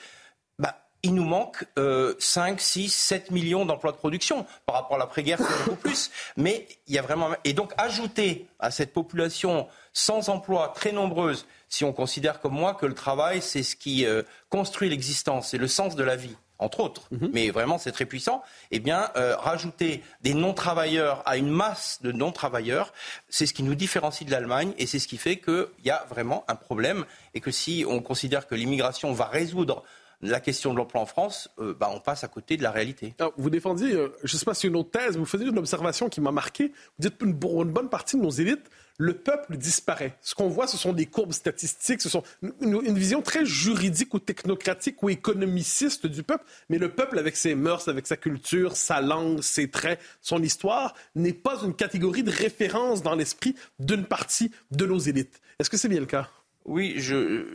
il 1.03 1.15
nous 1.15 1.23
manque 1.23 1.65
euh, 1.77 2.13
5, 2.19 2.59
6, 2.59 2.89
7 2.93 3.31
millions 3.31 3.65
d'emplois 3.65 3.91
de 3.91 3.97
production. 3.97 4.45
Par 4.65 4.75
rapport 4.75 4.95
à 4.95 4.99
l'après-guerre, 4.99 5.39
c'est 5.39 5.65
beaucoup 5.65 5.79
plus. 5.81 6.11
Mais 6.37 6.67
il 6.87 6.95
y 6.95 6.99
a 6.99 7.01
vraiment. 7.01 7.29
Et 7.43 7.53
donc, 7.53 7.73
ajouter 7.77 8.47
à 8.59 8.71
cette 8.71 8.93
population 8.93 9.67
sans 9.93 10.29
emploi 10.29 10.73
très 10.75 10.91
nombreuse, 10.91 11.45
si 11.67 11.83
on 11.83 11.93
considère 11.93 12.39
comme 12.39 12.53
moi 12.53 12.73
que 12.73 12.85
le 12.85 12.93
travail, 12.93 13.41
c'est 13.41 13.63
ce 13.63 13.75
qui 13.75 14.05
euh, 14.05 14.23
construit 14.49 14.89
l'existence, 14.89 15.49
c'est 15.49 15.57
le 15.57 15.67
sens 15.67 15.95
de 15.95 16.03
la 16.03 16.15
vie, 16.15 16.35
entre 16.57 16.81
autres, 16.81 17.07
mhm. 17.11 17.29
mais 17.33 17.49
vraiment 17.49 17.77
c'est 17.77 17.91
très 17.91 18.05
puissant, 18.05 18.43
eh 18.71 18.79
bien, 18.79 19.09
euh, 19.15 19.35
rajouter 19.35 20.03
des 20.21 20.33
non-travailleurs 20.33 21.23
à 21.25 21.37
une 21.37 21.49
masse 21.49 21.99
de 22.01 22.11
non-travailleurs, 22.11 22.93
c'est 23.29 23.45
ce 23.45 23.53
qui 23.53 23.63
nous 23.63 23.75
différencie 23.75 24.25
de 24.25 24.31
l'Allemagne 24.31 24.73
et 24.77 24.85
c'est 24.85 24.99
ce 24.99 25.07
qui 25.07 25.17
fait 25.17 25.37
qu'il 25.37 25.67
y 25.85 25.89
a 25.89 26.05
vraiment 26.09 26.43
un 26.47 26.55
problème 26.55 27.05
et 27.33 27.39
que 27.39 27.51
si 27.51 27.85
on 27.87 28.01
considère 28.01 28.47
que 28.47 28.55
l'immigration 28.55 29.11
va 29.13 29.25
résoudre 29.25 29.83
la 30.21 30.39
question 30.39 30.73
de 30.73 30.77
l'emploi 30.77 31.01
en 31.01 31.05
France, 31.05 31.49
euh, 31.59 31.73
bah, 31.73 31.89
on 31.93 31.99
passe 31.99 32.23
à 32.23 32.27
côté 32.27 32.57
de 32.57 32.63
la 32.63 32.71
réalité. 32.71 33.13
vous 33.37 33.49
défendiez, 33.49 33.93
euh, 33.93 34.09
je 34.23 34.35
ne 34.35 34.39
sais 34.39 34.45
pas 34.45 34.53
si 34.53 34.61
c'est 34.61 34.67
une 34.67 34.75
autre 34.75 34.91
thèse, 34.91 35.17
vous 35.17 35.25
faisiez 35.25 35.47
une 35.47 35.57
observation 35.57 36.09
qui 36.09 36.21
m'a 36.21 36.31
marqué. 36.31 36.73
Vous 36.97 37.09
dites 37.09 37.21
une, 37.21 37.29
une 37.29 37.71
bonne 37.71 37.89
partie 37.89 38.17
de 38.17 38.21
nos 38.21 38.29
élites, 38.29 38.69
le 38.99 39.13
peuple 39.13 39.55
disparaît. 39.55 40.17
Ce 40.21 40.35
qu'on 40.35 40.49
voit, 40.49 40.67
ce 40.67 40.77
sont 40.77 40.91
des 40.91 41.05
courbes 41.05 41.31
statistiques, 41.31 42.01
ce 42.01 42.09
sont 42.09 42.21
une, 42.61 42.97
vision 42.97 43.21
très 43.21 43.45
juridique 43.45 44.13
ou 44.13 44.19
technocratique 44.19 45.01
ou 45.01 45.09
économiciste 45.09 46.05
du 46.05 46.21
peuple. 46.21 46.43
Mais 46.69 46.77
le 46.77 46.89
peuple, 46.89 47.17
avec 47.17 47.37
ses 47.37 47.55
mœurs, 47.55 47.87
avec 47.87 48.05
sa 48.05 48.17
culture, 48.17 48.75
sa 48.75 48.99
langue, 48.99 49.41
ses 49.41 49.69
traits, 49.69 50.01
son 50.21 50.43
histoire, 50.43 50.95
n'est 51.15 51.33
pas 51.33 51.61
une 51.63 51.73
catégorie 51.73 52.23
de 52.23 52.31
référence 52.31 53.01
dans 53.01 53.15
l'esprit 53.15 53.55
d'une 53.79 54.03
partie 54.03 54.51
de 54.71 54.85
nos 54.85 54.99
élites. 54.99 55.39
Est-ce 55.59 55.69
que 55.69 55.77
c'est 55.77 55.87
bien 55.87 56.01
le 56.01 56.05
cas? 56.05 56.29
Oui, 56.65 56.95
je, 56.97 57.45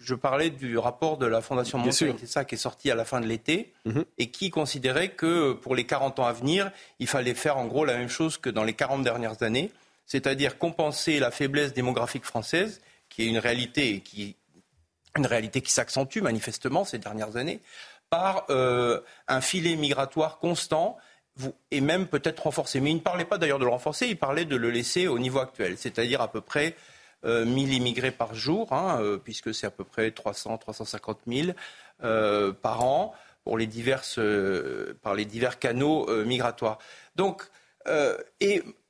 je 0.00 0.14
parlais 0.14 0.50
du 0.50 0.78
rapport 0.78 1.18
de 1.18 1.26
la 1.26 1.40
Fondation 1.40 1.78
Montaigne, 1.78 2.14
c'est 2.18 2.26
ça 2.26 2.44
qui 2.44 2.54
est 2.54 2.58
sorti 2.58 2.90
à 2.90 2.94
la 2.94 3.04
fin 3.04 3.20
de 3.20 3.26
l'été, 3.26 3.72
mhm. 3.84 4.04
et 4.18 4.30
qui 4.30 4.50
considérait 4.50 5.10
que 5.10 5.52
pour 5.52 5.74
les 5.74 5.84
40 5.84 6.18
ans 6.18 6.26
à 6.26 6.32
venir, 6.32 6.70
il 6.98 7.06
fallait 7.06 7.34
faire 7.34 7.58
en 7.58 7.66
gros 7.66 7.84
la 7.84 7.96
même 7.96 8.08
chose 8.08 8.38
que 8.38 8.50
dans 8.50 8.64
les 8.64 8.72
40 8.72 9.02
dernières 9.02 9.42
années, 9.42 9.70
c'est-à-dire 10.06 10.58
compenser 10.58 11.20
la 11.20 11.30
faiblesse 11.30 11.72
démographique 11.72 12.24
française, 12.24 12.80
qui 13.08 13.22
est 13.22 13.26
une 13.26 13.38
réalité 13.38 14.00
qui, 14.00 14.36
une 15.16 15.26
réalité 15.26 15.60
qui 15.60 15.72
s'accentue 15.72 16.20
manifestement 16.20 16.84
ces 16.84 16.98
dernières 16.98 17.36
années, 17.36 17.60
par 18.08 18.44
euh, 18.50 19.00
un 19.28 19.40
filet 19.40 19.76
migratoire 19.76 20.38
constant 20.38 20.96
et 21.70 21.80
même 21.80 22.06
peut-être 22.06 22.44
renforcé. 22.44 22.80
Mais 22.80 22.90
il 22.90 22.96
ne 22.96 23.00
parlait 23.00 23.24
pas 23.24 23.38
d'ailleurs 23.38 23.58
de 23.58 23.64
le 23.64 23.70
renforcer, 23.70 24.06
il 24.06 24.18
parlait 24.18 24.44
de 24.44 24.56
le 24.56 24.70
laisser 24.70 25.06
au 25.06 25.18
niveau 25.18 25.38
actuel, 25.38 25.76
c'est-à-dire 25.78 26.20
à 26.20 26.28
peu 26.28 26.40
près 26.40 26.74
1000 27.24 27.30
euh, 27.70 27.72
immigrés 27.72 28.10
par 28.10 28.34
jour, 28.34 28.72
hein, 28.72 28.98
euh, 29.00 29.18
puisque 29.18 29.54
c'est 29.54 29.66
à 29.66 29.70
peu 29.70 29.84
près 29.84 30.10
300, 30.10 30.58
350 30.58 31.18
000 31.26 31.50
par 32.62 32.84
an 32.84 33.14
pour 33.44 33.58
les 33.58 33.68
euh, 34.18 34.94
par 35.02 35.14
les 35.14 35.24
divers 35.24 35.58
canaux 35.58 36.08
migratoires. 36.24 36.78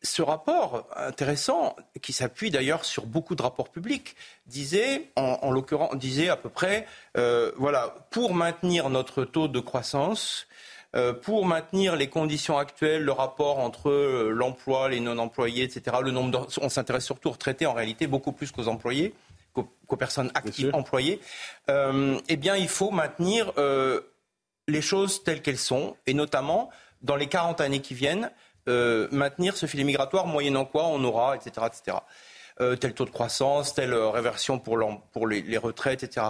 Ce 0.02 0.22
rapport 0.22 0.88
intéressant, 0.96 1.76
qui 2.00 2.14
s'appuie 2.14 2.50
d'ailleurs 2.50 2.86
sur 2.86 3.04
beaucoup 3.04 3.34
de 3.34 3.42
rapports 3.42 3.68
publics, 3.68 4.16
disait, 4.46 5.10
en, 5.14 5.50
l'occurrence, 5.50 5.94
disait 5.96 6.30
à 6.30 6.36
peu 6.36 6.48
près, 6.48 6.86
voilà, 7.14 7.94
pour 8.10 8.32
maintenir 8.34 8.88
notre 8.88 9.24
taux 9.24 9.48
de 9.48 9.60
croissance, 9.60 10.46
pour 11.22 11.46
maintenir 11.46 11.94
les 11.94 12.08
conditions 12.08 12.58
actuelles, 12.58 13.04
le 13.04 13.12
rapport 13.12 13.60
entre 13.60 13.90
euh, 13.90 14.30
l'emploi, 14.30 14.88
les 14.88 14.98
non-employés, 14.98 15.62
etc. 15.62 15.98
Le 16.02 16.10
nombre 16.10 16.48
on 16.60 16.68
s'intéresse 16.68 17.04
surtout 17.04 17.28
aux 17.28 17.32
retraités 17.32 17.66
en 17.66 17.74
réalité, 17.74 18.08
beaucoup 18.08 18.32
plus 18.32 18.50
qu'aux 18.50 18.66
employés, 18.66 19.14
qu'aux, 19.52 19.96
personnes 19.96 20.32
actives 20.34 20.70
employées. 20.74 21.20
Euh, 21.68 22.18
eh 22.28 22.36
bien, 22.36 22.56
il 22.56 22.68
faut 22.68 22.90
maintenir 22.90 23.52
les 24.66 24.82
choses 24.82 25.22
telles 25.22 25.42
qu'elles 25.42 25.58
sont, 25.58 25.96
et 26.06 26.14
notamment 26.14 26.70
dans 27.02 27.16
les 27.16 27.28
40 27.28 27.60
années 27.60 27.80
qui 27.80 27.94
viennent, 27.94 28.30
maintenir 28.66 29.56
ce 29.56 29.66
filet 29.66 29.84
migratoire, 29.84 30.26
moyennant 30.26 30.64
quoi 30.64 30.86
on 30.86 31.02
aura, 31.04 31.36
etc., 31.36 31.66
etc. 31.66 31.96
tel 32.80 32.94
taux 32.94 33.04
de 33.04 33.10
croissance, 33.10 33.74
telle 33.74 33.94
réversion 33.94 34.58
pour, 34.58 34.78
pour 35.12 35.26
les, 35.26 35.42
les, 35.42 35.58
retraites, 35.58 36.04
etc. 36.04 36.28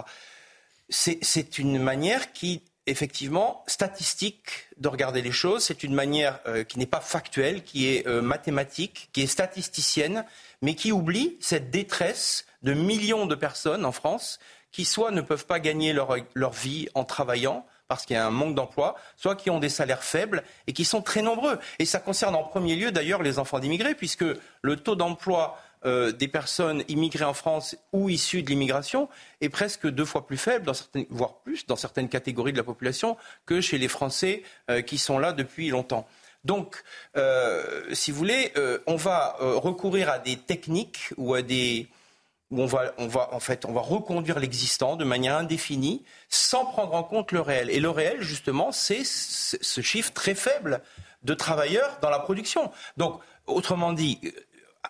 c'est 0.89 1.59
une 1.59 1.79
manière 1.79 2.33
qui 2.33 2.63
effectivement 2.87 3.63
statistique 3.67 4.69
de 4.77 4.87
regarder 4.87 5.21
les 5.21 5.31
choses. 5.31 5.63
C'est 5.63 5.83
une 5.83 5.93
manière 5.93 6.39
euh, 6.47 6.63
qui 6.63 6.79
n'est 6.79 6.85
pas 6.85 6.99
factuelle, 6.99 7.63
qui 7.63 7.87
est 7.87 8.07
euh, 8.07 8.21
mathématique, 8.21 9.09
qui 9.13 9.21
est 9.21 9.27
statisticienne, 9.27 10.25
mais 10.61 10.75
qui 10.75 10.91
oublie 10.91 11.37
cette 11.39 11.69
détresse 11.69 12.45
de 12.63 12.73
millions 12.73 13.25
de 13.25 13.35
personnes 13.35 13.85
en 13.85 13.91
France 13.91 14.39
qui 14.71 14.85
soit 14.85 15.11
ne 15.11 15.21
peuvent 15.21 15.45
pas 15.45 15.59
gagner 15.59 15.93
leur, 15.93 16.15
leur 16.33 16.51
vie 16.53 16.87
en 16.93 17.03
travaillant, 17.03 17.65
parce 17.87 18.05
qu'il 18.05 18.15
y 18.15 18.19
a 18.19 18.25
un 18.25 18.31
manque 18.31 18.55
d'emploi, 18.55 18.95
soit 19.17 19.35
qui 19.35 19.49
ont 19.49 19.59
des 19.59 19.67
salaires 19.67 20.03
faibles 20.03 20.43
et 20.65 20.71
qui 20.71 20.85
sont 20.85 21.01
très 21.01 21.21
nombreux. 21.21 21.59
Et 21.77 21.85
ça 21.85 21.99
concerne 21.99 22.35
en 22.35 22.43
premier 22.43 22.77
lieu 22.77 22.91
d'ailleurs 22.91 23.21
les 23.21 23.37
enfants 23.37 23.59
d'immigrés, 23.59 23.95
puisque 23.95 24.23
le 24.61 24.75
taux 24.77 24.95
d'emploi 24.95 25.59
euh, 25.85 26.11
des 26.11 26.27
personnes 26.27 26.83
immigrées 26.87 27.25
en 27.25 27.33
France 27.33 27.75
ou 27.91 28.09
issues 28.09 28.43
de 28.43 28.49
l'immigration 28.49 29.09
est 29.41 29.49
presque 29.49 29.87
deux 29.87 30.05
fois 30.05 30.27
plus 30.27 30.37
faible, 30.37 30.71
voire 31.09 31.39
plus, 31.39 31.65
dans 31.65 31.75
certaines 31.75 32.07
catégories 32.07 32.51
de 32.51 32.57
la 32.57 32.63
population, 32.63 33.17
que 33.47 33.61
chez 33.61 33.79
les 33.79 33.87
Français 33.87 34.43
euh, 34.69 34.81
qui 34.81 34.99
sont 34.99 35.17
là 35.17 35.33
depuis 35.33 35.69
longtemps. 35.69 36.07
Donc, 36.43 36.83
euh, 37.17 37.83
si 37.93 38.11
vous 38.11 38.17
voulez, 38.17 38.51
on 38.87 38.95
va 38.95 39.35
recourir 39.39 40.09
à 40.09 40.19
des 40.19 40.37
techniques 40.37 41.13
ou 41.17 41.35
où 41.35 42.61
on 42.61 42.65
va, 42.65 42.93
on 42.97 43.07
va 43.07 43.81
reconduire 43.81 44.39
l'existant 44.39 44.95
de 44.95 45.05
manière 45.05 45.37
indéfinie 45.37 46.03
sans 46.29 46.65
prendre 46.65 46.93
en 46.95 47.03
compte 47.03 47.31
le 47.31 47.41
réel. 47.41 47.69
Et 47.69 47.79
le 47.79 47.89
réel, 47.89 48.21
justement, 48.21 48.71
c'est 48.71 49.03
ce 49.03 49.81
chiffre 49.81 50.11
très 50.13 50.35
faible 50.35 50.81
de 51.23 51.33
travailleurs 51.33 51.99
dans 52.01 52.09
la 52.09 52.19
production. 52.19 52.71
Donc, 52.97 53.19
autrement 53.45 53.93
dit, 53.93 54.19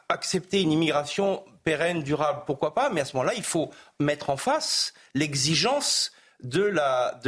accepter 0.09 0.61
une 0.61 0.71
immigration 0.71 1.43
pérenne, 1.63 2.03
durable, 2.03 2.43
pourquoi 2.45 2.73
pas, 2.73 2.89
mais 2.89 3.01
à 3.01 3.05
ce 3.05 3.15
moment-là, 3.17 3.33
il 3.35 3.43
faut 3.43 3.69
mettre 3.99 4.29
en 4.29 4.37
face 4.37 4.93
l'exigence 5.13 6.11
de 6.43 6.63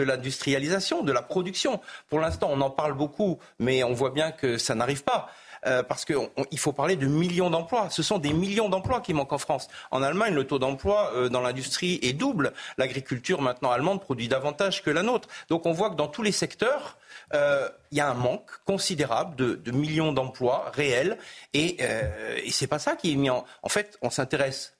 l'industrialisation, 0.01 1.03
de 1.03 1.11
la 1.11 1.21
production. 1.21 1.79
Pour 2.09 2.19
l'instant, 2.19 2.49
on 2.51 2.61
en 2.61 2.71
parle 2.71 2.93
beaucoup, 2.93 3.39
mais 3.59 3.83
on 3.83 3.93
voit 3.93 4.09
bien 4.09 4.31
que 4.31 4.57
ça 4.57 4.73
n'arrive 4.75 5.03
pas. 5.03 5.29
Euh, 5.65 5.83
parce 5.83 6.05
qu'il 6.05 6.59
faut 6.59 6.73
parler 6.73 6.95
de 6.95 7.05
millions 7.05 7.49
d'emplois. 7.49 7.89
Ce 7.89 8.03
sont 8.03 8.19
des 8.19 8.33
millions 8.33 8.69
d'emplois 8.69 9.01
qui 9.01 9.13
manquent 9.13 9.33
en 9.33 9.37
France. 9.37 9.67
En 9.91 10.03
Allemagne, 10.03 10.33
le 10.33 10.45
taux 10.45 10.59
d'emploi 10.59 11.11
euh, 11.13 11.29
dans 11.29 11.41
l'industrie 11.41 11.99
est 12.01 12.13
double. 12.13 12.53
L'agriculture 12.77 13.41
maintenant 13.41 13.71
allemande 13.71 14.01
produit 14.01 14.27
davantage 14.27 14.83
que 14.83 14.89
la 14.89 15.03
nôtre. 15.03 15.29
Donc 15.49 15.65
on 15.65 15.71
voit 15.71 15.89
que 15.89 15.95
dans 15.95 16.07
tous 16.07 16.23
les 16.23 16.31
secteurs, 16.31 16.97
euh, 17.33 17.69
il 17.91 17.97
y 17.97 18.01
a 18.01 18.09
un 18.09 18.13
manque 18.13 18.51
considérable 18.65 19.35
de, 19.35 19.71
millions 19.71 20.11
d'emplois 20.11 20.71
réels. 20.73 21.17
Et, 21.53 21.81
et 21.81 22.51
c'est 22.51 22.67
pas 22.67 22.79
ça 22.79 22.95
qui 22.95 23.13
est 23.13 23.15
mis 23.15 23.29
en. 23.29 23.45
En 23.61 23.69
fait, 23.69 23.97
on 24.01 24.09
s'intéresse 24.09 24.77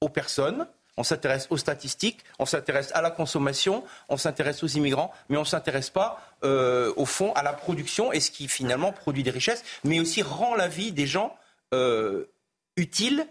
aux 0.00 0.08
personnes, 0.08 0.66
on 0.96 1.02
s'intéresse 1.02 1.46
aux 1.50 1.56
statistiques, 1.56 2.20
on 2.38 2.46
s'intéresse 2.46 2.90
à 2.94 3.02
la 3.02 3.10
consommation, 3.10 3.84
on 4.08 4.16
s'intéresse 4.16 4.62
aux 4.62 4.68
immigrants, 4.68 5.12
mais 5.28 5.36
on 5.36 5.40
ne 5.40 5.46
s'intéresse 5.46 5.90
pas, 5.90 6.20
euh, 6.44 6.92
au 6.96 7.06
fond, 7.06 7.32
à 7.32 7.42
la 7.42 7.52
production 7.52 8.12
et 8.12 8.20
ce 8.20 8.30
qui 8.30 8.48
finalement 8.48 8.92
produit 8.92 9.22
des 9.22 9.30
richesses, 9.30 9.64
mais 9.82 10.00
aussi 10.00 10.22
rend 10.22 10.54
la 10.54 10.68
vie 10.68 10.92
des 10.92 11.06
gens 11.06 11.36
euh, 11.72 12.26
utile 12.76 13.26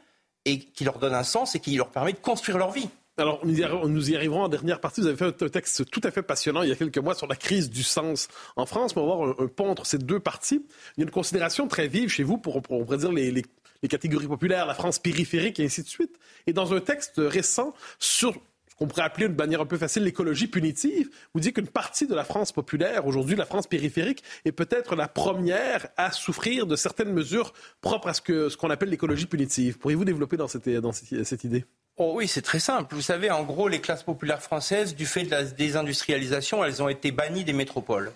et 0.45 0.60
qui 0.60 0.84
leur 0.84 0.99
donne 0.99 1.13
un 1.15 1.23
sens 1.23 1.56
et 1.56 1.60
qui 1.60 1.76
leur 1.76 1.89
permet 1.89 2.13
de 2.13 2.17
construire 2.17 2.58
leur 2.58 2.71
vie. 2.71 2.89
Alors, 3.17 3.45
nous 3.45 4.10
y, 4.10 4.15
arriverons 4.15 4.41
en 4.41 4.49
dernière 4.49 4.80
partie. 4.80 5.02
Vous 5.02 5.08
avez 5.08 5.15
fait 5.15 5.43
un 5.43 5.49
texte 5.49 5.88
tout 5.91 6.02
à 6.04 6.10
fait 6.10 6.23
passionnant 6.23 6.63
il 6.63 6.69
y 6.69 6.71
a 6.71 6.76
quelques 6.76 6.97
mois 6.97 7.13
sur 7.13 7.28
la 7.28 7.36
crise 7.36 7.69
du 7.69 7.84
sens 7.84 8.28
en 8.56 8.65
France. 8.65 8.93
On 8.95 9.06
va 9.06 9.15
voir 9.15 9.39
un, 9.39 9.47
pont 9.47 9.69
entre 9.69 9.86
ces 9.86 9.99
deux 9.99 10.19
parties. 10.19 10.65
Il 10.97 11.02
y 11.02 11.04
a 11.04 11.06
une 11.06 11.12
considération 11.12 11.67
très 11.67 11.88
vive 11.88 12.10
chez 12.10 12.23
vous 12.23 12.39
pour, 12.39 12.56
on 12.56 12.62
pourrait 12.62 12.97
dire, 12.97 13.12
les 13.12 13.43
catégories 13.88 14.28
populaires, 14.28 14.65
la 14.65 14.74
France 14.74 15.00
périphérique 15.00 15.60
et 15.60 15.65
ainsi 15.65 15.84
de 15.84 15.88
suite. 15.88 16.17
Et 16.48 16.54
dans 16.54 16.74
un 16.74 16.80
texte 16.80 17.15
récent 17.17 17.74
sur 18.00 18.34
ce 18.74 18.76
qu'on 18.76 18.88
pourrait 18.88 19.04
appeler 19.04 19.30
de 19.30 19.36
manière 19.36 19.62
un 19.62 19.65
peu 19.67 19.78
facile 19.78 20.04
l'écologie 20.04 20.48
punitive, 20.48 21.10
vous 21.34 21.39
dites 21.39 21.56
qu'une 21.56 21.67
partie 21.67 22.08
de 22.08 22.15
la 22.15 22.24
France 22.24 22.52
populaire, 22.52 23.06
aujourd'hui 23.06 23.36
la 23.36 23.46
France 23.46 23.67
périphérique, 23.67 24.24
est 24.46 24.52
peut-être 24.52 24.96
la 24.96 25.08
première 25.08 25.88
à 25.96 26.12
souffrir 26.12 26.65
de 26.65 26.76
certaines 26.76 27.13
mesures 27.13 27.54
propres 27.82 28.08
à 28.08 28.13
ce 28.13 28.22
qu'on 28.22 28.50
ce 28.50 28.58
qu'on 28.58 28.72
appelle 28.72 28.89
l'écologie 28.89 29.28
punitive. 29.28 29.78
Pourriez-vous 29.78 30.06
développer 30.06 30.38
dans 30.38 30.48
cette, 30.48 30.67
dans 30.67 30.91
cette, 30.91 31.43
idée? 31.43 31.65
Oh 31.98 32.13
oui, 32.15 32.28
c'est 32.28 32.41
très 32.41 32.60
simple. 32.60 32.96
Vous 32.96 33.02
savez, 33.02 33.30
en 33.30 33.43
gros, 33.43 33.67
les 33.67 33.80
classes 33.80 34.02
populaires 34.02 34.41
françaises, 34.41 34.96
du 34.96 35.06
fait 35.06 35.24
de 35.24 35.32
la 35.32 35.43
désindustrialisation, 35.43 36.63
elles 36.63 36.82
ont 36.82 36.89
été 36.89 37.12
bannies 37.12 37.43
des 37.43 37.54
métropoles. 37.54 38.12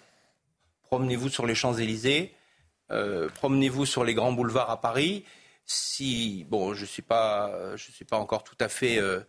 Promenez-vous 0.84 1.30
sur 1.30 1.46
les 1.46 1.54
Champs-Élysées, 1.54 2.34
euh, 2.92 3.30
promenez-vous 3.36 3.86
sur 3.86 4.04
les 4.04 4.16
grands 4.16 4.32
boulevards 4.32 4.72
à 4.72 4.82
Paris, 4.82 5.24
si 5.68 6.46
bon, 6.50 6.74
je 6.74 6.86
suis 6.86 7.02
pas, 7.02 7.76
je 7.76 7.92
suis 7.92 8.06
pas 8.06 8.18
encore 8.18 8.44
tout 8.44 8.56
à 8.60 8.70
fait 8.70 8.98
euh, 8.98 9.20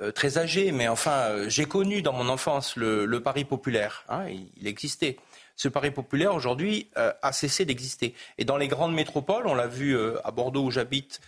euh, 0.00 0.10
très 0.10 0.38
âgé, 0.38 0.72
mais 0.72 0.88
enfin, 0.88 1.28
euh, 1.28 1.48
j'ai 1.50 1.66
connu 1.66 2.00
dans 2.00 2.14
mon 2.14 2.28
enfance 2.30 2.76
le, 2.76 3.04
le 3.04 3.22
pari 3.22 3.44
populaire. 3.44 4.04
Hein, 4.08 4.24
il, 4.56 4.66
existait. 4.66 5.18
Ce 5.54 5.68
pari 5.68 5.90
populaire 5.90 6.34
aujourd'hui 6.34 6.88
a 6.96 7.30
cessé 7.30 7.66
d'exister. 7.66 8.14
Et 8.38 8.44
dans 8.46 8.56
les 8.56 8.68
grandes 8.68 8.94
métropoles, 8.94 9.46
on 9.46 9.54
l'a 9.54 9.66
vu 9.66 9.96
à 10.24 10.30
Bordeaux 10.30 10.64
où 10.64 10.70
j'habite 10.70 11.20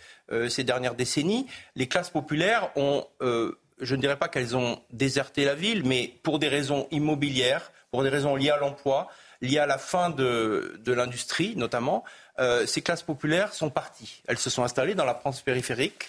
ces 0.49 0.63
dernières 0.63 0.95
décennies, 0.95 1.45
les 1.75 1.87
classes 1.87 2.09
populaires 2.09 2.71
ont, 2.75 3.05
je 3.21 3.95
ne 3.95 4.01
dirais 4.01 4.17
pas 4.17 4.27
qu'elles 4.27 4.57
ont 4.57 4.81
déserté 4.91 5.45
la 5.45 5.53
ville, 5.53 5.83
mais 5.85 6.11
pour 6.23 6.39
des 6.39 6.49
raisons 6.49 6.87
immobilières, 6.89 7.71
pour 7.91 8.01
des 8.01 8.09
raisons 8.09 8.35
liées 8.35 8.49
à 8.49 8.57
l'emploi, 8.57 9.07
liées 9.41 9.59
à 9.59 9.67
la 9.67 9.77
fin 9.77 10.09
de 10.09 10.81
l'industrie 10.87 11.55
notamment, 11.55 12.03
euh, 12.39 12.65
ces 12.65 12.81
classes 12.81 13.03
populaires 13.03 13.53
sont 13.53 13.69
parties. 13.69 14.21
Elles 14.27 14.37
se 14.37 14.49
sont 14.49 14.63
installées 14.63 14.95
dans 14.95 15.05
la 15.05 15.15
France 15.15 15.41
périphérique. 15.41 16.07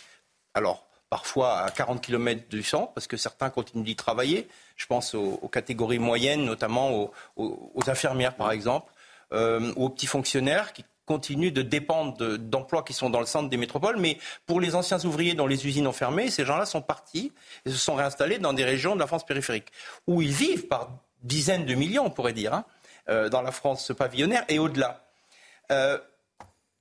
Alors, 0.54 0.86
parfois 1.10 1.58
à 1.58 1.70
40 1.70 2.00
km 2.00 2.48
du 2.48 2.62
centre, 2.62 2.92
parce 2.92 3.06
que 3.06 3.16
certains 3.16 3.50
continuent 3.50 3.84
d'y 3.84 3.96
travailler. 3.96 4.48
Je 4.76 4.86
pense 4.86 5.14
aux, 5.14 5.48
catégories 5.48 5.98
moyennes, 5.98 6.44
notamment 6.44 7.12
aux, 7.36 7.82
infirmières, 7.86 8.34
par 8.34 8.50
exemple, 8.50 8.92
euh, 9.32 9.72
aux 9.76 9.88
petits 9.88 10.06
fonctionnaires 10.06 10.72
qui 10.72 10.84
continuent 11.04 11.52
de 11.52 11.62
dépendre 11.62 12.36
d'emplois 12.36 12.82
qui 12.82 12.92
sont 12.92 13.10
dans 13.10 13.20
le 13.20 13.26
centre 13.26 13.48
des 13.48 13.56
métropoles. 13.56 13.96
Mais 13.96 14.18
pour 14.44 14.60
les 14.60 14.74
anciens 14.74 15.02
ouvriers 15.04 15.34
dont 15.34 15.46
les 15.46 15.66
usines 15.66 15.86
ont 15.86 15.92
fermé, 15.92 16.30
ces 16.30 16.44
gens-là 16.44 16.66
sont 16.66 16.82
partis 16.82 17.32
et 17.64 17.70
se 17.70 17.76
sont 17.76 17.94
réinstallés 17.94 18.38
dans 18.38 18.52
des 18.52 18.64
régions 18.64 18.96
de 18.96 19.00
la 19.00 19.06
France 19.06 19.24
périphérique, 19.24 19.68
où 20.08 20.20
ils 20.20 20.32
vivent 20.32 20.66
par 20.66 20.90
dizaines 21.22 21.64
de 21.64 21.74
millions, 21.74 22.06
on 22.06 22.10
pourrait 22.10 22.32
dire, 22.32 22.52
hein, 22.52 22.64
euh, 23.08 23.28
dans 23.28 23.42
la 23.42 23.52
France 23.52 23.92
pavillonnaire 23.96 24.44
et 24.48 24.58
au-delà. 24.58 25.04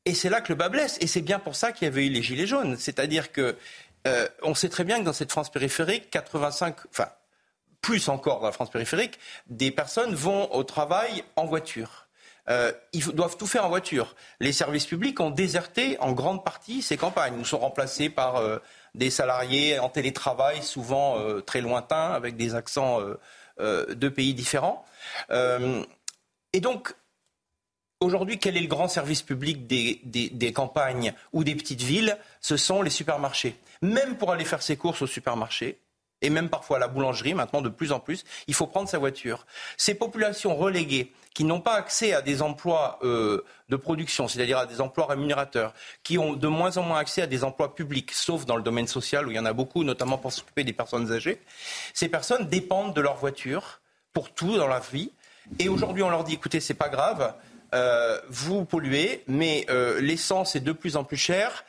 Et 0.06 0.14
c'est 0.14 0.30
là 0.30 0.40
que 0.42 0.50
le 0.50 0.56
bas 0.56 0.70
blesse. 0.70 0.98
Et 1.02 1.08
c'est 1.08 1.22
bien 1.22 1.40
pour 1.40 1.56
ça 1.56 1.72
qu'il 1.72 1.86
y 1.86 1.88
avait 1.88 2.06
eu 2.06 2.10
les 2.10 2.22
Gilets 2.22 2.48
jaunes. 2.48 2.78
C'est-à-dire 2.78 3.32
que 3.32 3.56
euh, 4.08 4.28
on 4.44 4.54
sait 4.54 4.70
très 4.70 4.84
bien 4.84 5.00
que 5.00 5.04
dans 5.04 5.14
cette 5.14 5.32
France 5.32 5.52
périphérique, 5.52 6.10
85, 6.12 6.76
enfin 6.92 7.10
plus 7.82 8.10
encore 8.10 8.40
dans 8.40 8.48
la 8.48 8.52
France 8.52 8.72
périphérique, 8.72 9.20
des 9.48 9.70
personnes 9.70 10.16
vont 10.16 10.52
au 10.54 10.64
travail 10.64 11.24
en 11.36 11.46
voiture. 11.46 12.08
Euh, 12.48 12.72
ils 12.94 13.06
doivent 13.08 13.38
tout 13.38 13.48
faire 13.48 13.66
en 13.66 13.70
voiture. 13.70 14.16
Les 14.40 14.54
services 14.54 14.86
publics 14.86 15.20
ont 15.20 15.32
déserté 15.32 15.98
en 16.00 16.12
grande 16.12 16.44
partie 16.44 16.84
ces 16.84 16.98
campagnes. 16.98 17.36
Ils 17.40 17.46
sont 17.46 17.58
remplacés 17.58 18.10
par 18.10 18.38
euh, 18.38 18.58
des 18.94 19.10
salariés 19.10 19.80
en 19.80 19.90
télétravail, 19.90 20.64
souvent 20.64 21.18
très 21.42 21.62
lointains, 21.62 22.12
avec 22.12 22.38
des 22.38 22.56
accents 22.56 23.02
de 23.60 24.10
pays 24.10 24.34
différents. 24.34 24.86
et 25.32 26.60
donc, 26.62 26.96
Aujourd'hui, 28.02 28.38
quel 28.38 28.58
est 28.58 28.62
le 28.62 28.68
grand 28.68 28.90
service 28.90 29.22
public 29.22 29.68
des, 29.68 30.54
campagnes 30.54 31.14
ou 31.32 31.44
des 31.44 31.56
petites 31.56 31.82
villes? 31.82 32.18
Ce 32.42 32.58
sont 32.58 32.82
les 32.82 32.90
supermarchés. 32.90 33.56
Même 33.82 34.18
pour 34.18 34.32
aller 34.32 34.46
faire 34.46 34.62
ses 34.62 34.76
courses 34.76 35.02
au 35.02 35.08
supermarché, 35.08 35.80
et 36.22 36.30
même 36.30 36.50
parfois 36.50 36.78
à 36.78 36.80
la 36.80 36.88
boulangerie, 36.88 37.34
maintenant 37.34 37.62
de 37.62 37.70
plus 37.70 37.92
en 37.92 38.00
plus, 38.00 38.26
il 38.48 38.54
faut 38.54 38.68
prendre 38.68 38.90
sa 38.90 38.98
voiture. 38.98 39.46
Ces 39.78 39.96
populations 39.96 40.56
reléguées 40.56 41.14
qui 41.34 41.44
n'ont 41.44 41.62
pas 41.62 41.76
accès 41.76 42.14
à 42.14 42.22
des 42.22 42.42
emplois 42.42 43.00
euh, 43.04 43.44
de 43.70 43.76
production, 43.76 44.28
c'est-à-dire 44.28 44.58
à 44.58 44.66
des 44.66 44.82
emplois 44.82 45.06
rémunérateurs, 45.06 45.74
qui 46.04 46.18
ont 46.18 46.34
de 46.34 46.48
moins 46.48 46.78
en 46.78 46.84
moins 46.84 47.00
accès 47.00 47.22
à 47.22 47.28
des 47.28 47.44
emplois 47.44 47.76
publics, 47.76 48.12
sauf 48.12 48.46
dans 48.46 48.56
le 48.56 48.64
domaine 48.64 48.88
social 48.88 49.28
où 49.28 49.32
il 49.32 49.36
y 49.36 49.40
en 49.40 49.46
a 49.46 49.54
beaucoup, 49.54 49.84
notamment 49.84 50.18
pour 50.18 50.34
s'occuper 50.34 50.64
des 50.64 50.74
personnes 50.74 51.12
âgées, 51.12 51.42
ces 51.94 52.10
personnes 52.10 52.48
dépendent 52.48 52.94
de 52.94 53.02
leur 53.02 53.16
voiture 53.16 53.82
pour 54.14 54.34
tout 54.34 54.58
dans 54.58 54.68
la 54.68 54.80
vie. 54.80 55.12
Et 55.60 55.70
aujourd'hui, 55.70 56.04
on 56.04 56.10
leur 56.10 56.24
dit, 56.24 56.34
écoutez, 56.34 56.60
c'est 56.60 56.74
pas 56.74 56.90
grave, 56.90 57.36
euh, 57.76 58.20
vous 58.30 58.66
polluez, 58.66 59.24
mais 59.28 59.66
euh, 59.70 60.00
l'essence 60.00 60.56
est 60.56 60.62
de 60.62 60.72
plus 60.72 60.96
en 60.96 61.04
plus 61.04 61.18
chère. 61.18 61.66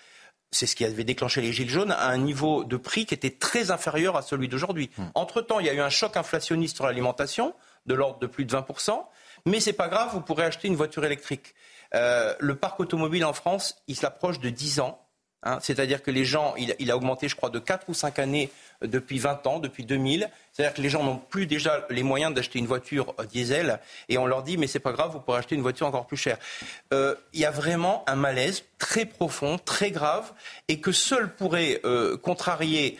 C'est 0.52 0.66
ce 0.66 0.76
qui 0.76 0.84
avait 0.84 1.04
déclenché 1.04 1.40
les 1.40 1.52
gilets 1.52 1.68
jaunes 1.68 1.90
à 1.90 2.08
un 2.08 2.18
niveau 2.18 2.64
de 2.64 2.76
prix 2.76 3.04
qui 3.04 3.14
était 3.14 3.32
très 3.32 3.70
inférieur 3.70 4.16
à 4.16 4.22
celui 4.22 4.48
d'aujourd'hui. 4.48 4.90
Hmm. 4.96 5.06
Entre-temps, 5.14 5.60
il 5.60 5.66
y 5.66 5.68
a 5.68 5.74
eu 5.74 5.80
un 5.80 5.90
choc 5.90 6.16
inflationniste 6.16 6.76
sur 6.76 6.86
l'alimentation 6.86 7.54
de 7.86 7.94
l'ordre 7.94 8.20
de 8.20 8.26
plus 8.26 8.44
de 8.44 8.54
20%. 8.54 9.04
Mais 9.44 9.60
c'est 9.60 9.72
pas 9.72 9.88
grave, 9.88 10.10
vous 10.12 10.20
pourrez 10.20 10.44
acheter 10.44 10.68
une 10.68 10.76
voiture 10.76 11.04
électrique. 11.04 11.54
Euh, 11.94 12.34
le 12.40 12.56
parc 12.56 12.80
automobile 12.80 13.24
en 13.24 13.32
France, 13.32 13.82
il 13.86 13.96
s'approche 13.96 14.40
de 14.40 14.50
10 14.50 14.80
ans. 14.80 15.05
Hein. 15.46 15.58
C'est-à-dire 15.62 16.02
que 16.02 16.10
les 16.10 16.24
gens, 16.24 16.54
il, 16.56 16.90
a 16.90 16.96
augmenté, 16.96 17.28
je 17.28 17.36
crois, 17.36 17.50
de 17.50 17.58
4 17.58 17.88
ou 17.88 17.94
5 17.94 18.18
années 18.18 18.50
depuis 18.82 19.18
20 19.18 19.46
ans, 19.46 19.58
depuis 19.58 19.84
2000. 19.84 20.28
C'est-à-dire 20.52 20.74
que 20.74 20.82
les 20.82 20.88
gens 20.88 21.04
n'ont 21.04 21.18
plus 21.18 21.46
déjà 21.46 21.86
les 21.88 22.02
moyens 22.02 22.34
d'acheter 22.34 22.58
une 22.58 22.66
voiture 22.66 23.14
euh, 23.20 23.24
diesel 23.24 23.78
et 24.08 24.18
on 24.18 24.26
leur 24.26 24.42
dit 24.42 24.56
mais 24.56 24.66
c'est 24.66 24.80
pas 24.80 24.92
grave, 24.92 25.12
vous 25.12 25.20
pourrez 25.20 25.38
acheter 25.38 25.54
une 25.54 25.62
voiture 25.62 25.86
encore 25.86 26.06
plus 26.06 26.16
chère. 26.16 26.38
Euh, 26.92 27.14
il 27.32 27.40
y 27.40 27.44
a 27.44 27.50
vraiment 27.50 28.04
un 28.06 28.16
malaise 28.16 28.64
très 28.78 29.04
profond, 29.04 29.58
très 29.58 29.90
grave 29.90 30.32
et 30.68 30.80
que 30.80 30.92
seul 30.92 31.34
pourrait 31.34 31.80
euh, 31.84 32.16
contrarier 32.16 32.98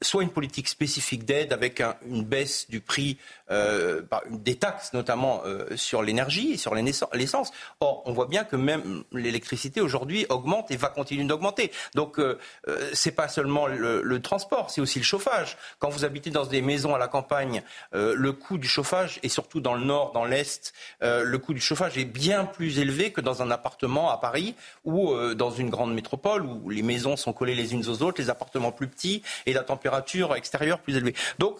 soit 0.00 0.22
une 0.22 0.30
politique 0.30 0.68
spécifique 0.68 1.24
d'aide 1.24 1.52
avec 1.52 1.82
une 2.06 2.24
baisse 2.24 2.68
du 2.70 2.80
prix 2.80 3.18
euh, 3.50 4.02
des 4.30 4.56
taxes, 4.56 4.92
notamment 4.92 5.42
euh, 5.44 5.76
sur 5.76 6.02
l'énergie 6.02 6.52
et 6.52 6.56
sur 6.56 6.74
l'essence. 6.74 7.50
Or, 7.80 8.02
on 8.06 8.12
voit 8.12 8.26
bien 8.26 8.44
que 8.44 8.56
même 8.56 9.02
l'électricité 9.12 9.80
aujourd'hui 9.80 10.26
augmente 10.28 10.70
et 10.70 10.76
va 10.76 10.88
continuer 10.88 11.24
d'augmenter. 11.24 11.72
Donc, 11.94 12.20
euh, 12.20 12.38
euh 12.68 12.90
c'est 12.92 13.12
pas 13.12 13.28
seulement 13.28 13.66
le, 13.66 14.02
le 14.02 14.22
transport, 14.22 14.70
c'est 14.70 14.80
aussi 14.80 14.98
le 14.98 15.04
chauffage. 15.04 15.56
Quand 15.78 15.88
vous 15.88 16.04
habitez 16.04 16.30
dans 16.30 16.46
des 16.46 16.62
maisons 16.62 16.94
à 16.94 16.98
la 16.98 17.08
campagne, 17.08 17.62
le 17.92 18.32
coût 18.32 18.58
du 18.58 18.68
chauffage, 18.68 19.20
et 19.22 19.28
surtout 19.28 19.60
dans 19.60 19.74
le 19.74 19.84
nord, 19.84 20.12
dans 20.12 20.24
l'est, 20.24 20.72
le 21.00 21.36
coût 21.36 21.54
du 21.54 21.60
chauffage 21.60 21.98
est 21.98 22.04
bien 22.04 22.44
plus 22.44 22.78
élevé 22.78 23.12
que 23.12 23.20
dans 23.20 23.42
un 23.42 23.50
appartement 23.50 24.10
à 24.10 24.18
Paris 24.18 24.54
ou 24.84 25.14
dans 25.34 25.50
une 25.50 25.70
grande 25.70 25.94
métropole 25.94 26.44
où 26.44 26.70
les 26.70 26.82
maisons 26.82 27.16
sont 27.16 27.32
collées 27.32 27.54
les 27.54 27.74
unes 27.74 27.86
aux 27.88 28.02
autres, 28.02 28.20
les 28.20 28.30
appartements 28.30 28.72
plus 28.72 28.88
petits 28.88 29.22
et 29.46 29.52
la 29.52 29.62
température 29.62 29.87
extérieure 30.36 30.80
plus 30.80 30.96
élevée. 30.96 31.14
Donc, 31.38 31.58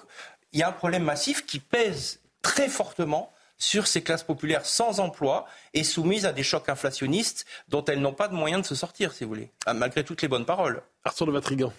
il 0.52 0.60
y 0.60 0.62
a 0.62 0.68
un 0.68 0.72
problème 0.72 1.04
massif 1.04 1.44
qui 1.46 1.58
pèse 1.58 2.20
très 2.42 2.68
fortement 2.68 3.32
sur 3.58 3.86
ces 3.86 4.02
classes 4.02 4.22
populaires 4.22 4.64
sans 4.64 5.00
emploi 5.00 5.46
et 5.74 5.84
soumises 5.84 6.24
à 6.24 6.32
des 6.32 6.44
chocs 6.44 6.68
inflationnistes 6.68 7.44
dont 7.68 7.84
elles 7.84 8.00
n'ont 8.00 8.14
pas 8.14 8.28
de 8.28 8.34
moyens 8.34 8.62
de 8.62 8.66
se 8.66 8.74
sortir, 8.74 9.12
si 9.12 9.24
vous 9.24 9.30
voulez, 9.30 9.50
ah, 9.66 9.74
malgré 9.74 10.04
toutes 10.04 10.22
les 10.22 10.28
bonnes 10.28 10.46
paroles. 10.46 10.82
Arthur 11.04 11.26
de 11.26 11.32
Vatrigan. 11.32 11.72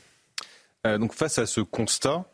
Euh, 0.85 0.97
donc 0.97 1.13
face 1.13 1.37
à 1.39 1.45
ce 1.45 1.61
constat, 1.61 2.25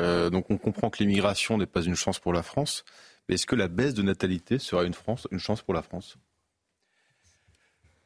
euh, 0.00 0.30
donc 0.30 0.50
on 0.50 0.58
comprend 0.58 0.90
que 0.90 0.98
l'immigration 0.98 1.58
n'est 1.58 1.66
pas 1.66 1.82
une 1.82 1.96
chance 1.96 2.18
pour 2.18 2.32
la 2.32 2.42
France, 2.42 2.84
mais 3.28 3.34
est-ce 3.34 3.46
que 3.46 3.56
la 3.56 3.68
baisse 3.68 3.94
de 3.94 4.02
natalité 4.02 4.58
sera 4.58 4.84
une, 4.84 4.94
France, 4.94 5.26
une 5.30 5.38
chance 5.38 5.62
pour 5.62 5.74
la 5.74 5.82
France? 5.82 6.16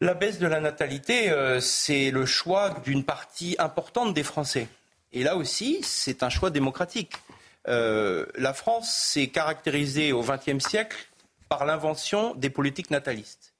La 0.01 0.15
baisse 0.15 0.39
de 0.39 0.47
la 0.47 0.61
natalité, 0.61 1.31
euh, 1.31 1.61
c'est 1.61 2.11
le 2.11 2.25
choix 2.25 2.71
d'une 2.85 3.05
partie 3.05 3.57
importante 3.59 4.15
des 4.15 4.23
Français. 4.23 4.69
Et 5.13 5.23
là 5.23 5.37
aussi, 5.37 5.81
c'est 5.83 6.23
un 6.23 6.29
choix 6.29 6.51
démocratique. 6.51 7.15
la 7.67 8.55
France 8.55 8.91
s'est 8.91 9.29
caractérisée 9.29 10.13
au 10.13 10.23
XXe 10.23 10.65
siècle 10.67 11.09
par 11.49 11.65
l'invention 11.65 12.35
des 12.35 12.51
politiques 12.51 12.91
natalistes, 12.91 13.55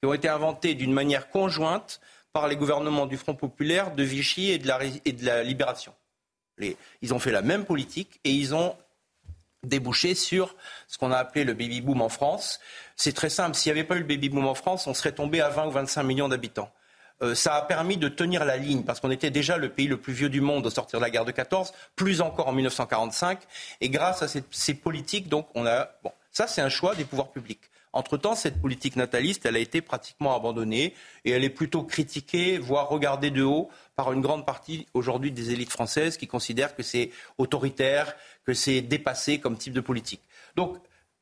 qui 0.00 0.08
ont 0.08 0.14
été 0.14 0.28
inventées 0.28 0.74
d'une 0.74 0.92
manière 0.92 1.28
conjointe 1.30 2.00
par 2.32 2.48
les 2.48 2.56
gouvernements 2.56 3.06
du 3.06 3.16
Front 3.16 3.34
populaire, 3.34 3.94
de 3.94 4.02
Vichy 4.02 4.50
et 4.50 4.58
de 4.58 4.66
la, 4.66 4.80
et 5.04 5.12
de 5.12 5.24
la 5.24 5.42
Libération. 5.42 5.94
ils 6.58 7.14
ont 7.14 7.18
fait 7.18 7.30
la 7.30 7.42
même 7.42 7.64
politique 7.64 8.20
et 8.24 8.30
ils 8.30 8.54
ont 8.54 8.76
débouché 9.62 10.14
sur 10.14 10.54
ce 10.88 10.98
qu'on 10.98 11.12
a 11.12 11.16
appelé 11.16 11.44
le 11.44 11.54
baby 11.54 11.80
boom 11.80 12.02
en 12.02 12.08
France. 12.08 12.60
C'est 12.96 13.14
très 13.14 13.30
simple. 13.30 13.56
S'il 13.56 13.72
n'y 13.72 13.78
avait 13.78 13.86
pas 13.86 13.96
eu 13.96 14.00
le 14.00 14.04
baby 14.04 14.28
boom 14.28 14.46
en 14.46 14.54
France, 14.54 14.86
on 14.86 14.94
serait 14.94 15.12
tombé 15.12 15.40
à 15.40 15.48
20 15.48 15.66
ou 15.66 15.70
25 15.70 16.02
millions 16.02 16.28
d'habitants. 16.28 16.70
Euh, 17.22 17.34
ça 17.34 17.54
a 17.54 17.62
permis 17.62 17.96
de 17.96 18.08
tenir 18.08 18.44
la 18.44 18.56
ligne 18.56 18.82
parce 18.82 19.00
qu'on 19.00 19.10
était 19.10 19.30
déjà 19.30 19.56
le 19.56 19.68
pays 19.68 19.86
le 19.86 19.96
plus 19.96 20.12
vieux 20.12 20.28
du 20.28 20.40
monde 20.40 20.66
au 20.66 20.70
sortir 20.70 20.98
de 20.98 21.04
la 21.04 21.10
guerre 21.10 21.24
de 21.24 21.32
14, 21.32 21.72
plus 21.94 22.20
encore 22.20 22.48
en 22.48 22.52
1945. 22.52 23.38
Et 23.80 23.88
grâce 23.88 24.22
à 24.22 24.28
ces, 24.28 24.74
politiques, 24.74 25.28
donc, 25.28 25.46
on 25.54 25.66
a. 25.66 25.90
Bon, 26.02 26.12
ça, 26.32 26.46
c'est 26.46 26.60
un 26.60 26.68
choix 26.68 26.94
des 26.94 27.04
pouvoirs 27.04 27.30
publics. 27.30 27.60
Entre-temps, 27.92 28.34
cette 28.34 28.60
politique 28.60 28.96
nataliste, 28.96 29.46
elle 29.46 29.54
a 29.54 29.60
été 29.60 29.80
pratiquement 29.80 30.34
abandonnée 30.34 30.94
et 31.24 31.30
elle 31.30 31.44
est 31.44 31.50
plutôt 31.50 31.84
critiquée, 31.84 32.58
voire 32.58 32.88
regardée 32.88 33.30
de 33.30 33.44
haut 33.44 33.70
par 33.94 34.12
une 34.12 34.20
grande 34.20 34.44
partie 34.44 34.88
aujourd'hui 34.94 35.30
des 35.30 35.52
élites 35.52 35.70
françaises 35.70 36.16
qui 36.16 36.26
considèrent 36.26 36.74
que 36.74 36.82
c'est 36.82 37.12
autoritaire, 37.38 38.16
que 38.44 38.52
c'est 38.52 38.80
dépassé 38.80 39.38
comme 39.38 39.56
type 39.56 39.72
de 39.72 39.80
politique. 39.80 40.22
Donc, 40.56 40.76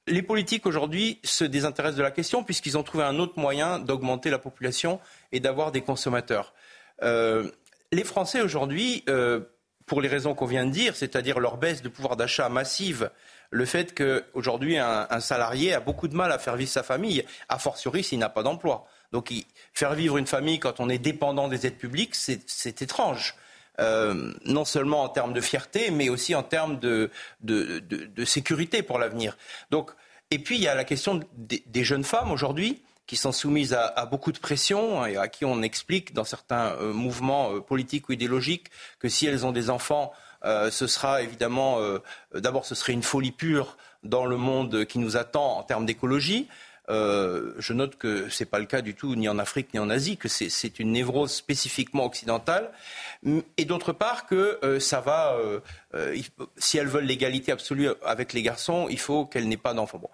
les 0.06 0.22
politiques 0.22 0.66
aujourd'hui 0.66 1.20
se 1.22 1.44
désintéressent 1.44 1.98
de 1.98 2.02
la 2.02 2.10
question 2.10 2.42
puisqu'ils 2.42 2.76
ont 2.76 2.82
trouvé 2.82 3.04
un 3.04 3.18
autre 3.18 3.34
moyen 3.38 3.78
d'augmenter 3.78 4.30
la 4.30 4.38
population 4.38 5.00
et 5.30 5.40
d'avoir 5.40 5.72
des 5.72 5.82
consommateurs. 5.82 6.54
Euh, 7.02 7.50
les 7.92 8.04
Français 8.04 8.40
aujourd'hui, 8.40 9.04
euh, 9.08 9.40
pour 9.86 10.00
les 10.00 10.08
raisons 10.08 10.34
qu'on 10.34 10.46
vient 10.46 10.66
de 10.66 10.70
dire, 10.70 10.96
c'est-à-dire 10.96 11.40
leur 11.40 11.56
baisse 11.56 11.82
de 11.82 11.88
pouvoir 11.88 12.16
d'achat 12.16 12.48
massive, 12.48 13.10
le 13.50 13.64
fait 13.64 13.94
qu'aujourd'hui 13.94 14.78
un, 14.78 15.06
un, 15.10 15.20
salarié 15.20 15.74
a 15.74 15.80
beaucoup 15.80 16.08
de 16.08 16.16
mal 16.16 16.32
à 16.32 16.38
faire 16.38 16.56
vivre 16.56 16.70
sa 16.70 16.82
famille, 16.82 17.24
a 17.48 17.58
fortiori 17.58 18.02
s'il 18.02 18.18
n'a 18.18 18.30
pas 18.30 18.42
d'emploi. 18.42 18.86
Donc 19.12 19.32
faire 19.74 19.94
vivre 19.94 20.16
une 20.16 20.26
famille 20.26 20.58
quand 20.58 20.80
on 20.80 20.88
est 20.88 20.98
dépendant 20.98 21.48
des 21.48 21.66
aides 21.66 21.76
publiques, 21.76 22.14
c'est 22.14 22.82
étrange. 22.82 23.34
Euh, 23.80 24.34
non 24.44 24.66
seulement 24.66 25.02
en 25.02 25.08
termes 25.08 25.32
de 25.32 25.40
fierté, 25.40 25.90
mais 25.90 26.10
aussi 26.10 26.34
en 26.34 26.42
termes 26.42 26.78
de, 26.78 27.10
sécurité 28.24 28.82
pour 28.82 28.98
l'avenir. 28.98 29.38
et 30.30 30.38
puis 30.38 30.56
il 30.56 30.62
y 30.62 30.68
a 30.68 30.74
la 30.74 30.84
question 30.84 31.20
des, 31.34 31.84
jeunes 31.84 32.04
femmes 32.04 32.30
aujourd'hui 32.30 32.82
qui 33.06 33.16
sont 33.16 33.32
soumises 33.32 33.72
à, 33.72 34.06
beaucoup 34.06 34.30
de 34.30 34.38
pression 34.38 35.06
et 35.06 35.16
à 35.16 35.28
qui 35.28 35.46
on 35.46 35.62
explique 35.62 36.12
dans 36.12 36.24
certains 36.24 36.72
euh, 36.72 36.92
mouvements 36.92 37.54
euh, 37.54 37.60
politiques 37.60 38.10
ou 38.10 38.12
idéologiques 38.12 38.68
que 38.98 39.08
si 39.08 39.26
elles 39.26 39.46
ont 39.46 39.52
des 39.52 39.70
enfants, 39.70 40.12
ce 40.44 40.88
sera 40.88 41.22
évidemment 41.22 41.78
d'abord 42.34 42.66
ce 42.66 42.74
serait 42.74 42.92
une 42.92 43.04
folie 43.04 43.30
pure 43.30 43.76
dans 44.02 44.26
le 44.26 44.36
monde 44.36 44.84
qui 44.86 44.98
nous 44.98 45.16
attend 45.16 45.56
en 45.58 45.62
termes 45.62 45.86
d'écologie. 45.86 46.48
Euh, 46.90 47.54
je 47.58 47.72
note 47.72 47.96
que 47.96 48.28
ce 48.28 48.42
n'est 48.42 48.50
pas 48.50 48.58
le 48.58 48.66
cas 48.66 48.82
du 48.82 48.94
tout 48.94 49.14
ni 49.14 49.28
en 49.28 49.38
Afrique 49.38 49.72
ni 49.72 49.78
en 49.78 49.88
Asie, 49.88 50.16
que 50.16 50.28
c'est 50.28 50.78
une 50.80 50.92
névrose 50.92 51.32
spécifiquement 51.32 52.04
occidentale. 52.04 52.70
Et 53.56 53.64
d'autre 53.64 53.92
part 53.92 54.26
que 54.26 54.58
euh, 54.64 54.80
ça 54.80 55.00
va, 55.00 55.36
euh, 55.36 55.60
si 56.56 56.78
elles 56.78 56.88
veulent 56.88 57.04
l'égalité 57.04 57.52
absolue 57.52 57.88
avec 58.04 58.32
les 58.32 58.42
garçons, 58.42 58.88
il 58.90 58.98
faut 58.98 59.26
qu'elles 59.26 59.48
n'aient 59.48 59.56
pas 59.56 59.74
d'enfants. 59.74 59.98
Bon. 59.98 60.10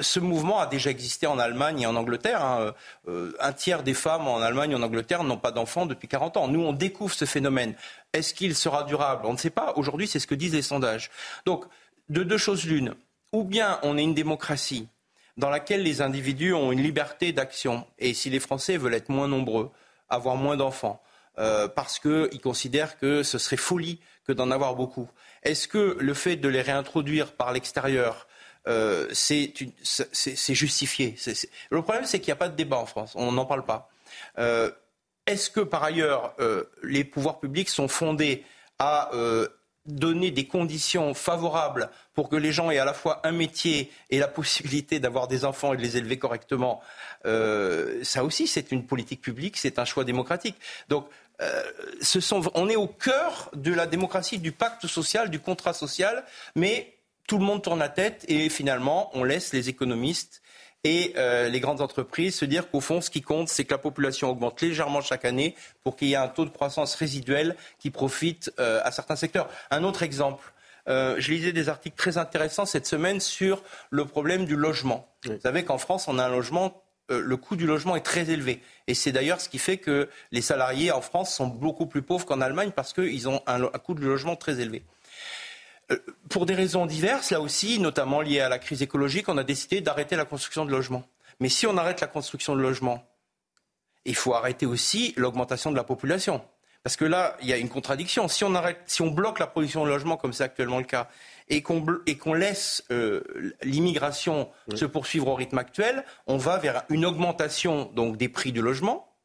Ce 0.00 0.18
mouvement 0.20 0.58
a 0.58 0.66
déjà 0.66 0.88
existé 0.88 1.26
en 1.26 1.38
Allemagne 1.38 1.82
et 1.82 1.86
en 1.86 1.96
Angleterre. 1.96 2.42
Hein. 2.42 2.72
Un 3.38 3.52
tiers 3.52 3.82
des 3.82 3.92
femmes 3.92 4.26
en 4.26 4.38
Allemagne 4.38 4.70
et 4.70 4.74
en 4.74 4.82
Angleterre 4.82 5.22
n'ont 5.22 5.36
pas 5.36 5.50
d'enfants 5.50 5.84
depuis 5.84 6.08
40 6.08 6.38
ans. 6.38 6.48
Nous, 6.48 6.62
on 6.62 6.72
découvre 6.72 7.12
ce 7.12 7.26
phénomène. 7.26 7.74
Est-ce 8.14 8.32
qu'il 8.32 8.54
sera 8.54 8.84
durable? 8.84 9.26
On 9.26 9.34
ne 9.34 9.38
sait 9.38 9.50
pas. 9.50 9.74
Aujourd'hui, 9.76 10.08
c'est 10.08 10.18
ce 10.18 10.26
que 10.26 10.34
disent 10.34 10.54
les 10.54 10.62
sondages. 10.62 11.10
Donc, 11.44 11.66
de 12.08 12.22
deux 12.22 12.38
choses 12.38 12.64
l'une. 12.64 12.94
Ou 13.32 13.44
bien 13.44 13.78
on 13.82 13.98
est 13.98 14.02
une 14.02 14.14
démocratie 14.14 14.88
dans 15.36 15.50
laquelle 15.50 15.82
les 15.82 16.00
individus 16.00 16.54
ont 16.54 16.72
une 16.72 16.82
liberté 16.82 17.32
d'action. 17.32 17.86
Et 17.98 18.14
si 18.14 18.30
les 18.30 18.40
Français 18.40 18.76
veulent 18.76 18.94
être 18.94 19.08
moins 19.08 19.28
nombreux, 19.28 19.70
avoir 20.08 20.36
moins 20.36 20.56
d'enfants, 20.56 21.02
euh, 21.38 21.68
parce 21.68 21.98
qu'ils 21.98 22.40
considèrent 22.40 22.98
que 22.98 23.22
ce 23.22 23.38
serait 23.38 23.56
folie 23.56 24.00
que 24.26 24.32
d'en 24.32 24.50
avoir 24.50 24.74
beaucoup, 24.74 25.08
est-ce 25.42 25.68
que 25.68 25.96
le 26.00 26.14
fait 26.14 26.36
de 26.36 26.48
les 26.48 26.62
réintroduire 26.62 27.32
par 27.32 27.52
l'extérieur, 27.52 28.26
euh, 28.66 29.06
c'est 29.12 29.52
justifié? 30.54 31.16
Le 31.70 31.82
problème, 31.82 32.04
c'est 32.06 32.20
qu'il 32.20 32.28
n'y 32.28 32.36
a 32.36 32.36
pas 32.36 32.48
de 32.48 32.56
débat 32.56 32.78
en 32.78 32.86
France. 32.86 33.12
On 33.14 33.32
n'en 33.32 33.44
parle 33.44 33.64
pas. 33.64 33.90
Euh, 34.38 34.70
est-ce 35.26 35.50
que, 35.50 35.60
par 35.60 35.82
ailleurs, 35.82 36.34
les 36.84 37.04
pouvoirs 37.04 37.40
publics 37.40 37.68
sont 37.68 37.88
fondés 37.88 38.44
à 38.78 39.10
donner 39.86 40.30
des 40.30 40.46
conditions 40.46 41.14
favorables 41.14 41.90
pour 42.14 42.28
que 42.28 42.36
les 42.36 42.52
gens 42.52 42.70
aient 42.70 42.78
à 42.78 42.84
la 42.84 42.94
fois 42.94 43.20
un 43.24 43.32
métier 43.32 43.90
et 44.10 44.18
la 44.18 44.28
possibilité 44.28 45.00
d'avoir 45.00 45.28
des 45.28 45.44
enfants 45.44 45.74
et 45.74 45.76
de 45.76 45.82
les 45.82 45.96
élever 45.96 46.18
correctement, 46.18 46.80
euh, 47.24 48.02
ça 48.02 48.24
aussi 48.24 48.46
c'est 48.46 48.72
une 48.72 48.86
politique 48.86 49.20
publique, 49.20 49.56
c'est 49.56 49.78
un 49.78 49.84
choix 49.84 50.04
démocratique. 50.04 50.56
Donc 50.88 51.08
euh, 51.40 51.62
on 52.54 52.68
est 52.68 52.76
au 52.76 52.86
cœur 52.86 53.50
de 53.54 53.72
la 53.72 53.86
démocratie, 53.86 54.38
du 54.38 54.52
pacte 54.52 54.86
social, 54.86 55.30
du 55.30 55.40
contrat 55.40 55.72
social, 55.72 56.24
mais 56.54 56.94
tout 57.28 57.38
le 57.38 57.44
monde 57.44 57.62
tourne 57.62 57.78
la 57.78 57.88
tête 57.88 58.24
et 58.28 58.48
finalement 58.48 59.10
on 59.14 59.24
laisse 59.24 59.52
les 59.52 59.68
économistes 59.68 60.42
et 60.86 61.14
euh, 61.16 61.48
les 61.48 61.58
grandes 61.58 61.80
entreprises 61.80 62.36
se 62.36 62.44
dire 62.44 62.70
qu'au 62.70 62.80
fond, 62.80 63.00
ce 63.00 63.10
qui 63.10 63.20
compte, 63.20 63.48
c'est 63.48 63.64
que 63.64 63.74
la 63.74 63.78
population 63.78 64.30
augmente 64.30 64.60
légèrement 64.60 65.00
chaque 65.00 65.24
année 65.24 65.56
pour 65.82 65.96
qu'il 65.96 66.06
y 66.06 66.12
ait 66.12 66.16
un 66.16 66.28
taux 66.28 66.44
de 66.44 66.50
croissance 66.50 66.94
résiduel 66.94 67.56
qui 67.80 67.90
profite 67.90 68.52
euh, 68.60 68.80
à 68.84 68.92
certains 68.92 69.16
secteurs. 69.16 69.48
Un 69.72 69.82
autre 69.82 70.04
exemple. 70.04 70.52
Euh, 70.88 71.16
je 71.18 71.32
lisais 71.32 71.52
des 71.52 71.68
articles 71.68 71.96
très 71.96 72.18
intéressants 72.18 72.66
cette 72.66 72.86
semaine 72.86 73.18
sur 73.18 73.64
le 73.90 74.04
problème 74.04 74.44
du 74.44 74.54
logement. 74.54 75.08
Vous 75.24 75.40
savez 75.42 75.64
qu'en 75.64 75.78
France, 75.78 76.06
on 76.06 76.20
a 76.20 76.26
un 76.26 76.30
logement 76.30 76.84
le 77.08 77.36
coût 77.36 77.54
du 77.54 77.68
logement 77.68 77.94
est 77.94 78.00
très 78.00 78.30
élevé. 78.30 78.60
Et 78.88 78.94
c'est 78.94 79.12
d'ailleurs 79.12 79.40
ce 79.40 79.48
qui 79.48 79.58
fait 79.58 79.76
que 79.76 80.08
les 80.32 80.42
salariés 80.42 80.90
en 80.90 81.00
France 81.00 81.32
sont 81.32 81.46
beaucoup 81.46 81.86
plus 81.86 82.02
pauvres 82.02 82.26
qu'en 82.26 82.40
Allemagne 82.40 82.72
parce 82.74 82.92
qu'ils 82.92 83.28
ont 83.28 83.42
un, 83.46 83.60
coût 83.78 83.94
du 83.94 84.02
logement 84.02 84.34
très 84.34 84.58
élevé. 84.58 84.82
Euh, 85.92 85.98
pour 86.28 86.46
des 86.46 86.54
raisons 86.54 86.86
diverses, 86.86 87.30
là 87.30 87.40
aussi, 87.40 87.78
notamment 87.78 88.20
liées 88.20 88.40
à 88.40 88.48
la 88.48 88.58
crise 88.58 88.82
écologique, 88.82 89.28
on 89.28 89.38
a 89.38 89.44
décidé 89.44 89.80
d'arrêter 89.80 90.16
la 90.16 90.24
construction 90.24 90.64
de 90.64 90.70
logements. 90.70 91.04
Mais 91.40 91.48
si 91.48 91.66
on 91.66 91.76
arrête 91.76 92.00
la 92.00 92.06
construction 92.06 92.56
de 92.56 92.60
logements, 92.60 93.04
il 94.04 94.14
faut 94.14 94.34
arrêter 94.34 94.66
aussi 94.66 95.14
l'augmentation 95.16 95.70
de 95.70 95.76
la 95.76 95.84
population. 95.84 96.42
Parce 96.82 96.96
que 96.96 97.04
là, 97.04 97.36
il 97.42 97.48
y 97.48 97.52
a 97.52 97.56
une 97.56 97.68
contradiction. 97.68 98.28
Si 98.28 98.44
on, 98.44 98.54
arrête, 98.54 98.78
si 98.86 99.02
on 99.02 99.10
bloque 99.10 99.40
la 99.40 99.48
production 99.48 99.84
de 99.84 99.90
logements, 99.90 100.16
comme 100.16 100.32
c'est 100.32 100.44
actuellement 100.44 100.78
le 100.78 100.84
cas, 100.84 101.08
et 101.48 101.60
qu'on 101.60 102.34
laisse 102.34 102.84
euh, 102.92 103.22
l'immigration 103.62 104.48
se 104.74 104.84
poursuivre 104.84 105.28
au 105.28 105.34
rythme 105.34 105.58
actuel, 105.58 106.04
on 106.28 106.36
va 106.36 106.58
vers 106.58 106.84
une 106.88 107.04
augmentation 107.04 107.90
donc, 107.94 108.16
des 108.16 108.28
prix 108.28 108.52
du 108.52 108.62
logement, 108.62 109.15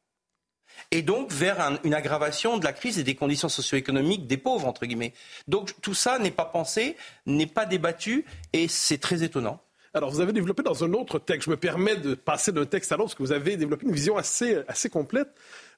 et 0.92 1.02
donc 1.02 1.32
vers 1.32 1.80
une 1.84 1.94
aggravation 1.94 2.58
de 2.58 2.66
la 2.66 2.74
crise 2.74 3.00
et 3.00 3.04
des 3.04 3.16
conditions 3.16 3.50
socio-économiques 3.50 4.28
des 4.28 4.38
pauvres, 4.38 4.68
entre 4.68 4.86
guillemets. 4.86 5.14
Donc 5.48 5.74
tout 5.82 5.94
ça 5.94 6.20
n'est 6.20 6.32
pas 6.32 6.46
pensé, 6.46 6.98
n'est 7.26 7.48
pas 7.48 7.66
débattu, 7.66 8.26
et 8.54 8.68
c'est 8.68 8.98
très 8.98 9.24
étonnant. 9.24 9.62
Alors, 9.94 10.10
vous 10.10 10.22
avez 10.22 10.32
développé 10.32 10.64
dans 10.64 10.86
un 10.86 10.94
autre 10.94 11.20
texte, 11.20 11.48
je 11.48 11.50
me 11.50 11.58
permets 11.58 11.98
de 11.98 12.16
passer 12.16 12.54
d'un 12.54 12.66
texte 12.66 12.94
à 12.94 12.96
l'autre, 12.96 13.10
parce 13.10 13.16
que 13.16 13.24
vous 13.24 13.34
avez 13.34 13.58
développé 13.58 13.86
une 13.86 13.92
vision 13.92 14.16
assez, 14.16 14.60
assez 14.70 14.90
complète 14.90 15.28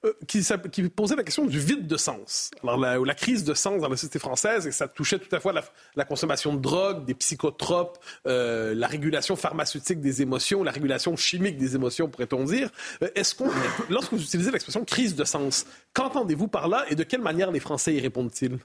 euh, 0.06 0.14
qui, 0.28 0.44
posait 0.90 1.16
la 1.16 1.24
question 1.24 1.48
du 1.48 1.58
vide 1.58 1.88
de 1.88 1.98
sens. 1.98 2.52
Alors, 2.62 2.78
la, 2.78 3.16
crise 3.16 3.44
de 3.44 3.56
sens 3.56 3.82
dans 3.82 3.90
la 3.90 3.98
société 3.98 4.20
française, 4.20 4.68
et 4.68 4.72
ça 4.72 4.88
touchait 4.88 5.18
tout 5.18 5.36
à 5.36 5.40
fois 5.40 5.52
la, 5.96 6.06
consommation 6.06 6.54
de 6.54 6.60
drogue, 6.60 7.06
des 7.06 7.16
psychotropes, 7.16 7.98
euh, 8.28 8.76
la 8.76 8.86
régulation 8.86 9.36
pharmaceutique 9.36 10.00
des 10.00 10.22
émotions, 10.22 10.64
la 10.64 10.72
régulation 10.72 11.16
chimique 11.16 11.58
des 11.58 11.74
émotions, 11.74 12.08
pourrait-on 12.08 12.44
dire. 12.44 12.70
Euh, 13.02 13.10
est-ce 13.16 13.34
qu'on, 13.34 13.50
lorsque 13.90 14.14
vous 14.14 14.22
utilisez 14.22 14.52
l'expression 14.52 14.86
crise 14.86 15.16
de 15.16 15.24
sens, 15.24 15.66
qu'entendez-vous 15.94 16.48
par 16.48 16.68
là 16.68 16.86
et 16.88 16.96
de 16.96 17.04
quelle 17.04 17.22
manière 17.22 17.50
les 17.50 17.60
Français 17.60 17.96
y 17.96 18.00
répondent-ils? 18.00 18.60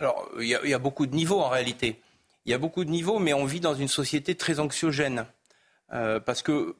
Alors, 0.00 0.30
il 0.38 0.46
y, 0.46 0.74
a 0.74 0.78
beaucoup 0.78 1.06
de 1.06 1.14
niveaux 1.14 1.40
en 1.40 1.48
réalité. 1.48 2.00
Il 2.46 2.50
y 2.50 2.54
a 2.54 2.58
beaucoup 2.58 2.84
de 2.84 2.90
niveaux, 2.90 3.18
mais 3.18 3.34
on 3.34 3.44
vit 3.44 3.60
dans 3.60 3.74
une 3.74 3.88
société 3.88 4.34
très 4.34 4.60
anxiogène. 4.60 5.26
Euh, 5.92 6.20
parce 6.20 6.42
que 6.42 6.76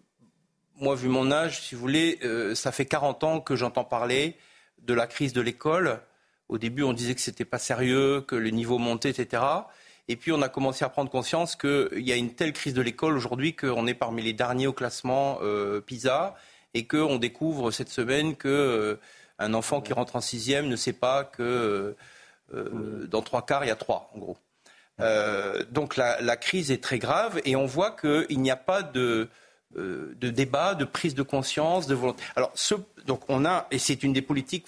moi, 0.80 0.94
vu 0.94 1.08
mon 1.08 1.32
âge, 1.32 1.60
si 1.60 1.74
vous 1.74 1.80
voulez, 1.80 2.18
euh, 2.22 2.54
ça 2.54 2.72
fait 2.72 2.86
40 2.86 3.24
ans 3.24 3.40
que 3.40 3.56
j'entends 3.56 3.84
parler 3.84 4.36
de 4.82 4.94
la 4.94 5.06
crise 5.06 5.32
de 5.32 5.40
l'école. 5.40 6.00
Au 6.48 6.56
début, 6.56 6.82
on 6.84 6.92
disait 6.92 7.14
que 7.14 7.20
ce 7.20 7.30
n'était 7.30 7.44
pas 7.44 7.58
sérieux, 7.58 8.20
que 8.22 8.36
le 8.36 8.50
niveau 8.50 8.78
montait, 8.78 9.10
etc. 9.10 9.42
Et 10.06 10.16
puis, 10.16 10.32
on 10.32 10.40
a 10.40 10.48
commencé 10.48 10.84
à 10.84 10.88
prendre 10.88 11.10
conscience 11.10 11.56
qu'il 11.56 11.88
y 12.00 12.12
a 12.12 12.16
une 12.16 12.34
telle 12.34 12.52
crise 12.52 12.74
de 12.74 12.80
l'école 12.80 13.16
aujourd'hui 13.16 13.54
qu'on 13.54 13.86
est 13.86 13.94
parmi 13.94 14.22
les 14.22 14.32
derniers 14.32 14.68
au 14.68 14.72
classement 14.72 15.38
euh, 15.42 15.80
PISA 15.80 16.36
et 16.74 16.86
qu'on 16.86 17.16
découvre 17.16 17.70
cette 17.70 17.90
semaine 17.90 18.36
qu'un 18.36 18.48
euh, 18.48 18.96
enfant 19.40 19.80
qui 19.80 19.92
rentre 19.92 20.16
en 20.16 20.20
sixième 20.20 20.68
ne 20.68 20.76
sait 20.76 20.92
pas 20.92 21.24
que 21.24 21.96
dans 22.50 23.20
trois 23.20 23.44
quarts, 23.44 23.64
il 23.64 23.68
y 23.68 23.70
a 23.70 23.76
trois, 23.76 24.10
en 24.14 24.18
gros. 24.18 24.38
Donc, 25.70 25.96
la, 25.96 26.20
la, 26.20 26.36
crise 26.36 26.70
est 26.70 26.82
très 26.82 26.98
grave 26.98 27.40
et 27.44 27.56
on 27.56 27.66
voit 27.66 27.92
qu'il 27.92 28.40
n'y 28.40 28.50
a 28.50 28.56
pas 28.56 28.82
de 28.82 29.28
euh, 29.76 30.14
de 30.16 30.30
débat, 30.30 30.74
de 30.74 30.86
prise 30.86 31.14
de 31.14 31.22
conscience, 31.22 31.86
de 31.86 31.94
volonté. 31.94 32.24
Alors, 32.36 32.54
donc 33.04 33.20
on 33.28 33.44
a, 33.44 33.66
et 33.70 33.78
c'est 33.78 34.02
une 34.02 34.14
des 34.14 34.22
politiques 34.22 34.66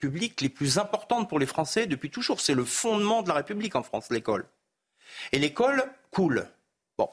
publiques 0.00 0.40
les 0.40 0.48
plus 0.48 0.76
importantes 0.78 1.28
pour 1.28 1.38
les 1.38 1.46
Français 1.46 1.86
depuis 1.86 2.10
toujours. 2.10 2.40
C'est 2.40 2.54
le 2.54 2.64
fondement 2.64 3.22
de 3.22 3.28
la 3.28 3.34
République 3.34 3.76
en 3.76 3.84
France, 3.84 4.08
l'école. 4.10 4.44
Et 5.30 5.38
l'école 5.38 5.84
coule. 6.10 6.48
Bon, 6.98 7.08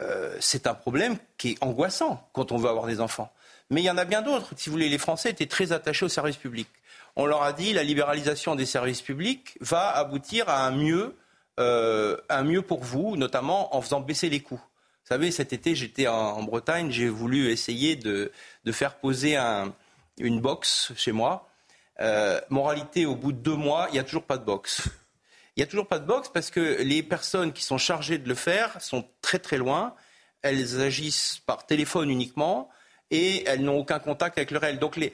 euh, 0.00 0.36
c'est 0.38 0.68
un 0.68 0.74
problème 0.74 1.16
qui 1.36 1.50
est 1.50 1.64
angoissant 1.64 2.30
quand 2.32 2.52
on 2.52 2.58
veut 2.58 2.68
avoir 2.68 2.86
des 2.86 3.00
enfants. 3.00 3.32
Mais 3.70 3.82
il 3.82 3.84
y 3.84 3.90
en 3.90 3.98
a 3.98 4.04
bien 4.04 4.22
d'autres. 4.22 4.52
Si 4.56 4.68
vous 4.68 4.74
voulez, 4.74 4.88
les 4.88 4.98
Français 4.98 5.30
étaient 5.30 5.46
très 5.46 5.72
attachés 5.72 6.04
aux 6.04 6.08
services 6.08 6.36
publics. 6.36 6.70
On 7.16 7.26
leur 7.26 7.42
a 7.42 7.52
dit 7.52 7.72
la 7.72 7.82
libéralisation 7.82 8.54
des 8.54 8.66
services 8.66 9.02
publics 9.02 9.58
va 9.60 9.90
aboutir 9.90 10.48
à 10.48 10.64
un 10.64 10.70
mieux, 10.70 11.16
euh, 11.58 12.16
un 12.28 12.44
mieux 12.44 12.62
pour 12.62 12.84
vous, 12.84 13.16
notamment 13.16 13.74
en 13.76 13.82
faisant 13.82 14.00
baisser 14.00 14.28
les 14.28 14.40
coûts. 14.40 14.60
Vous 14.60 15.14
savez, 15.14 15.30
cet 15.30 15.52
été, 15.52 15.74
j'étais 15.74 16.06
en, 16.06 16.42
Bretagne, 16.42 16.90
j'ai 16.90 17.08
voulu 17.08 17.50
essayer 17.50 17.96
de, 17.96 18.30
faire 18.72 18.96
poser 18.96 19.36
une 20.18 20.40
box 20.40 20.92
chez 20.96 21.12
moi. 21.12 21.48
Euh, 22.00 22.40
moralité, 22.50 23.06
au 23.06 23.16
bout 23.16 23.32
de 23.32 23.38
deux 23.38 23.56
mois, 23.56 23.86
il 23.88 23.94
n'y 23.94 23.98
a 23.98 24.04
toujours 24.04 24.24
pas 24.24 24.38
de 24.38 24.44
box. 24.44 24.82
Il 25.56 25.60
n'y 25.60 25.64
a 25.64 25.66
toujours 25.66 25.88
pas 25.88 25.98
de 25.98 26.06
box 26.06 26.28
parce 26.32 26.50
que 26.50 26.82
les 26.82 27.02
personnes 27.02 27.52
qui 27.52 27.64
sont 27.64 27.78
chargées 27.78 28.18
de 28.18 28.28
le 28.28 28.36
faire 28.36 28.80
sont 28.80 29.08
très 29.22 29.40
très 29.40 29.56
loin. 29.56 29.94
Elles 30.42 30.80
agissent 30.80 31.40
par 31.46 31.66
téléphone 31.66 32.10
uniquement 32.10 32.68
et 33.10 33.44
elles 33.46 33.62
n'ont 33.62 33.78
aucun 33.78 33.98
contact 33.98 34.36
avec 34.38 34.50
le 34.50 34.58
réel. 34.58 34.78
Donc 34.78 34.96
les, 34.96 35.12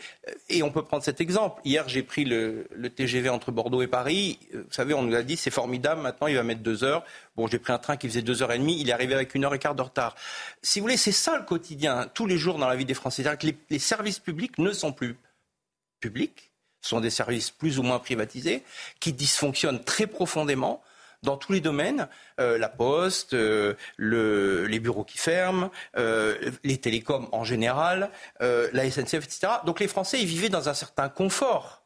et 0.49 0.62
on 0.62 0.70
peut 0.70 0.82
prendre 0.82 1.03
cet 1.03 1.20
exemple. 1.20 1.61
Hier, 1.64 1.88
j'ai 1.88 2.03
pris 2.03 2.24
le, 2.24 2.66
TGV 2.95 3.28
entre 3.28 3.53
Bordeaux 3.53 3.82
et 3.82 3.86
Paris. 3.86 4.38
Euh, 4.55 4.64
vous 4.66 4.72
savez, 4.72 4.95
on 4.95 5.03
nous 5.03 5.14
a 5.14 5.22
dit 5.22 5.36
c'est 5.36 5.51
formidable. 5.51 6.01
Maintenant, 6.01 6.26
il 6.26 6.36
va 6.36 6.42
mettre 6.42 6.62
deux 6.62 6.84
heures. 6.84 7.05
Bon, 7.36 7.47
j'ai 7.47 7.59
pris 7.59 7.72
un 7.72 7.78
train 7.78 7.97
qui 7.97 8.09
faisait 8.09 8.22
deux 8.22 8.42
heures 8.42 8.53
et 8.53 8.59
demie. 8.59 8.80
Il 8.80 8.88
est 8.88 8.92
arrivé 8.92 9.14
avec 9.14 9.34
une 9.34 9.45
heure 9.45 9.55
et 9.55 9.59
quart 9.59 9.74
de 9.74 9.82
retard. 9.82 10.16
Si 10.62 10.80
vous 10.80 10.84
voulez, 10.84 10.97
c'est 10.97 11.12
ça 11.12 11.36
le 11.36 11.45
quotidien 11.45 12.11
tous 12.14 12.26
les 12.26 12.38
jours 12.38 12.59
dans 12.59 12.68
la 12.68 12.76
vie 12.76 12.84
des 12.84 12.95
Français. 12.95 13.22
C'est-à-dire 13.22 13.38
que 13.38 13.47
les, 13.47 13.57
les 13.70 13.78
services 13.78 14.18
publics 14.18 14.59
ne 14.59 14.72
sont 14.72 14.92
plus 14.92 15.16
publics. 16.01 16.51
Sont 16.80 17.01
des 17.01 17.11
services 17.11 17.51
plus 17.51 17.78
ou 17.78 17.82
moins 17.82 17.99
privatisés 17.99 18.62
qui 19.01 19.14
dysfonctionnent 19.14 19.82
très 19.82 20.07
profondément 20.07 20.82
dans 21.25 21.37
tous 21.37 21.53
les 21.53 21.61
domaines, 21.61 22.09
euh, 22.39 22.59
la 22.59 22.68
poste, 22.68 23.35
euh, 23.35 23.75
les 23.99 24.79
bureaux 24.79 25.05
qui 25.05 25.18
ferment, 25.18 25.70
euh, 25.97 26.37
les 26.62 26.79
télécoms 26.79 27.29
en 27.33 27.43
général, 27.45 28.11
la 28.41 28.91
SNCF, 28.91 29.25
etc. 29.25 29.49
Donc 29.64 29.81
les 29.81 29.89
Français, 29.89 30.20
ils 30.20 30.27
vivaient 30.27 30.49
dans 30.49 30.68
un 30.68 30.75
certain 30.75 31.09
confort. 31.09 31.83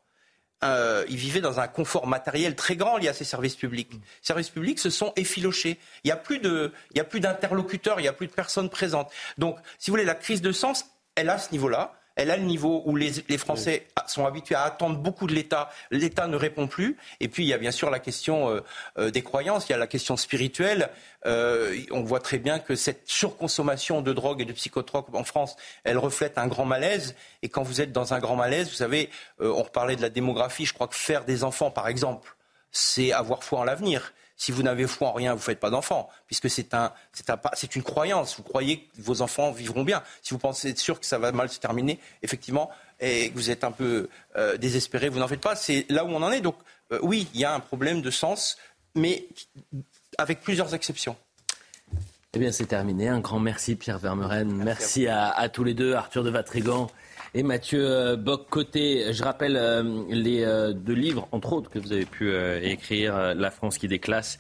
ils 0.62 1.16
vivaient 1.16 1.41
dans 1.41 1.61
un 1.61 1.68
confort 1.68 2.07
matériel 2.07 2.57
très 2.57 2.76
grand 2.76 2.97
lié 2.99 3.09
à 3.09 3.14
ces 3.14 3.24
services 3.24 3.57
publics. 3.57 3.93
Les 3.93 4.01
services 4.22 4.51
publics 4.51 4.80
se 4.80 4.91
sont 4.91 5.12
effilochés. 5.16 5.78
Il 6.05 6.09
n'y 6.09 6.12
a 6.12 7.05
plus 7.05 7.20
d'interlocuteurs, 7.20 8.01
il 8.01 8.03
n'y 8.03 8.09
a 8.09 8.12
plus 8.12 8.26
de 8.26 8.32
personnes 8.32 8.68
présentes. 8.68 9.11
Donc, 9.39 9.57
si 9.78 9.91
vous 9.91 9.95
voulez, 9.95 10.05
la 10.05 10.16
crise 10.16 10.43
de 10.43 10.53
sens, 10.53 10.84
elle 11.14 11.30
a 11.30 11.39
ce 11.39 11.53
niveau-là 11.53 11.97
elle 12.18 12.32
a 12.32 12.36
le 12.36 12.42
niveau 12.42 12.82
où 12.84 12.96
les, 12.96 13.38
Français 13.38 13.86
sont 14.08 14.26
habitués 14.26 14.56
à 14.56 14.62
attendre 14.62 14.98
beaucoup 14.98 15.28
de 15.28 15.32
l'État. 15.32 15.70
L'État 15.92 16.26
ne 16.26 16.36
répond 16.36 16.66
plus. 16.66 16.96
Et 17.20 17.28
puis, 17.28 17.44
il 17.44 17.46
y 17.46 17.52
a 17.52 17.58
bien 17.58 17.70
sûr 17.70 17.90
la 17.90 18.00
question 18.00 18.50
euh, 18.50 18.60
euh, 18.98 19.10
des 19.12 19.22
croyances, 19.22 19.68
il 19.68 19.72
y 19.72 19.74
a 19.74 19.78
la 19.78 19.86
question 19.86 20.16
spirituelle. 20.16 20.90
Euh, 21.26 21.78
on 21.92 22.02
voit 22.02 22.18
très 22.18 22.38
bien 22.38 22.58
que 22.58 22.74
cette 22.74 23.08
surconsommation 23.08 24.02
de 24.02 24.12
drogue 24.12 24.40
et 24.40 24.44
de 24.44 24.52
psychotropes 24.52 25.14
en 25.14 25.22
France, 25.22 25.54
elle 25.84 25.96
reflète 25.96 26.38
un 26.38 26.48
grand 26.48 26.64
malaise. 26.64 27.14
Et 27.42 27.48
quand 27.48 27.62
vous 27.62 27.80
êtes 27.80 27.92
dans 27.92 28.14
un 28.14 28.18
grand 28.18 28.34
malaise, 28.34 28.68
vous 28.68 28.74
savez, 28.74 29.10
on 29.38 29.62
reparlait 29.62 29.94
de 29.94 30.02
la 30.02 30.10
démographie, 30.10 30.66
je 30.66 30.74
crois 30.74 30.88
que 30.88 30.96
faire 30.96 31.24
des 31.24 31.44
enfants, 31.44 31.70
par 31.70 31.86
exemple, 31.86 32.34
c'est 32.72 33.12
avoir 33.12 33.44
foi 33.44 33.60
en 33.60 33.64
l'avenir. 33.64 34.12
Si 34.41 34.53
vous 34.53 34.62
n'avez 34.62 34.86
foi 34.86 35.09
en 35.09 35.12
rien, 35.12 35.32
vous 35.32 35.41
ne 35.41 35.43
faites 35.43 35.59
pas 35.59 35.68
d'enfants, 35.68 36.09
puisque 36.26 36.49
c'est 36.49 36.72
un, 36.72 36.93
c'est 37.55 37.74
une 37.74 37.82
croyance. 37.82 38.36
Vous 38.36 38.45
croyez 38.45 38.78
que 38.78 39.03
vos 39.03 39.20
enfants 39.20 39.51
vivront 39.51 39.82
bien. 39.82 40.01
Si 40.22 40.32
vous 40.32 40.39
pensez 40.39 40.70
être 40.70 40.78
sûr 40.78 41.01
que 41.01 41.07
ça 41.07 41.18
va 41.18 41.32
mal 41.32 41.49
se 41.49 41.59
terminer, 41.59 41.99
effectivement, 42.22 42.70
et 43.01 43.30
que 43.30 43.34
vous 43.34 43.51
êtes 43.51 43.64
un 43.64 43.72
peu 43.72 44.09
euh, 44.36 44.57
désespéré, 44.57 45.09
vous 45.09 45.18
n'en 45.18 45.26
faites 45.26 45.41
pas. 45.41 45.57
C'est 45.57 45.86
là 45.89 46.05
où 46.05 46.09
on 46.11 46.22
en 46.22 46.30
est. 46.30 46.41
Donc, 46.41 46.55
euh, 46.93 47.01
oui, 47.03 47.26
il 47.34 47.41
y 47.41 47.45
a 47.45 47.53
un 47.53 47.59
problème 47.59 48.01
de 48.01 48.11
sens, 48.12 48.59
mais 48.95 49.26
avec 50.18 50.41
plusieurs 50.41 50.72
exceptions. 50.72 51.16
Eh 52.34 52.39
bien, 52.39 52.53
c'est 52.53 52.66
terminé. 52.66 53.09
Un 53.09 53.18
grand 53.18 53.41
merci, 53.41 53.74
Pierre 53.74 53.99
Vermeren. 53.99 54.53
Merci, 54.53 55.09
à, 55.09 55.30
à, 55.30 55.49
tous 55.49 55.64
les 55.64 55.74
deux, 55.74 55.95
Arthur 55.95 56.22
de 56.22 56.30
Vatrigan 56.30 56.89
et 57.34 57.42
Mathieu 57.42 57.84
euh, 57.84 58.16
Bock-Côté. 58.16 59.12
Je 59.12 59.22
rappelle 59.22 59.56
euh, 59.56 60.04
les 60.08 60.44
euh, 60.44 60.72
deux 60.72 60.94
livres, 60.94 61.28
entre 61.32 61.52
autres, 61.52 61.70
que 61.70 61.78
vous 61.78 61.92
avez 61.92 62.04
pu 62.04 62.34
écrire, 62.62 63.34
La 63.34 63.50
France 63.50 63.78
qui 63.78 63.88
déclasse 63.88 64.38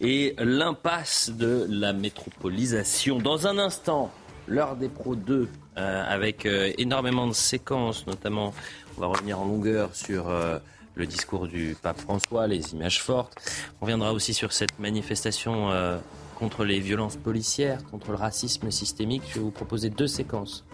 et 0.00 0.34
L'impasse 0.38 1.30
de 1.30 1.66
la 1.68 1.92
métropolisation. 1.92 3.18
Dans 3.18 3.46
un 3.46 3.58
instant, 3.58 4.10
l'heure 4.46 4.76
des 4.76 4.88
pros 4.88 5.14
2, 5.14 5.48
avec 5.76 6.46
énormément 6.46 7.28
de 7.28 7.32
séquences, 7.32 8.06
notamment, 8.06 8.52
on 8.96 9.00
va 9.00 9.06
revenir 9.06 9.38
en 9.38 9.44
longueur 9.44 9.94
sur 9.94 10.28
le 10.94 11.06
discours 11.06 11.46
du 11.46 11.76
pape 11.80 12.00
François, 12.00 12.48
les 12.48 12.72
images 12.72 13.00
fortes. 13.00 13.36
On 13.80 13.84
reviendra 13.84 14.12
aussi 14.12 14.34
sur 14.34 14.52
cette 14.52 14.78
manifestation 14.80 15.70
contre 16.36 16.64
les 16.64 16.80
violences 16.80 17.16
policières, 17.16 17.78
contre 17.90 18.10
le 18.10 18.16
racisme 18.16 18.70
systémique. 18.72 19.22
Je 19.28 19.34
vais 19.34 19.40
vous 19.40 19.50
proposer 19.52 19.90
deux 19.90 20.08
séquences 20.08 20.64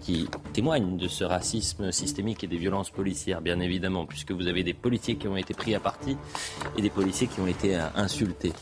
qui 0.00 0.28
témoignent 0.52 0.96
de 0.96 1.08
ce 1.08 1.24
racisme 1.24 1.92
systémique 1.92 2.44
et 2.44 2.46
des 2.46 2.56
violences 2.56 2.90
policières, 2.90 3.40
bien 3.40 3.60
évidemment, 3.60 4.06
puisque 4.06 4.32
vous 4.32 4.46
avez 4.46 4.62
des 4.62 4.74
policiers 4.74 5.16
qui 5.16 5.28
ont 5.28 5.36
été 5.36 5.54
pris 5.54 5.74
à 5.74 5.80
partie 5.80 6.16
et 6.76 6.82
des 6.82 6.90
policiers 6.90 7.26
qui 7.26 7.40
ont 7.40 7.46
été 7.46 7.76
euh, 7.76 7.86
insultés. 7.94 8.52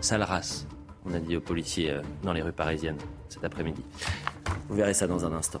Sale 0.00 0.22
race, 0.22 0.66
on 1.04 1.14
a 1.14 1.20
dit 1.20 1.36
aux 1.36 1.40
policiers 1.40 1.90
euh, 1.90 2.02
dans 2.22 2.32
les 2.32 2.42
rues 2.42 2.52
parisiennes 2.52 2.98
cet 3.28 3.44
après-midi. 3.44 3.82
Vous 4.68 4.76
verrez 4.76 4.94
ça 4.94 5.06
dans 5.06 5.24
un 5.24 5.32
instant. 5.32 5.60